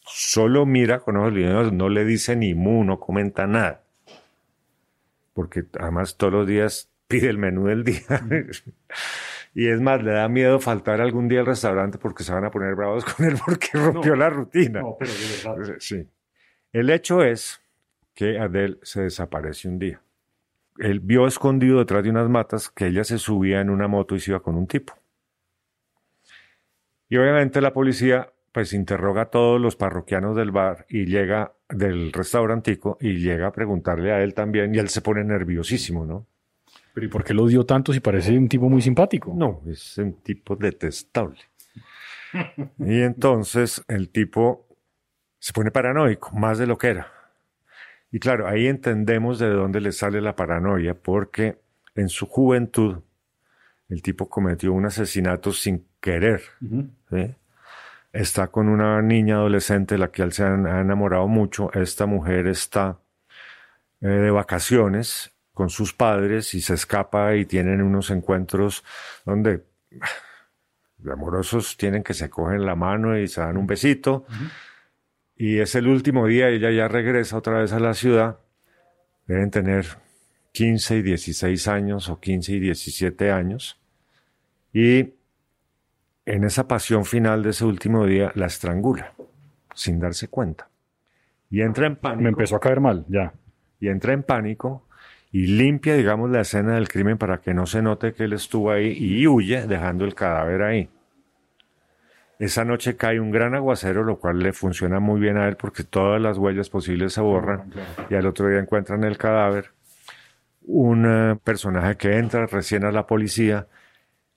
Solo 0.06 0.64
mira 0.64 1.00
con 1.00 1.18
ojos 1.18 1.34
libidinosos, 1.34 1.74
no 1.74 1.90
le 1.90 2.06
dice 2.06 2.34
ni 2.34 2.54
mu, 2.54 2.82
no 2.82 2.98
comenta 2.98 3.46
nada. 3.46 3.82
Porque 5.34 5.64
además 5.78 6.16
todos 6.16 6.32
los 6.32 6.46
días 6.46 6.88
pide 7.08 7.28
el 7.28 7.36
menú 7.36 7.66
del 7.66 7.84
día. 7.84 8.00
Y 9.52 9.66
es 9.66 9.80
más, 9.80 10.00
le 10.00 10.12
da 10.12 10.28
miedo 10.28 10.60
faltar 10.60 11.00
algún 11.00 11.26
día 11.26 11.40
al 11.40 11.46
restaurante 11.46 11.98
porque 11.98 12.22
se 12.22 12.32
van 12.32 12.44
a 12.44 12.52
poner 12.52 12.76
bravos 12.76 13.04
con 13.04 13.26
él 13.26 13.34
porque 13.44 13.66
rompió 13.74 14.14
la 14.14 14.30
rutina. 14.30 14.80
No, 14.80 14.96
pero 14.96 15.10
de 15.10 15.58
verdad. 15.58 15.76
Sí. 15.80 16.06
El 16.72 16.90
hecho 16.90 17.22
es 17.22 17.60
que 18.14 18.38
Adele 18.38 18.78
se 18.82 19.02
desaparece 19.02 19.68
un 19.68 19.78
día. 19.78 20.00
Él 20.78 21.00
vio 21.00 21.26
escondido 21.26 21.78
detrás 21.78 22.04
de 22.04 22.10
unas 22.10 22.28
matas 22.28 22.70
que 22.70 22.86
ella 22.86 23.02
se 23.02 23.18
subía 23.18 23.60
en 23.60 23.70
una 23.70 23.88
moto 23.88 24.14
y 24.14 24.20
se 24.20 24.30
iba 24.30 24.40
con 24.40 24.54
un 24.54 24.66
tipo. 24.66 24.94
Y 27.08 27.16
obviamente 27.16 27.60
la 27.60 27.72
policía 27.72 28.32
pues 28.52 28.72
interroga 28.72 29.22
a 29.22 29.30
todos 29.30 29.60
los 29.60 29.76
parroquianos 29.76 30.36
del 30.36 30.52
bar 30.52 30.86
y 30.88 31.06
llega 31.06 31.52
del 31.68 32.12
restaurantico 32.12 32.98
y 33.00 33.18
llega 33.18 33.48
a 33.48 33.52
preguntarle 33.52 34.12
a 34.12 34.22
él 34.22 34.34
también 34.34 34.74
y 34.74 34.78
él 34.78 34.88
se 34.88 35.02
pone 35.02 35.24
nerviosísimo, 35.24 36.04
¿no? 36.04 36.26
Pero 36.94 37.06
¿y 37.06 37.08
por 37.08 37.24
qué 37.24 37.34
lo 37.34 37.46
dio 37.46 37.64
tanto 37.64 37.92
si 37.92 38.00
parece 38.00 38.36
un 38.36 38.48
tipo 38.48 38.68
muy 38.68 38.82
simpático? 38.82 39.32
No, 39.36 39.62
es 39.66 39.98
un 39.98 40.14
tipo 40.22 40.56
detestable. 40.56 41.38
y 42.78 43.00
entonces 43.02 43.84
el 43.88 44.10
tipo 44.10 44.69
se 45.40 45.52
pone 45.52 45.72
paranoico, 45.72 46.30
más 46.36 46.58
de 46.58 46.66
lo 46.66 46.78
que 46.78 46.88
era. 46.88 47.12
Y 48.12 48.20
claro, 48.20 48.46
ahí 48.46 48.66
entendemos 48.66 49.38
de 49.38 49.48
dónde 49.48 49.80
le 49.80 49.90
sale 49.90 50.20
la 50.20 50.36
paranoia, 50.36 50.94
porque 50.94 51.58
en 51.94 52.08
su 52.08 52.26
juventud 52.26 53.02
el 53.88 54.02
tipo 54.02 54.28
cometió 54.28 54.72
un 54.72 54.86
asesinato 54.86 55.52
sin 55.52 55.86
querer. 56.00 56.42
Está 58.12 58.48
con 58.48 58.68
una 58.68 59.00
niña 59.02 59.36
adolescente, 59.36 59.98
la 59.98 60.10
que 60.10 60.22
él 60.22 60.32
se 60.32 60.44
ha 60.44 60.54
enamorado 60.54 61.26
mucho. 61.26 61.72
Esta 61.72 62.06
mujer 62.06 62.46
está 62.46 62.98
eh, 64.00 64.06
de 64.06 64.30
vacaciones 64.30 65.32
con 65.52 65.70
sus 65.70 65.92
padres 65.92 66.54
y 66.54 66.60
se 66.60 66.74
escapa 66.74 67.34
y 67.36 67.46
tienen 67.46 67.82
unos 67.82 68.10
encuentros 68.10 68.84
donde 69.24 69.64
ah, 70.00 71.12
amorosos 71.12 71.76
tienen 71.76 72.02
que 72.02 72.14
se 72.14 72.28
cogen 72.28 72.64
la 72.66 72.74
mano 72.74 73.18
y 73.18 73.28
se 73.28 73.40
dan 73.40 73.56
un 73.56 73.66
besito. 73.66 74.26
Y 75.40 75.60
es 75.60 75.74
el 75.74 75.88
último 75.88 76.26
día, 76.26 76.50
ella 76.50 76.70
ya 76.70 76.86
regresa 76.86 77.38
otra 77.38 77.60
vez 77.60 77.72
a 77.72 77.80
la 77.80 77.94
ciudad. 77.94 78.40
Deben 79.26 79.50
tener 79.50 79.86
15 80.52 80.98
y 80.98 81.02
16 81.02 81.66
años 81.66 82.10
o 82.10 82.20
15 82.20 82.52
y 82.52 82.60
17 82.60 83.30
años. 83.30 83.80
Y 84.74 85.14
en 86.26 86.44
esa 86.44 86.68
pasión 86.68 87.06
final 87.06 87.42
de 87.42 87.50
ese 87.50 87.64
último 87.64 88.04
día 88.04 88.32
la 88.34 88.48
estrangula, 88.48 89.14
sin 89.74 89.98
darse 89.98 90.28
cuenta. 90.28 90.68
Y 91.48 91.62
entra 91.62 91.86
en 91.86 91.96
pánico. 91.96 92.22
Me 92.22 92.28
empezó 92.28 92.56
a 92.56 92.60
caer 92.60 92.80
mal, 92.80 93.06
ya. 93.08 93.32
Y 93.80 93.88
entra 93.88 94.12
en 94.12 94.24
pánico 94.24 94.86
y 95.32 95.46
limpia, 95.46 95.94
digamos, 95.94 96.28
la 96.28 96.42
escena 96.42 96.74
del 96.74 96.88
crimen 96.88 97.16
para 97.16 97.40
que 97.40 97.54
no 97.54 97.64
se 97.64 97.80
note 97.80 98.12
que 98.12 98.24
él 98.24 98.34
estuvo 98.34 98.72
ahí 98.72 98.94
y 98.94 99.26
huye 99.26 99.66
dejando 99.66 100.04
el 100.04 100.14
cadáver 100.14 100.60
ahí. 100.60 100.90
Esa 102.40 102.64
noche 102.64 102.96
cae 102.96 103.20
un 103.20 103.30
gran 103.30 103.54
aguacero, 103.54 104.02
lo 104.02 104.18
cual 104.18 104.38
le 104.38 104.54
funciona 104.54 104.98
muy 104.98 105.20
bien 105.20 105.36
a 105.36 105.46
él 105.46 105.58
porque 105.58 105.84
todas 105.84 106.18
las 106.22 106.38
huellas 106.38 106.70
posibles 106.70 107.12
se 107.12 107.20
borran 107.20 107.70
y 108.08 108.14
al 108.14 108.26
otro 108.26 108.48
día 108.48 108.58
encuentran 108.58 109.04
el 109.04 109.18
cadáver. 109.18 109.72
Un 110.62 111.04
eh, 111.06 111.38
personaje 111.44 111.98
que 111.98 112.16
entra 112.16 112.46
recién 112.46 112.86
a 112.86 112.92
la 112.92 113.06
policía, 113.06 113.68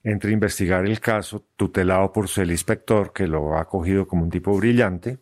entra 0.02 0.28
a 0.28 0.34
investigar 0.34 0.84
el 0.84 1.00
caso, 1.00 1.46
tutelado 1.56 2.12
por 2.12 2.26
el 2.36 2.50
inspector, 2.50 3.10
que 3.10 3.26
lo 3.26 3.56
ha 3.56 3.64
cogido 3.64 4.06
como 4.06 4.24
un 4.24 4.30
tipo 4.30 4.54
brillante, 4.54 5.16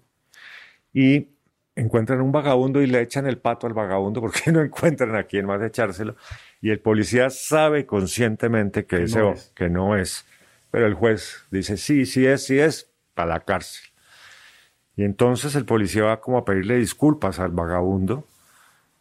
y 0.93 1.29
encuentran 1.77 2.21
un 2.21 2.33
vagabundo 2.33 2.83
y 2.83 2.89
le 2.89 3.01
echan 3.01 3.29
el 3.29 3.39
pato 3.39 3.69
al 3.69 3.75
vagabundo 3.75 4.21
porque 4.21 4.51
no 4.51 4.61
encuentran 4.61 5.15
a 5.15 5.23
quién 5.23 5.47
más 5.47 5.63
echárselo. 5.63 6.17
Y 6.61 6.71
el 6.71 6.81
policía 6.81 7.31
sabe 7.31 7.87
conscientemente 7.87 8.87
que, 8.87 9.05
ese, 9.05 9.21
que 9.55 9.69
no 9.69 9.97
es 9.97 10.27
pero 10.73 10.87
el 10.87 10.95
juez 10.95 11.45
dice, 11.51 11.77
sí, 11.77 12.07
sí 12.07 12.27
es, 12.27 12.47
sí 12.47 12.59
es, 12.59 12.91
para 13.13 13.35
la 13.35 13.41
cárcel. 13.41 13.93
Y 14.97 15.05
entonces 15.05 15.55
el 15.55 15.67
policía 15.67 16.05
va 16.05 16.21
como 16.23 16.39
a 16.39 16.47
pedirle 16.47 16.79
disculpas 16.79 17.39
al 17.41 17.51
vagabundo 17.51 18.27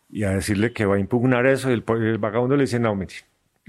y 0.10 0.26
a 0.26 0.32
decirle 0.32 0.74
que 0.74 0.86
va 0.86 0.98
a 0.98 1.00
impugnar 1.00 1.46
eso. 1.46 1.72
Y 1.72 1.74
el, 1.74 2.18
vagabundo 2.18 2.58
le 2.58 2.64
dice, 2.64 2.78
no, 2.78 2.94
mire, 2.94 3.14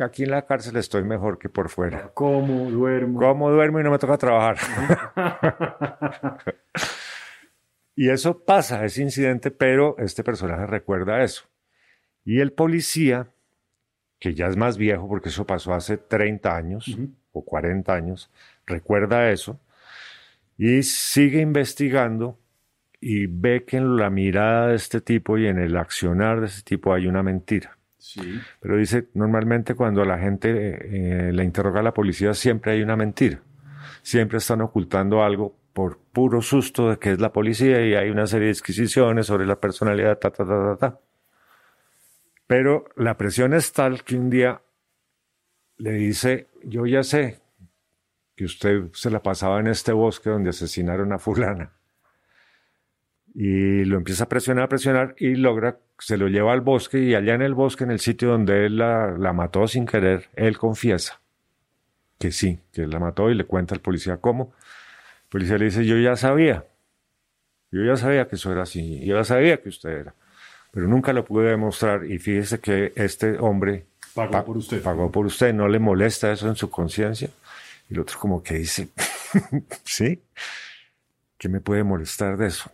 aquí 0.00 0.24
en 0.24 0.32
la 0.32 0.44
cárcel 0.46 0.76
estoy 0.78 1.04
mejor 1.04 1.38
que 1.38 1.48
por 1.48 1.68
fuera. 1.68 2.10
¿Cómo 2.12 2.68
duermo? 2.72 3.20
¿Cómo 3.20 3.52
duermo 3.52 3.78
y 3.78 3.84
no 3.84 3.92
me 3.92 3.98
toca 3.98 4.18
trabajar? 4.18 4.56
y 7.94 8.10
eso 8.10 8.44
pasa, 8.44 8.84
ese 8.84 9.00
incidente, 9.02 9.52
pero 9.52 9.96
este 9.98 10.24
personaje 10.24 10.66
recuerda 10.66 11.22
eso. 11.22 11.44
Y 12.24 12.40
el 12.40 12.52
policía, 12.52 13.28
que 14.18 14.34
ya 14.34 14.48
es 14.48 14.56
más 14.56 14.76
viejo 14.76 15.08
porque 15.08 15.28
eso 15.28 15.46
pasó 15.46 15.72
hace 15.72 15.98
30 15.98 16.56
años, 16.56 16.98
o 17.32 17.44
40 17.44 17.92
años, 17.92 18.30
recuerda 18.66 19.30
eso 19.30 19.58
y 20.58 20.82
sigue 20.82 21.40
investigando 21.40 22.38
y 23.00 23.26
ve 23.26 23.64
que 23.64 23.78
en 23.78 23.96
la 23.96 24.10
mirada 24.10 24.68
de 24.68 24.76
este 24.76 25.00
tipo 25.00 25.36
y 25.36 25.46
en 25.46 25.58
el 25.58 25.76
accionar 25.76 26.40
de 26.40 26.46
este 26.46 26.62
tipo 26.62 26.94
hay 26.94 27.08
una 27.08 27.22
mentira. 27.22 27.76
Sí. 27.98 28.40
Pero 28.60 28.76
dice, 28.76 29.08
normalmente 29.14 29.74
cuando 29.74 30.04
la 30.04 30.18
gente 30.18 31.28
eh, 31.28 31.32
le 31.32 31.44
interroga 31.44 31.80
a 31.80 31.82
la 31.82 31.94
policía 31.94 32.34
siempre 32.34 32.72
hay 32.72 32.82
una 32.82 32.96
mentira. 32.96 33.40
Siempre 34.02 34.38
están 34.38 34.60
ocultando 34.60 35.22
algo 35.22 35.56
por 35.72 35.98
puro 35.98 36.42
susto 36.42 36.90
de 36.90 36.98
que 36.98 37.12
es 37.12 37.20
la 37.20 37.32
policía 37.32 37.84
y 37.84 37.94
hay 37.94 38.10
una 38.10 38.26
serie 38.26 38.46
de 38.46 38.52
disquisiciones 38.52 39.26
sobre 39.26 39.46
la 39.46 39.58
personalidad, 39.58 40.18
ta, 40.18 40.30
ta, 40.30 40.44
ta, 40.44 40.76
ta, 40.76 40.76
ta. 40.76 41.00
Pero 42.46 42.84
la 42.96 43.16
presión 43.16 43.54
es 43.54 43.72
tal 43.72 44.04
que 44.04 44.16
un 44.16 44.30
día 44.30 44.60
le 45.82 45.94
dice, 45.94 46.46
yo 46.62 46.86
ya 46.86 47.02
sé 47.02 47.40
que 48.36 48.44
usted 48.44 48.84
se 48.92 49.10
la 49.10 49.20
pasaba 49.20 49.58
en 49.58 49.66
este 49.66 49.92
bosque 49.92 50.30
donde 50.30 50.50
asesinaron 50.50 51.12
a 51.12 51.18
fulana. 51.18 51.72
Y 53.34 53.84
lo 53.84 53.96
empieza 53.96 54.24
a 54.24 54.28
presionar, 54.28 54.64
a 54.64 54.68
presionar 54.68 55.16
y 55.18 55.34
logra, 55.34 55.80
se 55.98 56.16
lo 56.16 56.28
lleva 56.28 56.52
al 56.52 56.60
bosque 56.60 57.00
y 57.00 57.16
allá 57.16 57.34
en 57.34 57.42
el 57.42 57.54
bosque, 57.54 57.82
en 57.82 57.90
el 57.90 57.98
sitio 57.98 58.28
donde 58.28 58.66
él 58.66 58.78
la, 58.78 59.10
la 59.18 59.32
mató 59.32 59.66
sin 59.66 59.84
querer, 59.84 60.28
él 60.36 60.56
confiesa 60.56 61.20
que 62.16 62.30
sí, 62.30 62.60
que 62.72 62.86
la 62.86 63.00
mató 63.00 63.30
y 63.30 63.34
le 63.34 63.44
cuenta 63.44 63.74
al 63.74 63.80
policía 63.80 64.18
cómo. 64.18 64.54
El 65.24 65.28
policía 65.30 65.58
le 65.58 65.64
dice, 65.64 65.84
yo 65.84 65.96
ya 65.98 66.14
sabía, 66.14 66.64
yo 67.72 67.82
ya 67.82 67.96
sabía 67.96 68.28
que 68.28 68.36
eso 68.36 68.52
era 68.52 68.62
así, 68.62 69.04
yo 69.04 69.16
ya 69.16 69.24
sabía 69.24 69.60
que 69.60 69.70
usted 69.70 69.90
era, 69.90 70.14
pero 70.70 70.86
nunca 70.86 71.12
lo 71.12 71.24
pude 71.24 71.50
demostrar 71.50 72.04
y 72.04 72.18
fíjese 72.18 72.60
que 72.60 72.92
este 72.94 73.36
hombre 73.40 73.86
Pagó 74.14 74.44
por 74.44 74.56
usted. 74.56 74.82
Pagó 74.82 75.10
por 75.10 75.26
usted, 75.26 75.54
no 75.54 75.68
le 75.68 75.78
molesta 75.78 76.32
eso 76.32 76.48
en 76.48 76.56
su 76.56 76.70
conciencia. 76.70 77.30
Y 77.88 77.94
el 77.94 78.00
otro 78.00 78.18
como 78.18 78.42
que 78.42 78.54
dice, 78.54 78.88
¿sí? 79.84 80.22
¿Qué 81.38 81.48
me 81.48 81.60
puede 81.60 81.82
molestar 81.82 82.36
de 82.36 82.48
eso? 82.48 82.70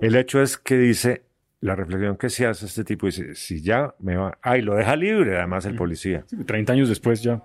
El 0.00 0.16
hecho 0.16 0.42
es 0.42 0.58
que 0.58 0.76
dice, 0.76 1.22
la 1.60 1.74
reflexión 1.74 2.16
que 2.16 2.28
se 2.28 2.46
hace 2.46 2.66
este 2.66 2.84
tipo 2.84 3.06
dice, 3.06 3.34
si 3.34 3.62
ya 3.62 3.94
me 3.98 4.16
va, 4.16 4.38
ay, 4.42 4.62
lo 4.62 4.74
deja 4.74 4.94
libre 4.96 5.36
además 5.36 5.64
el 5.64 5.74
policía. 5.74 6.24
30 6.46 6.72
años 6.72 6.88
después 6.88 7.22
ya. 7.22 7.42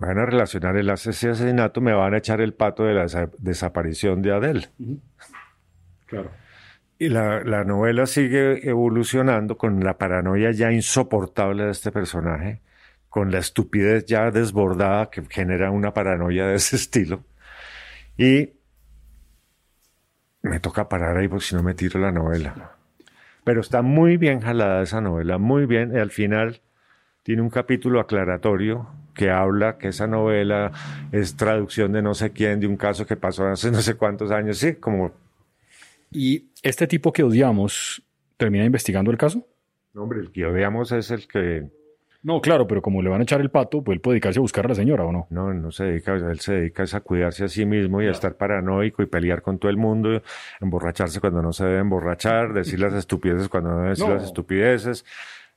Van 0.00 0.18
a 0.18 0.26
relacionar 0.26 0.76
el 0.76 0.90
asesinato, 0.90 1.80
me 1.80 1.92
van 1.92 2.14
a 2.14 2.18
echar 2.18 2.40
el 2.40 2.54
pato 2.54 2.84
de 2.84 2.94
la 2.94 3.06
desaparición 3.38 4.20
de 4.20 4.32
Adele. 4.32 4.68
Claro. 6.06 6.30
Y 7.02 7.08
la, 7.08 7.64
novela 7.64 8.06
sigue 8.06 8.68
evolucionando 8.68 9.58
con 9.58 9.82
la 9.82 9.98
paranoia 9.98 10.52
ya 10.52 10.70
insoportable 10.70 11.64
de 11.64 11.72
este 11.72 11.90
personaje, 11.90 12.60
con 13.08 13.32
la 13.32 13.40
estupidez 13.40 14.06
ya 14.06 14.30
desbordada 14.30 15.10
que 15.10 15.20
genera 15.28 15.72
una 15.72 15.92
paranoia 15.92 16.46
de 16.46 16.54
ese 16.54 16.76
estilo. 16.84 17.24
Y 18.16 18.50
me 20.42 20.60
toca 20.60 20.88
parar 20.88 21.16
ahí 21.16 21.26
porque 21.26 21.44
si 21.44 21.56
no 21.56 21.64
me 21.64 21.74
tiro 21.74 21.98
la 21.98 22.12
novela. 22.12 22.76
Pero 23.42 23.62
está 23.62 23.82
muy 23.82 24.16
bien 24.16 24.40
jalada 24.40 24.80
esa 24.80 25.00
novela, 25.00 25.38
muy 25.38 25.66
bien. 25.66 25.96
Y 25.96 25.98
al 25.98 26.12
final 26.12 26.60
tiene 27.24 27.42
un 27.42 27.50
capítulo 27.50 27.98
aclaratorio 27.98 28.86
que 29.12 29.28
habla 29.28 29.76
que 29.76 29.88
esa 29.88 30.06
novela 30.06 30.70
es 31.10 31.34
traducción 31.36 31.90
de 31.90 32.02
no 32.02 32.14
sé 32.14 32.30
quién, 32.30 32.60
de 32.60 32.68
un 32.68 32.76
caso 32.76 33.06
que 33.06 33.16
pasó 33.16 33.48
hace 33.48 33.70
no 33.72 33.80
sé 33.80 33.94
cuántos 33.94 34.30
años. 34.30 34.58
Sí, 34.58 34.74
como 34.74 35.21
¿Y 36.12 36.50
este 36.62 36.86
tipo 36.86 37.12
que 37.12 37.22
odiamos 37.22 38.02
termina 38.36 38.64
investigando 38.64 39.10
el 39.10 39.18
caso? 39.18 39.46
No, 39.94 40.02
hombre, 40.02 40.20
el 40.20 40.32
que 40.32 40.46
odiamos 40.46 40.92
es 40.92 41.10
el 41.10 41.26
que... 41.26 41.70
No, 42.22 42.40
claro, 42.40 42.68
pero 42.68 42.80
como 42.82 43.02
le 43.02 43.10
van 43.10 43.20
a 43.20 43.24
echar 43.24 43.40
el 43.40 43.50
pato, 43.50 43.82
pues 43.82 43.96
él 43.96 44.00
puede 44.00 44.14
dedicarse 44.14 44.38
a 44.38 44.42
buscar 44.42 44.64
a 44.66 44.68
la 44.68 44.74
señora, 44.76 45.04
¿o 45.04 45.10
no? 45.10 45.26
No, 45.30 45.52
no 45.52 45.72
se 45.72 45.84
dedica, 45.84 46.14
él 46.14 46.38
se 46.38 46.54
dedica 46.54 46.84
a 46.92 47.00
cuidarse 47.00 47.44
a 47.44 47.48
sí 47.48 47.66
mismo 47.66 48.00
y 48.00 48.06
a 48.06 48.12
estar 48.12 48.36
paranoico 48.36 49.02
y 49.02 49.06
pelear 49.06 49.42
con 49.42 49.58
todo 49.58 49.70
el 49.70 49.76
mundo, 49.76 50.22
emborracharse 50.60 51.18
cuando 51.20 51.42
no 51.42 51.52
se 51.52 51.64
debe 51.64 51.80
emborrachar, 51.80 52.52
decir 52.52 52.78
las 52.78 52.94
estupideces 52.94 53.48
cuando 53.48 53.70
no 53.70 53.76
debe 53.78 53.88
decir 53.90 54.08
las 54.08 54.22
estupideces, 54.22 55.04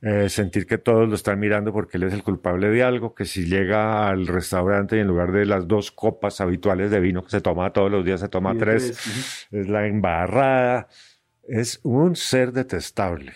eh, 0.07 0.29
sentir 0.29 0.67
que 0.67 0.77
todos 0.77 1.09
lo 1.09 1.15
están 1.15 1.39
mirando 1.39 1.73
porque 1.73 1.97
él 1.97 2.03
es 2.03 2.13
el 2.13 2.21
culpable 2.21 2.69
de 2.69 2.83
algo, 2.83 3.15
que 3.15 3.25
si 3.25 3.47
llega 3.47 4.07
al 4.07 4.27
restaurante 4.27 4.97
y 4.97 4.99
en 4.99 5.07
lugar 5.07 5.31
de 5.31 5.47
las 5.47 5.67
dos 5.67 5.91
copas 5.91 6.41
habituales 6.41 6.91
de 6.91 6.99
vino 6.99 7.23
que 7.23 7.31
se 7.31 7.41
toma 7.41 7.73
todos 7.73 7.89
los 7.89 8.05
días, 8.05 8.19
se 8.19 8.29
toma 8.29 8.55
tres, 8.55 9.47
es 9.51 9.67
la 9.67 9.87
embarrada. 9.87 10.89
Es 11.47 11.79
un 11.81 12.15
ser 12.15 12.51
detestable. 12.51 13.33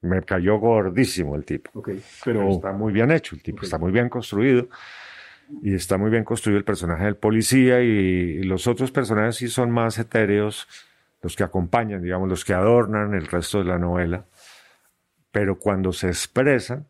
Me 0.00 0.20
cayó 0.22 0.58
gordísimo 0.58 1.36
el 1.36 1.44
tipo. 1.44 1.80
pero... 2.24 2.50
está 2.50 2.72
muy 2.72 2.92
bien 2.92 3.12
hecho, 3.12 3.36
el 3.36 3.42
tipo 3.42 3.62
está 3.62 3.78
muy 3.78 3.92
bien 3.92 4.08
construido. 4.08 4.68
Y 5.62 5.74
está 5.74 5.96
muy 5.96 6.10
bien 6.10 6.24
construido 6.24 6.58
el 6.58 6.64
personaje 6.64 7.04
del 7.04 7.16
policía 7.16 7.80
y, 7.82 8.42
los 8.42 8.66
otros 8.66 8.90
personajes 8.90 9.36
sí 9.36 9.46
son 9.46 9.70
más 9.70 9.96
etéreos, 9.96 10.66
los 11.22 11.36
que 11.36 11.44
acompañan, 11.44 12.02
digamos, 12.02 12.28
los 12.28 12.44
que 12.44 12.52
adornan 12.52 13.14
el 13.14 13.28
resto 13.28 13.58
de 13.58 13.66
la 13.66 13.78
novela 13.78 14.24
pero 15.30 15.58
cuando 15.58 15.92
se 15.92 16.08
expresa, 16.08 16.84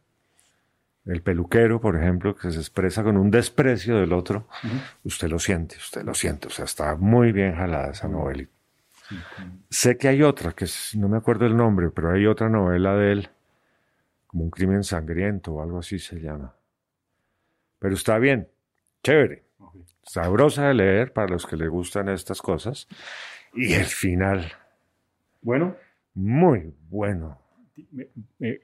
el 1.06 1.22
peluquero, 1.22 1.80
por 1.80 1.96
ejemplo, 1.96 2.34
que 2.34 2.50
se 2.50 2.58
expresa 2.58 3.02
con 3.02 3.16
un 3.16 3.30
desprecio 3.30 3.96
del 3.96 4.12
otro, 4.12 4.46
usted 5.04 5.28
lo 5.28 5.38
siente, 5.38 5.76
usted 5.76 6.04
lo 6.04 6.14
siente, 6.14 6.48
o 6.48 6.50
sea, 6.50 6.64
está 6.64 6.94
muy 6.96 7.32
bien 7.32 7.54
jalada 7.54 7.90
esa 7.90 8.08
novela. 8.08 8.46
Sé 9.68 9.98
que 9.98 10.08
hay 10.08 10.22
otra, 10.22 10.52
que 10.52 10.66
no 10.96 11.08
me 11.08 11.16
acuerdo 11.16 11.46
el 11.46 11.56
nombre, 11.56 11.90
pero 11.90 12.12
hay 12.12 12.26
otra 12.26 12.48
novela 12.48 12.94
de 12.94 13.12
él, 13.12 13.30
como 14.26 14.44
un 14.44 14.50
crimen 14.50 14.84
sangriento 14.84 15.54
o 15.54 15.62
algo 15.62 15.78
así 15.78 15.98
se 15.98 16.20
llama. 16.20 16.54
Pero 17.78 17.94
está 17.94 18.18
bien, 18.18 18.48
chévere, 19.02 19.44
sabrosa 20.02 20.68
de 20.68 20.74
leer 20.74 21.12
para 21.12 21.28
los 21.28 21.46
que 21.46 21.56
le 21.56 21.68
gustan 21.68 22.08
estas 22.08 22.40
cosas. 22.40 22.86
Y 23.54 23.72
el 23.72 23.86
final. 23.86 24.52
Bueno. 25.42 25.76
Muy 26.14 26.74
bueno. 26.88 27.38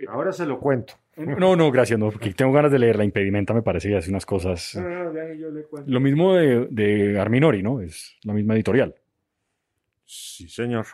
Ahora 0.09 0.33
se 0.33 0.47
lo 0.47 0.59
cuento. 0.59 0.95
No, 1.17 1.57
no, 1.57 1.71
gracias, 1.71 1.99
no, 1.99 2.11
porque 2.11 2.35
tengo 2.35 2.53
ganas 2.53 2.71
de 2.71 2.79
leer 2.79 2.97
La 2.97 3.05
Impedimenta, 3.05 3.55
me 3.55 3.63
parece 3.63 3.89
que 3.89 3.97
hace 3.97 4.11
unas 4.11 4.27
cosas. 4.27 4.79
Lo 5.87 6.01
mismo 6.01 6.35
de, 6.35 6.67
de, 6.71 7.19
Arminori, 7.19 7.63
¿no? 7.63 7.81
Es 7.81 8.17
la 8.23 8.35
misma 8.35 8.55
editorial. 8.55 8.95
Sí, 10.05 10.49
señor. 10.49 10.87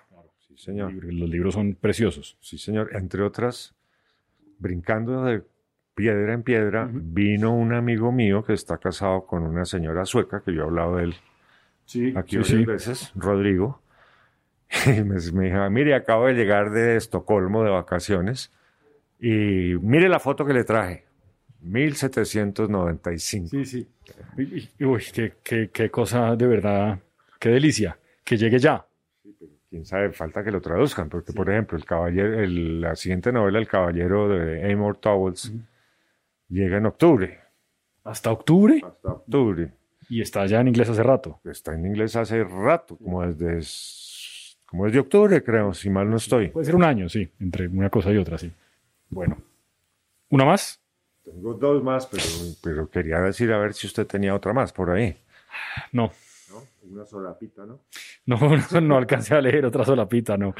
Sí, 0.46 0.56
señor. 0.56 0.92
Los 0.92 1.28
libros 1.28 1.54
son 1.54 1.74
preciosos. 1.74 2.36
Sí, 2.40 2.56
señor. 2.56 2.90
Entre 2.94 3.22
otras, 3.22 3.74
brincando 4.58 5.24
de 5.24 5.42
piedra 5.94 6.32
en 6.32 6.42
piedra, 6.42 6.88
vino 6.92 7.54
un 7.54 7.72
amigo 7.74 8.12
mío 8.12 8.44
que 8.44 8.54
está 8.54 8.78
casado 8.78 9.26
con 9.26 9.42
una 9.42 9.64
señora 9.64 10.06
sueca, 10.06 10.42
que 10.44 10.54
yo 10.54 10.62
he 10.62 10.64
hablado 10.64 10.96
de 10.96 11.04
él 11.04 11.14
sí, 11.84 12.12
aquí 12.16 12.36
varias 12.36 12.66
veces, 12.66 13.12
Rodrigo. 13.14 13.80
Y 14.86 15.02
me, 15.04 15.18
dijo, 15.20 15.70
mire, 15.70 15.94
acabo 15.94 16.26
de 16.26 16.34
llegar 16.34 16.70
de 16.70 16.96
Estocolmo 16.96 17.62
de 17.64 17.70
vacaciones. 17.70 18.50
Y 19.20 19.74
mire 19.80 20.08
la 20.08 20.18
foto 20.18 20.44
que 20.44 20.52
le 20.54 20.64
traje. 20.64 21.04
1795. 21.60 23.48
Sí, 23.48 23.64
sí. 23.64 23.88
Uy, 24.80 25.02
qué, 25.12 25.34
qué, 25.42 25.70
qué 25.72 25.90
cosa 25.90 26.34
de 26.36 26.46
verdad, 26.46 26.98
qué 27.38 27.50
delicia, 27.50 27.96
que 28.24 28.36
llegue 28.36 28.58
ya. 28.58 28.84
Quién 29.70 29.84
sabe, 29.86 30.12
falta 30.12 30.42
que 30.44 30.50
lo 30.50 30.60
traduzcan, 30.60 31.08
porque 31.08 31.32
por 31.32 31.48
ejemplo, 31.50 31.78
el 31.78 31.84
caballero, 31.84 32.40
el- 32.40 32.80
la 32.80 32.94
siguiente 32.96 33.32
novela, 33.32 33.58
El 33.58 33.68
Caballero 33.68 34.28
de 34.28 34.70
Amor 34.72 34.96
Towles, 34.98 35.52
llega 36.48 36.76
en 36.78 36.86
octubre. 36.86 37.38
Hasta 38.04 38.30
octubre 38.32 38.80
Hasta 38.84 39.08
octubre. 39.12 39.70
y 40.10 40.20
está 40.20 40.44
ya 40.46 40.60
en 40.60 40.68
inglés 40.68 40.88
hace 40.90 41.02
rato. 41.02 41.40
Está 41.44 41.72
en 41.74 41.86
inglés 41.86 42.16
hace 42.16 42.42
rato, 42.44 42.96
como 42.98 43.24
desde, 43.26 43.56
como 44.72 44.86
desde 44.86 45.00
octubre, 45.00 45.44
creo, 45.44 45.74
si 45.74 45.90
mal 45.90 46.08
no 46.08 46.16
estoy. 46.16 46.48
Puede 46.48 46.64
ser 46.64 46.74
un 46.74 46.82
año, 46.82 47.06
sí, 47.06 47.28
entre 47.40 47.68
una 47.68 47.90
cosa 47.90 48.10
y 48.10 48.16
otra, 48.16 48.38
sí. 48.38 48.50
Bueno. 49.10 49.36
¿Una 50.30 50.46
más? 50.46 50.80
Tengo 51.22 51.52
dos 51.52 51.84
más, 51.84 52.06
pero, 52.06 52.24
pero 52.62 52.88
quería 52.88 53.20
decir 53.20 53.52
a 53.52 53.58
ver 53.58 53.74
si 53.74 53.86
usted 53.86 54.06
tenía 54.06 54.34
otra 54.34 54.54
más 54.54 54.72
por 54.72 54.88
ahí. 54.88 55.14
No. 55.92 56.10
¿No? 56.50 56.90
Una 56.90 57.04
solapita, 57.04 57.66
¿no? 57.66 57.80
No, 58.24 58.38
no, 58.72 58.80
no 58.80 58.96
alcancé 58.96 59.34
a 59.34 59.42
leer 59.42 59.66
otra 59.66 59.84
solapita, 59.84 60.38
no. 60.38 60.54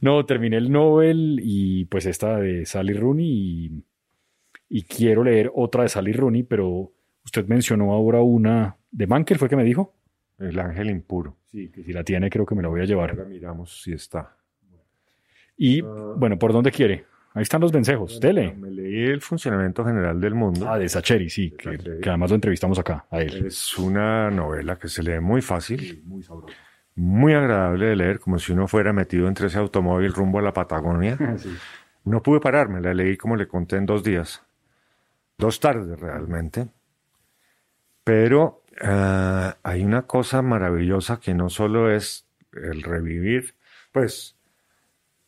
No, 0.00 0.26
terminé 0.26 0.56
el 0.56 0.72
Nobel 0.72 1.38
y 1.40 1.84
pues 1.84 2.06
esta 2.06 2.38
de 2.38 2.66
Sally 2.66 2.94
Rooney 2.94 3.26
y, 3.28 3.84
y 4.70 4.82
quiero 4.82 5.22
leer 5.22 5.52
otra 5.54 5.84
de 5.84 5.88
Sally 5.88 6.12
Rooney, 6.12 6.42
pero 6.42 6.90
usted 7.24 7.46
mencionó 7.46 7.92
ahora 7.92 8.22
una 8.22 8.76
de 8.90 9.06
Mankel, 9.06 9.38
¿fue 9.38 9.48
que 9.48 9.54
me 9.54 9.62
dijo? 9.62 9.94
El 10.42 10.58
ángel 10.58 10.90
impuro. 10.90 11.36
Sí, 11.46 11.68
que 11.70 11.82
si 11.84 11.92
la 11.92 12.02
tiene 12.04 12.30
creo 12.30 12.44
que 12.46 12.54
me 12.54 12.62
la 12.62 12.68
voy 12.68 12.80
a 12.80 12.84
llevar. 12.84 13.10
Ahora 13.10 13.24
miramos 13.24 13.82
si 13.82 13.92
está. 13.92 14.36
Y 15.56 15.80
bueno, 15.80 16.38
¿por 16.38 16.52
dónde 16.52 16.70
quiere? 16.72 17.04
Ahí 17.34 17.42
están 17.42 17.60
los 17.62 17.72
vencejos, 17.72 18.20
dele. 18.20 18.54
Me 18.54 18.70
leí 18.70 19.04
el 19.06 19.20
funcionamiento 19.22 19.84
general 19.84 20.20
del 20.20 20.34
mundo. 20.34 20.68
Ah, 20.68 20.78
de 20.78 20.88
Sacheri, 20.88 21.30
sí, 21.30 21.50
que, 21.52 21.76
Sacheri. 21.76 22.00
que 22.00 22.08
además 22.10 22.30
lo 22.30 22.34
entrevistamos 22.34 22.78
acá, 22.78 23.06
a 23.10 23.20
él. 23.22 23.46
Es 23.46 23.78
una 23.78 24.30
novela 24.30 24.78
que 24.78 24.88
se 24.88 25.02
lee 25.02 25.18
muy 25.20 25.40
fácil, 25.40 26.02
Muy 26.04 26.22
sabroso. 26.22 26.52
muy 26.94 27.32
agradable 27.32 27.86
de 27.86 27.96
leer, 27.96 28.18
como 28.20 28.38
si 28.38 28.52
uno 28.52 28.68
fuera 28.68 28.92
metido 28.92 29.28
entre 29.28 29.46
ese 29.46 29.58
automóvil 29.58 30.12
rumbo 30.12 30.38
a 30.38 30.42
la 30.42 30.52
Patagonia. 30.52 31.16
No 32.04 32.20
pude 32.20 32.40
pararme, 32.40 32.80
la 32.80 32.92
leí 32.92 33.16
como 33.16 33.36
le 33.36 33.46
conté 33.46 33.76
en 33.76 33.86
dos 33.86 34.02
días, 34.02 34.42
dos 35.38 35.60
tardes 35.60 36.00
realmente. 36.00 36.66
Pero 38.02 38.61
eh, 38.80 39.52
hay 39.62 39.84
una 39.84 40.02
cosa 40.02 40.42
maravillosa 40.42 41.20
que 41.20 41.34
no 41.34 41.48
solo 41.50 41.90
es 41.90 42.26
el 42.52 42.82
revivir, 42.82 43.54
pues 43.92 44.36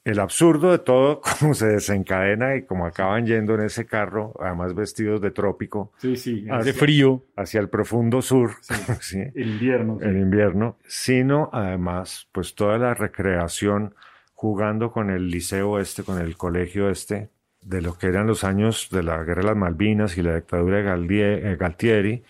el 0.04 0.20
absurdo 0.20 0.70
de 0.72 0.78
todo, 0.78 1.20
cómo 1.40 1.54
se 1.54 1.66
desencadena 1.66 2.56
y 2.56 2.62
cómo 2.64 2.84
acaban 2.86 3.26
yendo 3.26 3.54
en 3.54 3.62
ese 3.62 3.86
carro, 3.86 4.34
además 4.38 4.74
vestidos 4.74 5.20
de 5.22 5.30
trópico, 5.30 5.92
Sí, 5.98 6.16
sí, 6.16 6.46
Ah, 6.50 6.58
hace 6.58 6.72
sí. 6.72 6.78
frío, 6.78 7.24
hacia 7.36 7.60
el 7.60 7.68
profundo 7.70 8.20
sur, 8.20 8.52
¿sí? 9.00 9.20
el 9.34 9.48
invierno. 9.52 9.98
el 10.02 10.16
invierno, 10.18 10.76
sino 10.86 11.48
además, 11.52 12.28
pues 12.32 12.54
toda 12.54 12.76
la 12.78 12.92
recreación 12.94 13.94
jugando 14.34 14.92
con 14.92 15.08
el 15.10 15.28
liceo 15.30 15.78
este, 15.78 16.02
con 16.02 16.20
el 16.20 16.36
colegio 16.36 16.90
este, 16.90 17.30
de 17.62 17.80
lo 17.80 17.96
que 17.96 18.08
eran 18.08 18.26
los 18.26 18.44
años 18.44 18.88
de 18.90 19.02
la 19.02 19.16
Guerra 19.24 19.40
de 19.40 19.46
las 19.48 19.56
Malvinas 19.56 20.18
y 20.18 20.22
la 20.22 20.34
dictadura 20.34 20.82
de 20.98 21.52
eh, 21.52 21.56
Galtieri 21.56 22.22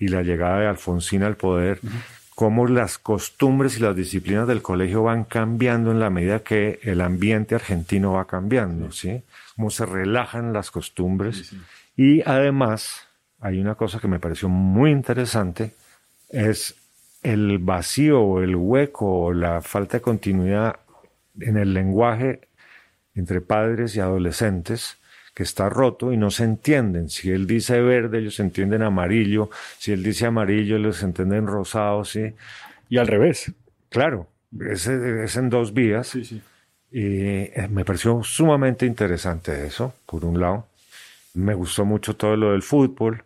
y 0.00 0.08
la 0.08 0.22
llegada 0.22 0.58
de 0.60 0.66
Alfonsín 0.66 1.22
al 1.22 1.36
poder, 1.36 1.78
cómo 2.34 2.66
las 2.66 2.98
costumbres 2.98 3.76
y 3.76 3.82
las 3.82 3.94
disciplinas 3.94 4.48
del 4.48 4.62
colegio 4.62 5.02
van 5.02 5.24
cambiando 5.24 5.90
en 5.90 6.00
la 6.00 6.08
medida 6.08 6.40
que 6.40 6.80
el 6.82 7.02
ambiente 7.02 7.54
argentino 7.54 8.14
va 8.14 8.26
cambiando, 8.26 8.90
¿sí? 8.90 9.22
Cómo 9.54 9.68
se 9.68 9.84
relajan 9.84 10.54
las 10.54 10.70
costumbres. 10.70 11.54
Y 11.96 12.22
además, 12.22 13.06
hay 13.40 13.60
una 13.60 13.74
cosa 13.74 14.00
que 14.00 14.08
me 14.08 14.18
pareció 14.18 14.48
muy 14.48 14.90
interesante, 14.90 15.72
es 16.30 16.74
el 17.22 17.58
vacío 17.58 18.22
o 18.22 18.40
el 18.40 18.56
hueco 18.56 19.24
o 19.24 19.32
la 19.34 19.60
falta 19.60 19.98
de 19.98 20.02
continuidad 20.02 20.76
en 21.38 21.58
el 21.58 21.74
lenguaje 21.74 22.48
entre 23.14 23.42
padres 23.42 23.94
y 23.96 24.00
adolescentes 24.00 24.96
que 25.40 25.44
está 25.44 25.70
roto 25.70 26.12
y 26.12 26.18
no 26.18 26.30
se 26.30 26.44
entienden. 26.44 27.08
Si 27.08 27.30
él 27.30 27.46
dice 27.46 27.80
verde, 27.80 28.18
ellos 28.18 28.38
entienden 28.40 28.82
amarillo. 28.82 29.48
Si 29.78 29.90
él 29.90 30.02
dice 30.02 30.26
amarillo, 30.26 30.76
ellos 30.76 31.02
entienden 31.02 31.46
rosado, 31.46 32.04
¿sí? 32.04 32.34
Y 32.90 32.98
al 32.98 33.06
revés. 33.06 33.50
Claro, 33.88 34.26
es, 34.70 34.86
es 34.86 35.36
en 35.38 35.48
dos 35.48 35.72
vías. 35.72 36.08
sí. 36.08 36.42
Y 36.92 37.00
eh, 37.56 37.68
me 37.70 37.86
pareció 37.86 38.22
sumamente 38.22 38.84
interesante 38.84 39.64
eso, 39.66 39.94
por 40.04 40.26
un 40.26 40.38
lado. 40.40 40.66
Me 41.32 41.54
gustó 41.54 41.86
mucho 41.86 42.16
todo 42.16 42.36
lo 42.36 42.50
del 42.52 42.60
fútbol, 42.62 43.22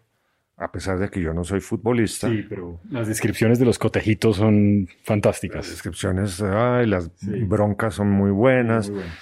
a 0.57 0.71
pesar 0.71 1.01
de 1.01 1.09
que 1.09 1.21
yo 1.21 1.35
no 1.35 1.43
soy 1.43 1.59
futbolista. 1.61 2.29
Sí, 2.29 2.45
pero 2.49 2.79
las 2.91 3.09
descripciones 3.09 3.59
de 3.59 3.65
los 3.65 3.79
cotejitos 3.81 4.37
son 4.37 4.85
Las 4.87 4.97
fantásticas. 5.05 5.69
descripciones, 5.69 6.41
ay, 6.43 6.87
las 6.87 7.11
Sí. 7.17 7.43
broncas 7.43 7.95
son 7.95 8.09
muy 8.12 8.31
buenas. 8.31 8.89
Muy 8.89 8.99
bueno. 9.01 9.12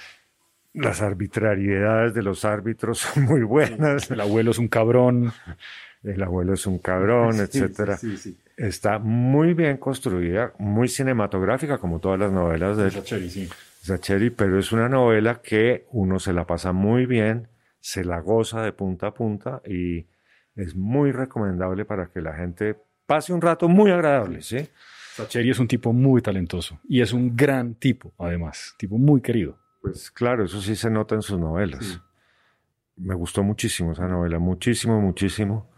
Las 0.73 1.01
arbitrariedades 1.01 2.13
de 2.13 2.23
los 2.23 2.45
árbitros 2.45 2.99
son 2.99 3.23
muy 3.23 3.43
buenas. 3.43 4.09
El 4.09 4.21
abuelo 4.21 4.51
es 4.51 4.57
un 4.57 4.67
cabrón. 4.67 5.31
El 6.03 6.21
abuelo 6.21 6.53
es 6.53 6.65
un 6.65 6.79
cabrón, 6.79 7.35
etcétera. 7.39 7.97
Sí, 7.97 8.17
sí, 8.17 8.37
Está 8.57 8.99
muy 8.99 9.53
bien 9.53 9.77
construida, 9.77 10.53
muy 10.59 10.87
cinematográfica, 10.87 11.77
como 11.77 11.99
todas 11.99 12.19
las 12.19 12.31
novelas 12.31 12.77
de 12.77 12.91
Sacheri, 12.91 13.29
sí. 13.29 13.49
Zacheri, 13.83 14.29
pero 14.29 14.59
es 14.59 14.71
una 14.71 14.89
novela 14.89 15.41
que 15.41 15.85
uno 15.91 16.19
se 16.19 16.33
la 16.33 16.45
pasa 16.45 16.71
muy 16.71 17.05
bien, 17.05 17.47
se 17.79 18.03
la 18.03 18.19
goza 18.19 18.61
de 18.61 18.71
punta 18.71 19.07
a 19.07 19.13
punta 19.13 19.61
y 19.65 20.05
es 20.55 20.75
muy 20.75 21.11
recomendable 21.11 21.85
para 21.85 22.07
que 22.07 22.21
la 22.21 22.35
gente 22.35 22.77
pase 23.07 23.33
un 23.33 23.41
rato 23.41 23.67
muy 23.67 23.91
agradable, 23.91 24.41
¿sí? 24.41 24.69
Sacheri 25.15 25.49
es 25.49 25.59
un 25.59 25.67
tipo 25.67 25.93
muy 25.93 26.21
talentoso 26.21 26.79
y 26.87 27.01
es 27.01 27.13
un 27.13 27.35
gran 27.35 27.75
tipo, 27.75 28.13
además. 28.17 28.75
Tipo 28.77 28.97
muy 28.97 29.21
querido. 29.21 29.62
Pues 29.83 30.09
claro, 30.11 30.45
eso 30.45 30.61
sí 30.61 30.77
se 30.77 30.89
nota 30.89 31.13
en 31.13 31.21
sus 31.21 31.37
novelas. 31.37 31.83
Sí. 31.85 31.99
Me 32.95 33.13
gustó 33.15 33.43
muchísimo 33.43 33.91
esa 33.91 34.07
novela, 34.07 34.39
muchísimo, 34.39 35.01
muchísimo. 35.01 35.69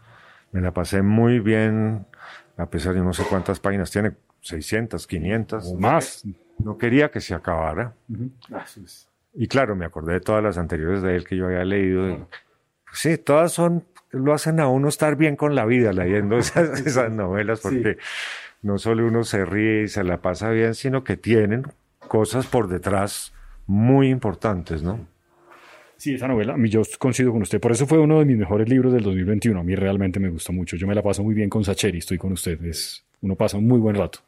Me 0.52 0.60
la 0.60 0.72
pasé 0.72 1.02
muy 1.02 1.40
bien, 1.40 2.06
a 2.56 2.70
pesar 2.70 2.94
de 2.94 3.00
no 3.00 3.12
sé 3.12 3.24
cuántas 3.28 3.58
páginas 3.58 3.90
tiene, 3.90 4.12
600, 4.42 5.08
500. 5.08 5.66
O 5.66 5.74
más. 5.74 6.24
No 6.56 6.78
quería 6.78 7.10
que 7.10 7.20
se 7.20 7.34
acabara. 7.34 7.94
Y 9.34 9.48
claro, 9.48 9.74
me 9.74 9.84
acordé 9.84 10.12
de 10.12 10.20
todas 10.20 10.42
las 10.42 10.56
anteriores 10.56 11.02
de 11.02 11.16
él 11.16 11.24
que 11.26 11.36
yo 11.36 11.46
había 11.46 11.64
leído. 11.64 12.08
y, 12.08 12.24
sí, 12.92 13.18
todas 13.18 13.50
son, 13.50 13.88
lo 14.10 14.32
hacen 14.34 14.60
a 14.60 14.68
uno 14.68 14.86
estar 14.86 15.16
bien 15.16 15.34
con 15.34 15.56
la 15.56 15.64
vida 15.64 15.92
leyendo 15.92 16.38
esas, 16.38 16.80
esas 16.86 17.10
novelas, 17.10 17.58
porque 17.58 17.98
no 18.62 18.78
solo 18.78 19.04
uno 19.04 19.24
se 19.24 19.44
ríe 19.44 19.82
y 19.82 19.88
se 19.88 20.04
la 20.04 20.22
pasa 20.22 20.50
bien, 20.50 20.76
sino 20.76 21.02
que 21.02 21.16
tienen 21.16 21.64
cosas 22.06 22.46
por 22.46 22.68
detrás 22.68 23.32
muy 23.66 24.08
importantes, 24.08 24.82
¿no? 24.82 25.06
Sí, 25.96 26.14
esa 26.14 26.28
novela, 26.28 26.54
a 26.54 26.56
mí 26.56 26.68
yo 26.68 26.82
coincido 26.98 27.32
con 27.32 27.42
usted. 27.42 27.60
Por 27.60 27.72
eso 27.72 27.86
fue 27.86 27.98
uno 27.98 28.18
de 28.18 28.26
mis 28.26 28.36
mejores 28.36 28.68
libros 28.68 28.92
del 28.92 29.02
2021. 29.02 29.58
A 29.58 29.62
mí 29.62 29.74
realmente 29.74 30.20
me 30.20 30.28
gustó 30.28 30.52
mucho. 30.52 30.76
Yo 30.76 30.86
me 30.86 30.94
la 30.94 31.02
paso 31.02 31.22
muy 31.22 31.34
bien 31.34 31.48
con 31.48 31.64
Sacheri, 31.64 31.98
estoy 31.98 32.18
con 32.18 32.32
usted. 32.32 32.62
Es, 32.64 33.04
uno 33.22 33.34
pasa 33.34 33.56
un 33.56 33.66
muy 33.66 33.78
buen 33.78 33.96
rato. 33.96 34.20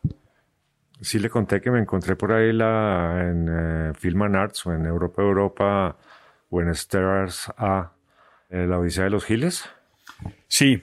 Sí 1.01 1.19
le 1.19 1.29
conté 1.29 1.61
que 1.61 1.71
me 1.71 1.79
encontré 1.79 2.17
por 2.17 2.33
ahí 2.33 2.53
la, 2.53 3.29
en 3.31 3.49
eh, 3.49 3.93
Film 3.95 4.23
and 4.23 4.37
Arts 4.37 4.67
o 4.67 4.73
en 4.73 4.87
Europa 4.87 5.23
Europa 5.23 5.97
o 6.51 6.61
en 6.61 6.71
Stars 6.71 7.53
A, 7.57 7.93
eh, 8.49 8.67
La 8.67 8.79
Odisea 8.79 9.05
de 9.05 9.11
los 9.11 9.25
Giles. 9.25 9.65
Sí, 10.49 10.83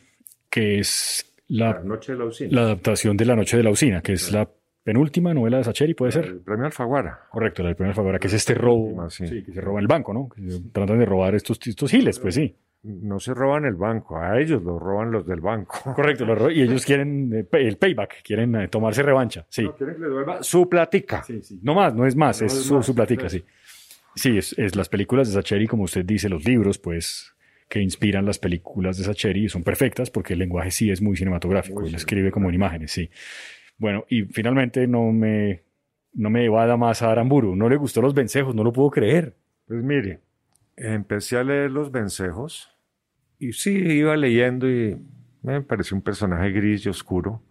que 0.49 0.79
es 0.79 1.33
la, 1.47 1.81
Noche 1.83 2.13
de 2.13 2.19
la 2.19 2.25
Usina. 2.25 2.49
la 2.51 2.61
adaptación 2.61 3.17
de 3.17 3.25
La 3.25 3.35
Noche 3.35 3.57
de 3.57 3.63
la 3.63 3.71
Usina, 3.71 4.01
que 4.01 4.13
es 4.13 4.31
la 4.31 4.47
penúltima 4.85 5.33
novela 5.33 5.57
de 5.57 5.63
Sacheri, 5.63 5.95
¿puede 5.95 6.11
ser? 6.11 6.25
El 6.25 6.39
premio 6.41 6.67
Alfaguara. 6.67 7.21
Correcto, 7.31 7.63
del 7.63 7.75
primer 7.75 7.95
favor, 7.95 8.19
que 8.19 8.27
es 8.27 8.33
este 8.33 8.53
robo. 8.53 8.85
última, 8.85 9.09
sí. 9.09 9.27
Sí, 9.27 9.43
que 9.43 9.51
se 9.51 9.59
roba 9.59 9.79
el 9.79 9.87
banco, 9.87 10.13
¿no? 10.13 10.29
Que 10.29 10.49
se 10.49 10.61
tratan 10.71 10.99
de 10.99 11.05
robar 11.05 11.33
estos, 11.33 11.59
estos 11.65 11.89
giles, 11.89 12.19
pues 12.19 12.35
sí. 12.35 12.55
No 12.83 13.19
se 13.19 13.33
roban 13.33 13.65
el 13.65 13.73
banco, 13.73 14.19
a 14.19 14.39
ellos 14.39 14.61
los 14.61 14.79
roban 14.79 15.11
los 15.11 15.25
del 15.25 15.41
banco. 15.41 15.75
Correcto, 15.95 16.23
lo 16.23 16.51
y 16.51 16.61
ellos 16.61 16.85
quieren 16.85 17.33
eh, 17.33 17.47
el 17.53 17.77
payback, 17.77 18.21
quieren 18.23 18.55
eh, 18.55 18.67
tomarse 18.67 19.01
revancha, 19.01 19.47
sí. 19.49 19.67
quieren 19.75 19.95
que 19.95 20.01
les 20.01 20.09
devuelva 20.09 20.43
su 20.43 20.69
platica. 20.69 21.23
Sí, 21.23 21.41
sí. 21.41 21.59
No 21.63 21.73
más, 21.73 21.95
no 21.95 22.05
es 22.05 22.15
más, 22.15 22.39
No 22.41 22.45
es, 22.45 22.53
es 22.53 22.63
su, 22.63 22.75
más, 22.75 22.85
su 22.85 22.93
platica, 22.93 23.27
sí. 23.27 23.43
sí. 24.13 24.37
Es, 24.37 24.53
es 24.59 24.75
las 24.75 24.87
películas 24.87 25.27
de 25.29 25.33
Sacheri, 25.33 25.65
como 25.65 25.83
usted 25.83 26.05
dice, 26.05 26.29
los 26.29 26.45
libros, 26.45 26.77
pues, 26.77 27.35
que 27.67 27.81
inspiran 27.81 28.23
las 28.23 28.37
películas 28.37 28.99
de 28.99 29.03
Sacheri 29.03 29.49
son 29.49 29.63
perfectas 29.63 30.11
porque 30.11 30.33
el 30.33 30.39
lenguaje 30.39 30.69
sí 30.69 30.91
es 30.91 31.01
muy 31.01 31.17
cinematográfico, 31.17 31.79
Muy 31.81 31.89
él 31.89 31.95
escribe 31.95 32.29
como 32.29 32.49
en 32.49 32.55
imágenes, 32.55 32.91
sí. 32.91 33.09
Bueno, 33.77 34.05
y 34.09 34.23
finalmente 34.23 34.87
no 34.87 35.11
me, 35.11 35.63
no 36.13 36.29
me 36.29 36.45
evada 36.45 36.77
más 36.77 37.01
a 37.01 37.11
Aramburu, 37.11 37.55
no 37.55 37.69
le 37.69 37.75
gustó 37.75 38.01
los 38.01 38.13
vencejos, 38.13 38.55
no 38.55 38.63
lo 38.63 38.71
puedo 38.71 38.89
creer. 38.89 39.35
Pues 39.67 39.83
mire, 39.83 40.21
empecé 40.75 41.37
a 41.37 41.43
leer 41.43 41.71
Los 41.71 41.91
Vencejos 41.91 42.71
y 43.39 43.53
sí, 43.53 43.71
iba 43.71 44.15
leyendo 44.15 44.69
y 44.69 44.97
me 45.41 45.61
pareció 45.61 45.95
un 45.95 46.01
personaje 46.01 46.51
gris 46.51 46.85
y 46.85 46.89
oscuro. 46.89 47.41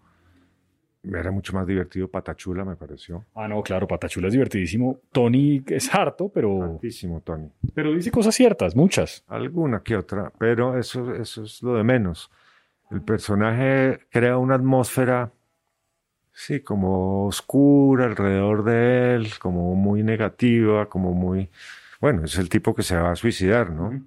era 1.03 1.31
mucho 1.31 1.53
más 1.53 1.67
divertido 1.67 2.09
Patachula, 2.09 2.65
me 2.65 2.77
pareció. 2.77 3.25
Ah, 3.35 3.47
no, 3.47 3.63
claro, 3.63 3.87
Patachula 3.87 4.29
es 4.29 4.33
divertidísimo. 4.33 5.01
Tony 5.13 5.63
es 5.69 5.95
harto, 5.95 6.29
pero... 6.29 6.63
Hartísimo, 6.63 7.21
Tony. 7.21 7.51
Pero 7.75 7.93
dice 7.93 8.11
cosas 8.11 8.35
ciertas, 8.35 8.75
muchas. 8.75 9.25
Alguna 9.29 9.83
que 9.83 9.97
otra, 9.97 10.33
pero 10.39 10.79
eso, 10.79 11.15
eso 11.15 11.45
es 11.45 11.63
lo 11.63 11.77
de 11.77 11.85
menos. 11.85 12.31
El 12.91 13.03
personaje 13.03 14.01
crea 14.11 14.39
una 14.39 14.55
atmósfera, 14.55 15.33
sí, 16.35 16.61
como 16.61 17.27
oscura 17.27 18.05
alrededor 18.05 18.65
de 18.65 19.15
él, 19.15 19.39
como 19.39 19.75
muy 19.75 20.03
negativa, 20.03 20.89
como 20.89 21.13
muy... 21.13 21.51
Bueno, 22.01 22.25
es 22.25 22.37
el 22.37 22.49
tipo 22.49 22.75
que 22.75 22.83
se 22.83 22.97
va 22.97 23.13
a 23.13 23.17
suicidar, 23.17 23.71
¿no? 23.71 24.03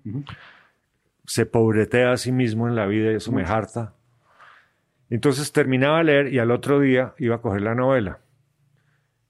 Se 1.26 1.46
pobretea 1.46 2.12
a 2.12 2.18
sí 2.18 2.32
mismo 2.32 2.68
en 2.68 2.76
la 2.76 2.86
vida 2.86 3.12
y 3.12 3.16
eso 3.16 3.32
me 3.32 3.44
harta. 3.44 3.94
Entonces 5.10 5.52
terminaba 5.52 6.00
de 6.00 6.04
leer 6.04 6.34
y 6.34 6.40
al 6.40 6.52
otro 6.52 6.80
día 6.80 7.14
iba 7.18 7.38
a 7.38 7.42
coger 7.42 7.62
la 7.62 7.74
novela. 7.74 8.20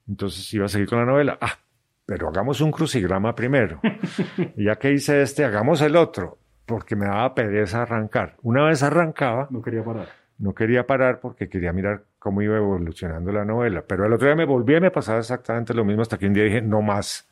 Entonces 0.07 0.51
iba 0.53 0.65
a 0.65 0.69
seguir 0.69 0.89
con 0.89 0.99
la 0.99 1.05
novela. 1.05 1.37
Ah, 1.39 1.57
pero 2.05 2.29
hagamos 2.29 2.61
un 2.61 2.71
crucigrama 2.71 3.35
primero. 3.35 3.79
ya 4.57 4.75
que 4.77 4.91
hice 4.91 5.21
este, 5.21 5.45
hagamos 5.45 5.81
el 5.81 5.95
otro, 5.95 6.39
porque 6.65 6.95
me 6.95 7.05
daba 7.05 7.35
pereza 7.35 7.83
arrancar. 7.83 8.37
Una 8.41 8.65
vez 8.65 8.81
arrancaba. 8.81 9.47
No 9.51 9.61
quería 9.61 9.83
parar. 9.83 10.07
No 10.39 10.53
quería 10.53 10.85
parar 10.85 11.19
porque 11.19 11.49
quería 11.49 11.73
mirar 11.73 12.03
cómo 12.19 12.41
iba 12.41 12.57
evolucionando 12.57 13.31
la 13.31 13.45
novela. 13.45 13.83
Pero 13.87 14.05
el 14.05 14.13
otro 14.13 14.27
día 14.27 14.35
me 14.35 14.45
volví 14.45 14.75
y 14.75 14.81
me 14.81 14.91
pasaba 14.91 15.19
exactamente 15.19 15.73
lo 15.73 15.85
mismo 15.85 16.01
hasta 16.01 16.17
que 16.17 16.27
un 16.27 16.33
día 16.33 16.43
dije, 16.43 16.61
no 16.61 16.81
más. 16.81 17.27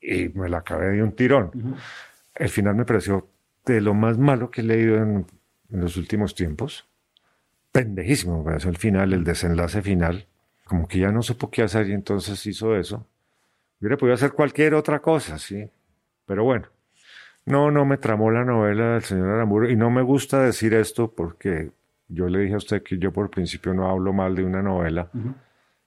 Y 0.00 0.28
me 0.30 0.48
la 0.48 0.58
acabé 0.58 0.92
de 0.92 1.02
un 1.02 1.12
tirón. 1.12 1.76
El 2.34 2.48
final 2.48 2.74
me 2.74 2.84
pareció 2.84 3.28
de 3.64 3.80
lo 3.80 3.94
más 3.94 4.18
malo 4.18 4.50
que 4.50 4.60
he 4.60 4.64
leído 4.64 4.96
en, 4.96 5.26
en 5.70 5.80
los 5.80 5.96
últimos 5.96 6.34
tiempos 6.34 6.86
pendejísimo, 7.74 8.38
me 8.38 8.44
pareció 8.44 8.70
el 8.70 8.76
final, 8.76 9.12
el 9.12 9.24
desenlace 9.24 9.82
final. 9.82 10.28
Como 10.64 10.86
que 10.86 11.00
ya 11.00 11.10
no 11.10 11.22
supo 11.22 11.50
qué 11.50 11.62
hacer 11.62 11.88
y 11.88 11.92
entonces 11.92 12.46
hizo 12.46 12.76
eso. 12.76 13.04
Hubiera 13.80 13.96
podido 13.96 14.14
hacer 14.14 14.32
cualquier 14.32 14.74
otra 14.74 15.00
cosa, 15.00 15.38
sí. 15.38 15.68
Pero 16.24 16.44
bueno. 16.44 16.68
No, 17.46 17.72
no 17.72 17.84
me 17.84 17.98
tramó 17.98 18.30
la 18.30 18.44
novela 18.44 18.92
del 18.92 19.02
señor 19.02 19.28
Aramburu. 19.28 19.68
Y 19.68 19.76
no 19.76 19.90
me 19.90 20.02
gusta 20.02 20.40
decir 20.40 20.72
esto 20.72 21.10
porque 21.10 21.72
yo 22.14 22.28
le 22.28 22.40
dije 22.40 22.54
a 22.54 22.58
usted 22.58 22.82
que 22.82 22.98
yo 22.98 23.12
por 23.12 23.30
principio 23.30 23.74
no 23.74 23.90
hablo 23.90 24.12
mal 24.12 24.34
de 24.34 24.44
una 24.44 24.62
novela. 24.62 25.10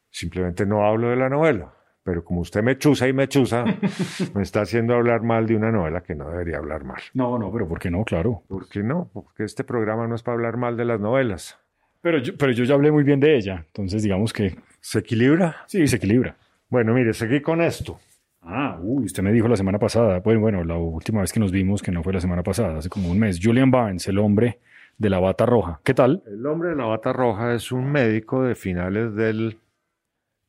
Simplemente 0.09 0.65
no 0.65 0.85
hablo 0.85 1.09
de 1.09 1.15
la 1.15 1.29
novela. 1.29 1.73
Pero 2.03 2.23
como 2.23 2.39
usted 2.39 2.63
me 2.63 2.77
chusa 2.77 3.05
y 3.07 3.11
me 3.11 3.27
chusa, 3.27 3.65
me 4.33 4.41
está 4.41 4.61
haciendo 4.61 4.95
hablar 4.95 5.23
mal 5.23 5.45
de 5.45 5.57
una 5.57 5.71
novela 5.71 6.01
que 6.01 6.15
no 6.15 6.29
debería 6.29 6.57
hablar 6.57 6.85
mal. 6.85 7.01
No, 7.13 7.37
no, 7.37 7.51
pero 7.51 7.67
¿por 7.67 7.79
qué 7.79 7.91
no? 7.91 8.05
Claro. 8.05 8.43
¿Por 8.47 8.69
qué 8.69 8.81
no? 8.81 9.09
Porque 9.11 9.43
este 9.43 9.65
programa 9.65 10.07
no 10.07 10.15
es 10.15 10.23
para 10.23 10.35
hablar 10.35 10.55
mal 10.55 10.77
de 10.77 10.85
las 10.85 11.01
novelas. 11.01 11.59
Pero 11.99 12.19
yo, 12.19 12.37
pero 12.37 12.53
yo 12.53 12.63
ya 12.63 12.75
hablé 12.75 12.91
muy 12.93 13.03
bien 13.03 13.19
de 13.19 13.35
ella, 13.35 13.65
entonces 13.67 14.03
digamos 14.03 14.31
que... 14.31 14.55
¿Se 14.79 14.99
equilibra? 14.99 15.57
Sí, 15.65 15.85
se 15.85 15.97
equilibra. 15.97 16.37
Bueno, 16.69 16.93
mire, 16.93 17.11
seguí 17.11 17.41
con 17.41 17.59
esto. 17.61 17.99
Ah, 18.41 18.79
uy, 18.81 19.03
usted 19.03 19.21
me 19.21 19.33
dijo 19.33 19.49
la 19.49 19.57
semana 19.57 19.77
pasada, 19.77 20.19
bueno, 20.19 20.39
bueno, 20.39 20.63
la 20.63 20.77
última 20.77 21.19
vez 21.19 21.33
que 21.33 21.41
nos 21.41 21.51
vimos, 21.51 21.81
que 21.81 21.91
no 21.91 22.03
fue 22.03 22.13
la 22.13 22.21
semana 22.21 22.43
pasada, 22.43 22.77
hace 22.77 22.87
como 22.87 23.11
un 23.11 23.19
mes, 23.19 23.37
Julian 23.43 23.69
Barnes, 23.69 24.07
el 24.07 24.19
hombre 24.19 24.59
de 24.97 25.09
la 25.09 25.19
bata 25.19 25.45
roja. 25.45 25.79
¿Qué 25.83 25.93
tal? 25.93 26.23
El 26.25 26.45
hombre 26.45 26.69
de 26.69 26.75
la 26.75 26.85
bata 26.85 27.13
roja 27.13 27.53
es 27.53 27.71
un 27.71 27.91
médico 27.91 28.43
de 28.43 28.55
finales 28.55 29.13
del 29.15 29.59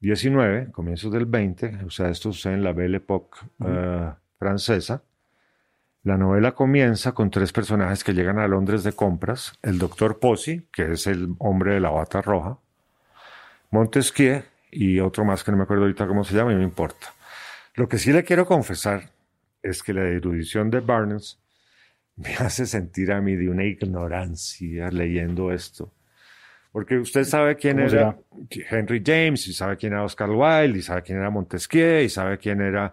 19, 0.00 0.70
comienzos 0.72 1.12
del 1.12 1.26
20, 1.26 1.84
o 1.86 1.90
sea, 1.90 2.08
esto 2.08 2.32
sucede 2.32 2.54
en 2.54 2.64
la 2.64 2.72
Belle 2.72 2.98
Époque 2.98 3.38
uh, 3.60 4.14
francesa. 4.38 5.02
La 6.04 6.16
novela 6.16 6.52
comienza 6.52 7.12
con 7.12 7.30
tres 7.30 7.52
personajes 7.52 8.04
que 8.04 8.14
llegan 8.14 8.38
a 8.38 8.48
Londres 8.48 8.84
de 8.84 8.92
compras. 8.92 9.58
El 9.62 9.78
doctor 9.78 10.18
Pozzi, 10.18 10.66
que 10.72 10.92
es 10.92 11.06
el 11.06 11.34
hombre 11.38 11.74
de 11.74 11.80
la 11.80 11.90
bata 11.90 12.22
roja. 12.22 12.58
Montesquieu 13.70 14.42
y 14.70 15.00
otro 15.00 15.24
más 15.24 15.44
que 15.44 15.50
no 15.50 15.58
me 15.58 15.64
acuerdo 15.64 15.82
ahorita 15.82 16.06
cómo 16.06 16.24
se 16.24 16.34
llama 16.34 16.52
y 16.52 16.56
no 16.56 16.62
importa. 16.62 17.08
Lo 17.74 17.88
que 17.88 17.98
sí 17.98 18.12
le 18.12 18.24
quiero 18.24 18.46
confesar 18.46 19.10
es 19.62 19.82
que 19.82 19.92
la 19.92 20.04
erudición 20.04 20.70
de 20.70 20.80
Barnes 20.80 21.38
me 22.18 22.34
hace 22.34 22.66
sentir 22.66 23.12
a 23.12 23.20
mí 23.20 23.36
de 23.36 23.48
una 23.48 23.64
ignorancia 23.64 24.90
leyendo 24.90 25.52
esto. 25.52 25.92
Porque 26.72 26.98
usted 26.98 27.24
sabe 27.24 27.56
quién 27.56 27.80
era 27.80 28.16
Henry 28.70 29.02
James, 29.04 29.46
y 29.48 29.52
sabe 29.52 29.76
quién 29.76 29.92
era 29.94 30.04
Oscar 30.04 30.30
Wilde, 30.30 30.78
y 30.78 30.82
sabe 30.82 31.02
quién 31.02 31.18
era 31.18 31.30
Montesquieu, 31.30 32.02
y 32.02 32.08
sabe 32.08 32.38
quién 32.38 32.60
era 32.60 32.92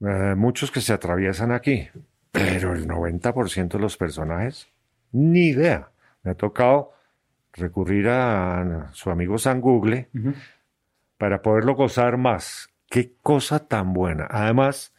eh, 0.00 0.34
muchos 0.36 0.70
que 0.70 0.80
se 0.80 0.92
atraviesan 0.92 1.52
aquí. 1.52 1.88
Pero 2.30 2.72
el 2.72 2.88
90% 2.88 3.68
de 3.68 3.78
los 3.78 3.96
personajes, 3.96 4.68
ni 5.12 5.48
idea. 5.48 5.90
Me 6.22 6.32
ha 6.32 6.34
tocado 6.34 6.92
recurrir 7.52 8.08
a 8.08 8.90
su 8.92 9.10
amigo 9.10 9.38
San 9.38 9.60
Google 9.60 10.08
para 11.18 11.42
poderlo 11.42 11.74
gozar 11.74 12.16
más. 12.16 12.68
Qué 12.88 13.14
cosa 13.22 13.66
tan 13.66 13.92
buena. 13.92 14.26
Además, 14.30 14.92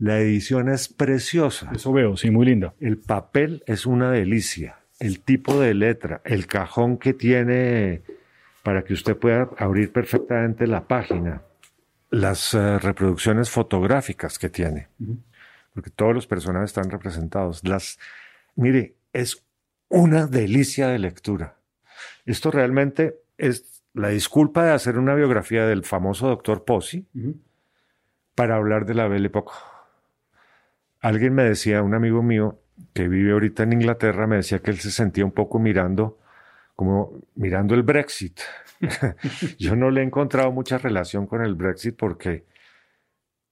la 0.00 0.18
edición 0.18 0.68
es 0.68 0.88
preciosa. 0.88 1.70
Eso 1.72 1.92
veo, 1.92 2.16
sí, 2.16 2.30
muy 2.30 2.46
linda. 2.46 2.74
El 2.80 2.98
papel 2.98 3.62
es 3.66 3.86
una 3.86 4.10
delicia. 4.10 4.80
El 4.98 5.20
tipo 5.20 5.60
de 5.60 5.74
letra, 5.74 6.20
el 6.24 6.48
cajón 6.48 6.98
que 6.98 7.14
tiene 7.14 8.02
para 8.64 8.82
que 8.82 8.94
usted 8.94 9.16
pueda 9.16 9.48
abrir 9.58 9.92
perfectamente 9.92 10.66
la 10.66 10.88
página, 10.88 11.42
las 12.10 12.52
uh, 12.54 12.78
reproducciones 12.78 13.48
fotográficas 13.48 14.38
que 14.38 14.50
tiene 14.50 14.88
porque 15.72 15.90
todos 15.90 16.14
los 16.14 16.26
personajes 16.26 16.70
están 16.70 16.90
representados. 16.90 17.66
Las, 17.66 17.98
mire, 18.54 18.96
es 19.12 19.44
una 19.88 20.26
delicia 20.26 20.88
de 20.88 20.98
lectura. 20.98 21.56
Esto 22.26 22.50
realmente 22.50 23.20
es 23.38 23.82
la 23.94 24.08
disculpa 24.08 24.64
de 24.64 24.72
hacer 24.72 24.98
una 24.98 25.14
biografía 25.14 25.66
del 25.66 25.84
famoso 25.84 26.28
doctor 26.28 26.64
Pozzi 26.64 27.06
para 28.34 28.56
hablar 28.56 28.86
de 28.86 28.94
la 28.94 29.08
Belle 29.08 29.26
Époque. 29.26 29.52
Alguien 31.00 31.34
me 31.34 31.44
decía, 31.44 31.82
un 31.82 31.94
amigo 31.94 32.22
mío 32.22 32.60
que 32.92 33.08
vive 33.08 33.32
ahorita 33.32 33.62
en 33.62 33.72
Inglaterra, 33.72 34.26
me 34.26 34.36
decía 34.36 34.60
que 34.60 34.70
él 34.70 34.78
se 34.78 34.90
sentía 34.90 35.24
un 35.24 35.32
poco 35.32 35.58
mirando, 35.58 36.18
como 36.76 37.12
mirando 37.34 37.74
el 37.74 37.82
Brexit. 37.82 38.40
Yo 39.58 39.76
no 39.76 39.90
le 39.90 40.00
he 40.00 40.04
encontrado 40.04 40.52
mucha 40.52 40.78
relación 40.78 41.26
con 41.26 41.42
el 41.42 41.54
Brexit 41.54 41.96
porque 41.96 42.44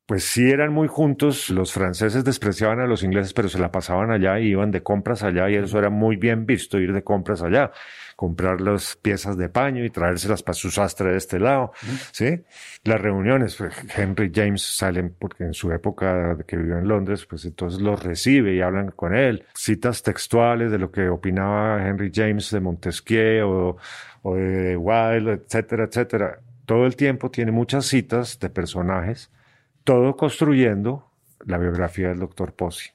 pues 0.09 0.25
sí 0.25 0.51
eran 0.51 0.73
muy 0.73 0.89
juntos. 0.89 1.51
Los 1.51 1.75
franceses 1.75 2.25
despreciaban 2.25 2.81
a 2.81 2.87
los 2.87 3.03
ingleses, 3.03 3.35
pero 3.35 3.51
se 3.51 3.59
la 3.59 3.71
pasaban 3.71 4.11
allá 4.11 4.41
y 4.41 4.47
iban 4.47 4.71
de 4.71 4.83
compras 4.83 5.23
allá 5.23 5.51
y 5.51 5.57
eso 5.57 5.79
era 5.79 5.91
muy 5.91 6.17
bien 6.17 6.47
visto, 6.47 6.81
ir 6.81 6.95
de 6.95 7.05
compras 7.05 7.43
allá, 7.43 7.73
comprar 8.17 8.63
las 8.63 8.97
piezas 8.97 9.37
de 9.37 9.51
paño 9.51 9.85
y 9.85 9.91
traérselas 9.91 10.43
para 10.43 10.55
su 10.55 10.71
sastre 10.71 11.11
de 11.11 11.19
este 11.19 11.39
lado, 11.39 11.73
¿sí? 12.11 12.41
Las 12.85 13.03
reuniones, 13.03 13.57
pues, 13.57 13.75
Henry 13.95 14.33
James 14.35 14.63
salen 14.63 15.15
porque 15.19 15.45
en 15.45 15.53
su 15.53 15.71
época 15.73 16.39
que 16.47 16.57
vivió 16.57 16.79
en 16.79 16.89
Londres, 16.89 17.27
pues 17.27 17.45
entonces 17.45 17.83
los 17.83 18.03
recibe 18.03 18.55
y 18.55 18.63
hablan 18.63 18.93
con 18.93 19.15
él. 19.15 19.45
Citas 19.55 20.03
textuales 20.03 20.71
de 20.71 20.79
lo 20.79 20.91
que 20.91 21.11
opinaba 21.11 21.87
Henry 21.87 22.11
James 22.15 22.51
de 22.51 22.61
Montesquieu 22.61 23.47
o, 23.47 23.77
o 24.23 24.37
de 24.37 24.75
Wilde, 24.75 25.33
etcétera, 25.33 25.85
etcétera. 25.85 26.41
Todo 26.65 26.87
el 26.87 26.97
tiempo 26.97 27.31
tiene 27.31 27.53
muchas 27.53 27.85
citas 27.85 28.39
de 28.39 28.49
personajes 28.49 29.31
todo 29.89 30.17
construyendo 30.17 31.11
la 31.47 31.57
biografía 31.57 32.11
del 32.11 32.19
doctor 32.19 32.53
Pozzi, 32.53 32.91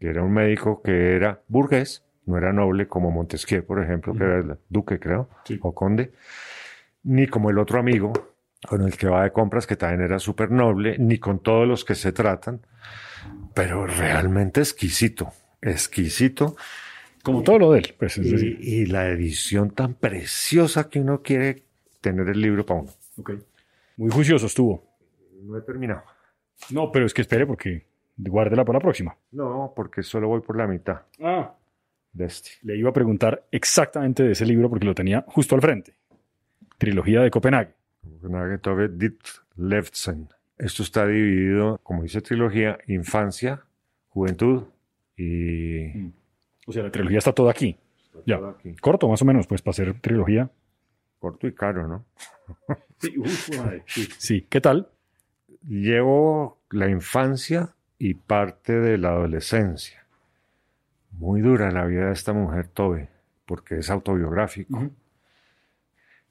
que 0.00 0.08
era 0.08 0.24
un 0.24 0.32
médico 0.32 0.82
que 0.82 1.14
era 1.14 1.42
burgués, 1.46 2.02
no 2.26 2.36
era 2.36 2.52
noble 2.52 2.88
como 2.88 3.12
Montesquieu, 3.12 3.64
por 3.64 3.80
ejemplo, 3.80 4.14
que 4.14 4.24
era 4.24 4.38
el 4.38 4.56
duque, 4.68 4.98
creo, 4.98 5.28
o 5.60 5.72
conde, 5.72 6.10
ni 7.04 7.28
como 7.28 7.50
el 7.50 7.58
otro 7.58 7.78
amigo 7.78 8.12
con 8.66 8.82
el 8.82 8.96
que 8.96 9.06
va 9.06 9.22
de 9.22 9.30
compras, 9.30 9.68
que 9.68 9.76
también 9.76 10.00
era 10.00 10.18
súper 10.18 10.50
noble, 10.50 10.98
ni 10.98 11.18
con 11.18 11.38
todos 11.38 11.68
los 11.68 11.84
que 11.84 11.94
se 11.94 12.10
tratan, 12.10 12.62
pero 13.54 13.86
realmente 13.86 14.58
exquisito, 14.58 15.30
exquisito. 15.62 16.56
Como 17.22 17.44
todo 17.44 17.60
lo 17.60 17.72
de 17.74 17.78
él, 17.78 17.94
pues. 17.96 18.18
y, 18.18 18.56
y, 18.60 18.86
la 18.86 19.06
edición 19.06 19.70
tan 19.70 19.94
preciosa 19.94 20.90
que 20.90 20.98
uno 20.98 21.22
quiere 21.22 21.62
tener 22.00 22.28
el 22.28 22.40
libro 22.40 22.66
para 22.66 22.80
uno. 22.80 22.90
Okay. 23.18 23.38
Muy 23.96 24.10
juicioso 24.10 24.46
estuvo 24.46 24.87
no 25.42 25.56
he 25.56 25.62
terminado. 25.62 26.02
No, 26.70 26.90
pero 26.92 27.06
es 27.06 27.14
que 27.14 27.22
espere 27.22 27.46
porque 27.46 27.86
guárdela 28.16 28.64
para 28.64 28.78
la 28.78 28.82
próxima. 28.82 29.16
No, 29.32 29.72
porque 29.74 30.02
solo 30.02 30.28
voy 30.28 30.40
por 30.40 30.56
la 30.56 30.66
mitad. 30.66 31.02
Ah. 31.22 31.54
De 32.12 32.26
este. 32.26 32.50
Le 32.62 32.76
iba 32.76 32.90
a 32.90 32.92
preguntar 32.92 33.44
exactamente 33.50 34.22
de 34.22 34.32
ese 34.32 34.44
libro 34.44 34.68
porque 34.68 34.86
lo 34.86 34.94
tenía 34.94 35.24
justo 35.28 35.54
al 35.54 35.60
frente. 35.60 35.94
Trilogía 36.78 37.20
de 37.20 37.30
Copenhague. 37.30 37.74
Copenhague 38.02 38.58
Tove 38.58 38.88
Dit 38.88 39.20
Lefsen. 39.56 40.28
Esto 40.56 40.82
está 40.82 41.06
dividido, 41.06 41.78
como 41.82 42.02
dice 42.02 42.20
trilogía, 42.20 42.78
infancia, 42.88 43.62
juventud 44.08 44.64
y... 45.16 45.86
Mm. 45.94 46.12
O 46.66 46.72
sea, 46.72 46.82
la 46.82 46.90
trilogía 46.90 47.18
está 47.18 47.32
toda 47.32 47.50
aquí. 47.52 47.78
ya. 48.26 48.36
aquí. 48.36 48.74
Corto, 48.76 49.08
más 49.08 49.22
o 49.22 49.24
menos, 49.24 49.46
pues, 49.46 49.62
para 49.62 49.70
hacer 49.70 50.00
trilogía. 50.00 50.50
Corto 51.18 51.46
y 51.46 51.54
caro, 51.54 51.86
¿no? 51.86 52.04
sí, 52.98 53.16
uf, 53.18 53.48
madre. 53.56 53.84
sí. 53.86 54.08
sí. 54.18 54.46
¿Qué 54.50 54.60
tal? 54.60 54.90
Llevo 55.66 56.58
la 56.70 56.88
infancia 56.88 57.74
y 57.98 58.14
parte 58.14 58.74
de 58.74 58.98
la 58.98 59.10
adolescencia. 59.10 60.04
Muy 61.12 61.40
dura 61.40 61.70
la 61.70 61.84
vida 61.84 62.06
de 62.06 62.12
esta 62.12 62.32
mujer, 62.32 62.68
Tobe, 62.68 63.08
porque 63.46 63.78
es 63.78 63.90
autobiográfico. 63.90 64.90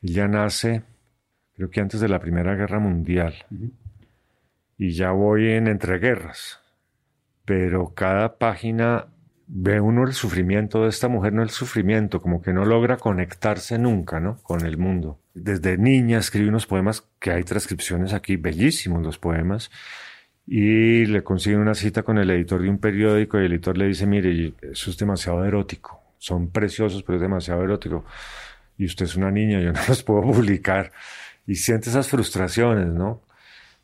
Ella 0.02 0.28
nace, 0.28 0.84
creo 1.56 1.70
que 1.70 1.82
antes 1.82 2.00
de 2.00 2.08
la 2.08 2.20
Primera 2.20 2.56
Guerra 2.56 2.80
Mundial. 2.80 3.34
Y 4.78 4.92
ya 4.92 5.12
voy 5.12 5.50
en 5.50 5.68
entreguerras. 5.68 6.62
Pero 7.46 7.94
cada 7.94 8.38
página 8.38 9.08
ve 9.48 9.80
uno 9.80 10.04
el 10.04 10.14
sufrimiento 10.14 10.84
de 10.84 10.90
esta 10.90 11.08
mujer, 11.08 11.34
no 11.34 11.42
el 11.42 11.50
sufrimiento, 11.50 12.22
como 12.22 12.42
que 12.42 12.52
no 12.52 12.66
logra 12.66 12.98
conectarse 12.98 13.78
nunca, 13.80 14.20
¿no? 14.20 14.38
Con 14.44 14.66
el 14.66 14.78
mundo. 14.78 15.20
Desde 15.34 15.78
niña 15.78 16.20
escribe 16.20 16.50
unos 16.50 16.68
poemas 16.68 17.08
que 17.20 17.32
hay 17.32 17.44
transcripciones 17.44 18.14
aquí, 18.14 18.36
bellísimos 18.36 19.02
los 19.02 19.18
poemas, 19.18 19.72
y 20.46 21.06
le 21.06 21.24
consigue 21.24 21.58
una 21.58 21.76
cita 21.76 22.04
con 22.04 22.18
el 22.18 22.30
editor 22.30 22.62
de 22.62 22.70
un 22.70 22.78
periódico 22.78 23.40
y 23.40 23.46
el 23.46 23.54
editor 23.54 23.78
le 23.78 23.88
dice, 23.88 24.06
mire, 24.06 24.54
eso 24.62 24.92
es 24.92 24.98
demasiado 24.98 25.44
erótico, 25.46 26.02
son 26.18 26.50
preciosos, 26.50 27.04
pero 27.04 27.16
es 27.16 27.22
demasiado 27.22 27.64
erótico, 27.64 28.06
y 28.78 28.86
usted 28.86 29.06
es 29.06 29.16
una 29.16 29.32
niña, 29.32 29.62
yo 29.62 29.72
no 29.74 29.80
los 29.88 30.04
puedo 30.04 30.22
publicar. 30.22 30.92
Y 31.46 31.56
siente 31.56 31.90
esas 31.90 32.10
frustraciones, 32.10 32.88
¿no? 32.88 33.22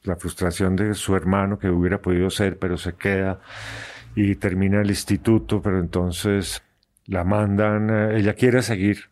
La 0.03 0.17
frustración 0.17 0.75
de 0.75 0.93
su 0.95 1.15
hermano 1.15 1.57
que 1.57 1.69
hubiera 1.69 2.01
podido 2.01 2.29
ser, 2.29 2.59
pero 2.59 2.77
se 2.77 2.93
queda 2.95 3.39
y 4.15 4.35
termina 4.35 4.81
el 4.81 4.89
instituto, 4.89 5.61
pero 5.61 5.79
entonces 5.79 6.63
la 7.05 7.23
mandan, 7.23 7.89
eh, 7.89 8.17
ella 8.19 8.33
quiere 8.33 8.61
seguir 8.61 9.09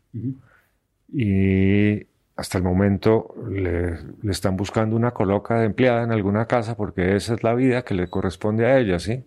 y 1.11 2.07
hasta 2.35 2.57
el 2.57 2.63
momento 2.63 3.35
le, 3.49 3.97
están 4.29 4.57
buscando 4.57 4.95
una 4.95 5.11
coloca 5.11 5.59
de 5.59 5.65
empleada 5.65 6.03
en 6.03 6.11
alguna 6.11 6.45
casa 6.45 6.75
porque 6.75 7.15
esa 7.15 7.33
es 7.33 7.43
la 7.43 7.53
vida 7.53 7.83
que 7.83 7.93
le 7.93 8.09
corresponde 8.09 8.65
a 8.65 8.77
ella, 8.79 8.99
¿sí? 8.99 9.25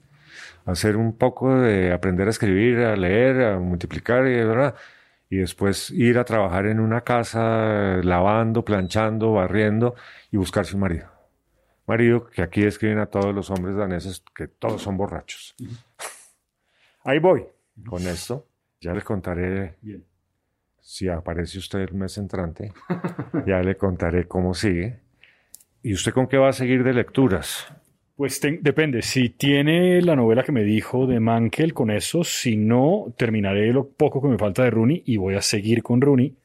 Hacer 0.67 0.97
un 0.97 1.17
poco 1.17 1.55
de 1.61 1.93
aprender 1.93 2.27
a 2.27 2.31
escribir, 2.31 2.79
a 2.81 2.97
leer, 2.97 3.43
a 3.43 3.59
multiplicar 3.59 4.27
y, 4.27 4.35
¿verdad? 4.35 4.75
y 5.31 5.39
después 5.39 5.91
ir 5.91 6.19
a 6.19 6.25
trabajar 6.25 6.67
en 6.67 6.81
una 6.81 7.03
casa 7.03 8.01
lavando, 8.03 8.65
planchando, 8.65 9.33
barriendo 9.33 9.95
y 10.31 10.37
buscarse 10.37 10.75
un 10.75 10.81
marido 10.83 11.14
marido 11.87 12.27
que 12.27 12.43
aquí 12.43 12.63
describen 12.63 12.99
a 12.99 13.07
todos 13.07 13.35
los 13.35 13.51
hombres 13.51 13.77
daneses 13.77 14.23
que 14.35 14.49
todos 14.49 14.83
son 14.83 14.97
borrachos. 14.97 15.55
Ahí 17.05 17.19
voy 17.19 17.45
con 17.87 18.03
esto. 18.07 18.47
Ya 18.81 18.93
le 18.93 19.03
contaré 19.03 19.77
si 20.81 21.09
aparece 21.09 21.59
usted 21.59 21.81
el 21.81 21.95
mes 21.95 22.19
entrante. 22.19 22.73
ya 23.47 23.61
le 23.61 23.77
contaré 23.77 24.27
cómo 24.27 24.55
sigue. 24.55 25.01
¿Y 25.83 25.93
usted 25.93 26.13
con 26.13 26.27
qué 26.27 26.37
va 26.37 26.49
a 26.49 26.53
seguir 26.53 26.83
de 26.85 26.95
lecturas? 26.95 27.67
Pues 28.17 28.41
depende. 28.41 29.03
Si 29.03 29.31
tiene 29.31 30.01
la 30.01 30.15
novela 30.15 30.45
que 30.45 30.53
me 30.53 30.63
dijo 30.63 31.07
de 31.07 31.19
Mankel 31.21 31.75
con 31.75 31.91
eso, 31.91 32.23
si 32.23 32.57
no, 32.57 33.13
terminaré 33.19 33.73
lo 33.73 33.89
poco 33.89 34.23
que 34.23 34.29
me 34.29 34.39
falta 34.39 34.63
de 34.63 34.71
Rooney 34.71 35.03
y 35.05 35.17
voy 35.17 35.35
a 35.35 35.43
seguir 35.43 35.83
con 35.83 36.01
Rooney. 36.01 36.37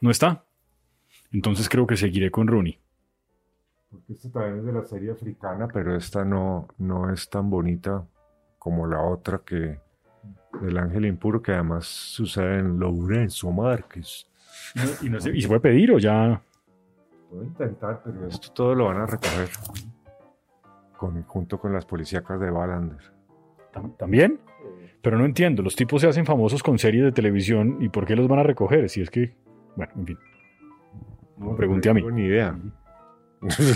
¿No 0.00 0.10
está? 0.10 0.44
Entonces 1.32 1.68
creo 1.68 1.86
que 1.86 1.96
seguiré 1.96 2.30
con 2.30 2.48
Rooney. 2.48 2.78
Porque 3.90 4.12
esta 4.12 4.30
también 4.30 4.58
es 4.58 4.64
de 4.64 4.72
la 4.72 4.84
serie 4.84 5.12
africana, 5.12 5.68
pero 5.72 5.96
esta 5.96 6.24
no, 6.24 6.68
no 6.78 7.10
es 7.10 7.28
tan 7.28 7.48
bonita 7.48 8.04
como 8.58 8.86
la 8.86 9.00
otra 9.00 9.42
que 9.44 9.78
del 10.60 10.78
ángel 10.78 11.06
impuro, 11.06 11.42
que 11.42 11.52
además 11.52 11.86
sucede 11.86 12.58
en 12.60 12.78
Lourenço 12.78 13.50
Márquez. 13.50 14.26
y, 15.02 15.08
no 15.08 15.20
se 15.20 15.30
puede 15.46 15.60
pedir 15.60 15.92
o 15.92 15.98
ya? 15.98 16.40
Puedo 17.30 17.44
intentar, 17.44 18.02
pero 18.04 18.26
esto 18.26 18.52
todo 18.52 18.74
lo 18.74 18.86
van 18.86 18.98
a 18.98 19.06
recoger 19.06 19.48
con, 20.96 21.22
junto 21.24 21.58
con 21.58 21.72
las 21.72 21.84
policíacas 21.84 22.40
de 22.40 22.50
Ballander. 22.50 23.12
¿También? 23.98 24.40
Pero 25.02 25.18
no 25.18 25.24
entiendo, 25.24 25.62
los 25.62 25.76
tipos 25.76 26.00
se 26.00 26.08
hacen 26.08 26.24
famosos 26.24 26.62
con 26.62 26.78
series 26.78 27.04
de 27.04 27.12
televisión 27.12 27.78
y 27.80 27.88
¿por 27.88 28.06
qué 28.06 28.16
los 28.16 28.26
van 28.26 28.40
a 28.40 28.42
recoger? 28.42 28.88
Si 28.88 29.02
es 29.02 29.10
que, 29.10 29.36
bueno, 29.76 29.92
en 29.96 30.06
fin. 30.06 30.18
No 31.36 31.50
me 31.50 31.56
pregunté 31.56 31.90
a 31.90 31.94
mí. 31.94 32.00
No 32.00 32.06
tengo 32.08 32.18
ni 32.18 32.26
idea. 32.26 32.58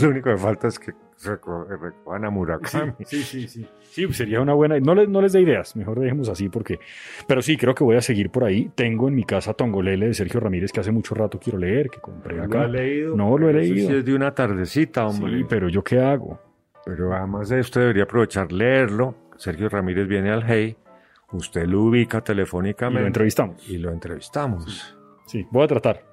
Lo 0.02 0.08
único 0.08 0.30
que 0.30 0.36
falta 0.36 0.68
es 0.68 0.78
que 0.78 0.92
recojan 1.24 2.24
a 2.24 2.30
Murakami. 2.30 2.92
Sí, 3.04 3.22
sí, 3.22 3.48
sí. 3.48 3.66
Sí, 3.82 4.06
pues 4.06 4.16
sería 4.16 4.40
una 4.40 4.54
buena. 4.54 4.78
No 4.78 4.94
les, 4.94 5.08
no 5.08 5.20
les 5.20 5.32
dé 5.32 5.40
ideas, 5.40 5.74
mejor 5.76 5.98
dejemos 5.98 6.28
así 6.28 6.48
porque. 6.48 6.78
Pero 7.26 7.42
sí, 7.42 7.56
creo 7.56 7.74
que 7.74 7.84
voy 7.84 7.96
a 7.96 8.00
seguir 8.00 8.30
por 8.30 8.44
ahí. 8.44 8.70
Tengo 8.74 9.08
en 9.08 9.14
mi 9.14 9.24
casa 9.24 9.54
Tongolele 9.54 10.06
de 10.06 10.14
Sergio 10.14 10.40
Ramírez 10.40 10.72
que 10.72 10.80
hace 10.80 10.92
mucho 10.92 11.14
rato 11.14 11.38
quiero 11.38 11.58
leer, 11.58 11.90
que 11.90 12.00
compré 12.00 12.40
acá. 12.40 12.58
¿Lo 12.58 12.64
ha 12.64 12.68
leído? 12.68 13.16
No 13.16 13.36
lo 13.36 13.48
he 13.48 13.52
leído. 13.52 13.88
Sí 13.88 13.96
es 13.96 14.04
de 14.04 14.14
una 14.14 14.34
tardecita, 14.34 15.06
hombre. 15.06 15.38
Sí, 15.38 15.44
pero 15.48 15.68
¿yo 15.68 15.82
qué 15.82 16.00
hago? 16.00 16.40
Pero 16.84 17.12
además 17.14 17.48
de 17.48 17.60
usted 17.60 17.80
debería 17.80 18.04
aprovechar 18.04 18.52
leerlo. 18.52 19.14
Sergio 19.36 19.68
Ramírez 19.68 20.06
viene 20.06 20.30
al 20.30 20.44
Hey, 20.46 20.76
usted 21.32 21.66
lo 21.66 21.82
ubica 21.82 22.20
telefónicamente. 22.22 23.00
Y 23.00 23.02
lo 23.02 23.06
entrevistamos. 23.06 23.68
Y 23.68 23.78
lo 23.78 23.90
entrevistamos. 23.90 24.96
sí 25.26 25.46
voy 25.50 25.64
a 25.64 25.68
tratar. 25.68 26.09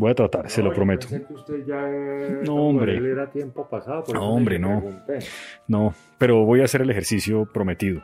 Voy 0.00 0.12
a 0.12 0.14
tratar, 0.14 0.48
se 0.48 0.62
lo 0.62 0.72
prometo. 0.72 1.08
no, 2.46 2.54
hombre. 2.54 2.96
Era 2.96 3.30
tiempo 3.30 3.68
pasado, 3.68 4.04
no, 4.14 4.32
hombre, 4.32 4.58
no. 4.58 4.82
No, 5.68 5.94
pero 6.16 6.46
voy 6.46 6.62
a 6.62 6.64
hacer 6.64 6.80
el 6.80 6.88
ejercicio 6.88 7.44
prometido. 7.44 8.02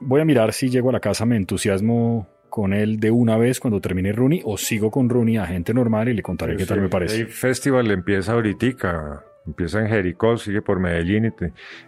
Voy 0.00 0.20
a 0.20 0.24
mirar 0.24 0.52
si 0.52 0.68
llego 0.68 0.90
a 0.90 0.94
la 0.94 0.98
casa, 0.98 1.26
me 1.26 1.36
entusiasmo 1.36 2.26
con 2.48 2.72
él 2.72 2.98
de 2.98 3.12
una 3.12 3.36
vez 3.36 3.60
cuando 3.60 3.80
termine 3.80 4.10
Rooney 4.10 4.42
o 4.44 4.58
sigo 4.58 4.90
con 4.90 5.08
Rooney 5.08 5.36
a 5.36 5.46
gente 5.46 5.72
normal 5.72 6.08
y 6.08 6.14
le 6.14 6.22
contaré 6.24 6.56
qué 6.56 6.66
tal 6.66 6.80
me 6.80 6.88
parece. 6.88 7.20
El 7.20 7.28
festival 7.28 7.88
empieza 7.92 8.32
ahorita, 8.32 9.22
empieza 9.46 9.78
en 9.78 9.86
Jericó, 9.86 10.36
sigue 10.38 10.60
por 10.60 10.80
Medellín 10.80 11.32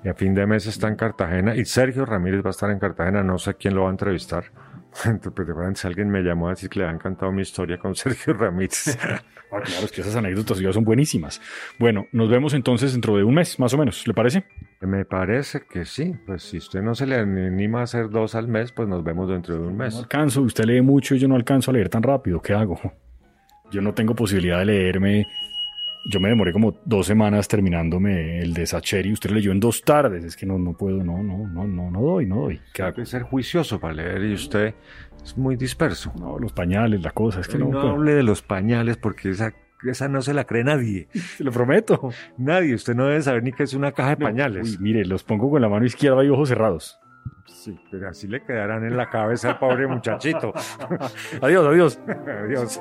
y, 0.04 0.08
a 0.08 0.14
fin 0.14 0.32
de 0.32 0.46
mes 0.46 0.68
está 0.68 0.86
en 0.86 0.94
Cartagena 0.94 1.56
y 1.56 1.64
Sergio 1.64 2.06
Ramírez 2.06 2.44
va 2.44 2.50
a 2.50 2.52
estar 2.52 2.70
en 2.70 2.78
Cartagena, 2.78 3.24
no 3.24 3.36
sé 3.36 3.54
quién 3.54 3.74
lo 3.74 3.82
va 3.82 3.88
a 3.88 3.90
entrevistar. 3.90 4.44
si 5.74 5.86
alguien 5.86 6.10
me 6.10 6.22
llamó 6.22 6.48
a 6.48 6.50
decir 6.50 6.68
que 6.68 6.80
le 6.80 6.86
ha 6.86 6.90
encantado 6.90 7.32
mi 7.32 7.42
historia 7.42 7.78
con 7.78 7.94
Sergio 7.96 8.34
Ramírez. 8.34 8.98
Ah, 9.52 9.60
claro, 9.64 9.84
es 9.84 9.90
que 9.90 10.02
esas 10.02 10.14
anécdotas 10.14 10.60
ya 10.60 10.72
son 10.72 10.84
buenísimas. 10.84 11.40
Bueno, 11.76 12.06
nos 12.12 12.30
vemos 12.30 12.54
entonces 12.54 12.92
dentro 12.92 13.16
de 13.16 13.24
un 13.24 13.34
mes, 13.34 13.58
más 13.58 13.74
o 13.74 13.78
menos, 13.78 14.06
¿le 14.06 14.14
parece? 14.14 14.44
Me 14.80 15.04
parece 15.04 15.62
que 15.68 15.84
sí. 15.84 16.14
Pues 16.24 16.44
si 16.44 16.58
usted 16.58 16.82
no 16.82 16.94
se 16.94 17.04
le 17.04 17.16
anima 17.16 17.80
a 17.80 17.82
hacer 17.82 18.10
dos 18.10 18.36
al 18.36 18.46
mes, 18.46 18.70
pues 18.70 18.86
nos 18.86 19.02
vemos 19.02 19.28
dentro 19.28 19.56
de 19.56 19.66
un 19.66 19.76
mes. 19.76 19.94
No 19.94 20.02
alcanzo, 20.02 20.42
usted 20.42 20.66
lee 20.66 20.80
mucho 20.82 21.16
y 21.16 21.18
yo 21.18 21.26
no 21.26 21.34
alcanzo 21.34 21.72
a 21.72 21.74
leer 21.74 21.88
tan 21.88 22.04
rápido. 22.04 22.40
¿Qué 22.40 22.54
hago? 22.54 22.78
Yo 23.72 23.80
no 23.80 23.92
tengo 23.92 24.14
posibilidad 24.14 24.60
de 24.60 24.66
leerme 24.66 25.26
yo 26.04 26.20
me 26.20 26.28
demoré 26.28 26.52
como 26.52 26.74
dos 26.84 27.06
semanas 27.06 27.48
terminándome 27.48 28.40
el 28.40 28.54
de 28.54 28.66
Sacheri. 28.66 29.12
Usted 29.12 29.30
leyó 29.30 29.52
en 29.52 29.60
dos 29.60 29.82
tardes. 29.82 30.24
Es 30.24 30.36
que 30.36 30.46
no, 30.46 30.58
no 30.58 30.72
puedo, 30.72 31.02
no, 31.04 31.22
no, 31.22 31.46
no, 31.46 31.66
no, 31.66 31.90
no 31.90 32.00
doy, 32.00 32.26
no 32.26 32.42
doy. 32.42 32.60
Hay 32.82 32.92
que 32.92 33.06
ser 33.06 33.22
juicioso 33.22 33.78
para 33.78 33.94
leer 33.94 34.24
y 34.24 34.34
usted 34.34 34.74
es 35.22 35.36
muy 35.36 35.56
disperso. 35.56 36.12
No, 36.18 36.38
los 36.38 36.52
pañales, 36.52 37.02
la 37.02 37.10
cosa, 37.10 37.40
es 37.40 37.48
que 37.48 37.58
no. 37.58 37.68
No 37.68 37.80
hable 37.80 38.14
de 38.14 38.22
los 38.22 38.42
pañales 38.42 38.96
porque 38.96 39.30
esa, 39.30 39.52
esa 39.84 40.08
no 40.08 40.22
se 40.22 40.34
la 40.34 40.44
cree 40.44 40.64
nadie. 40.64 41.08
Se 41.12 41.44
lo 41.44 41.52
prometo. 41.52 42.10
Nadie. 42.38 42.74
Usted 42.74 42.94
no 42.94 43.06
debe 43.06 43.22
saber 43.22 43.42
ni 43.42 43.52
que 43.52 43.64
es 43.64 43.74
una 43.74 43.92
caja 43.92 44.10
de 44.10 44.16
pañales. 44.16 44.72
Uy, 44.72 44.78
mire, 44.80 45.04
los 45.04 45.22
pongo 45.22 45.50
con 45.50 45.60
la 45.60 45.68
mano 45.68 45.84
izquierda 45.84 46.24
y 46.24 46.28
ojos 46.28 46.48
cerrados. 46.48 46.98
Sí, 47.46 47.78
pero 47.90 48.08
así 48.08 48.26
le 48.26 48.42
quedarán 48.42 48.84
en 48.84 48.96
la 48.96 49.10
cabeza 49.10 49.50
al 49.50 49.58
pobre 49.58 49.86
muchachito. 49.86 50.52
adiós, 51.42 51.66
adiós. 51.66 52.00
adiós. 52.44 52.80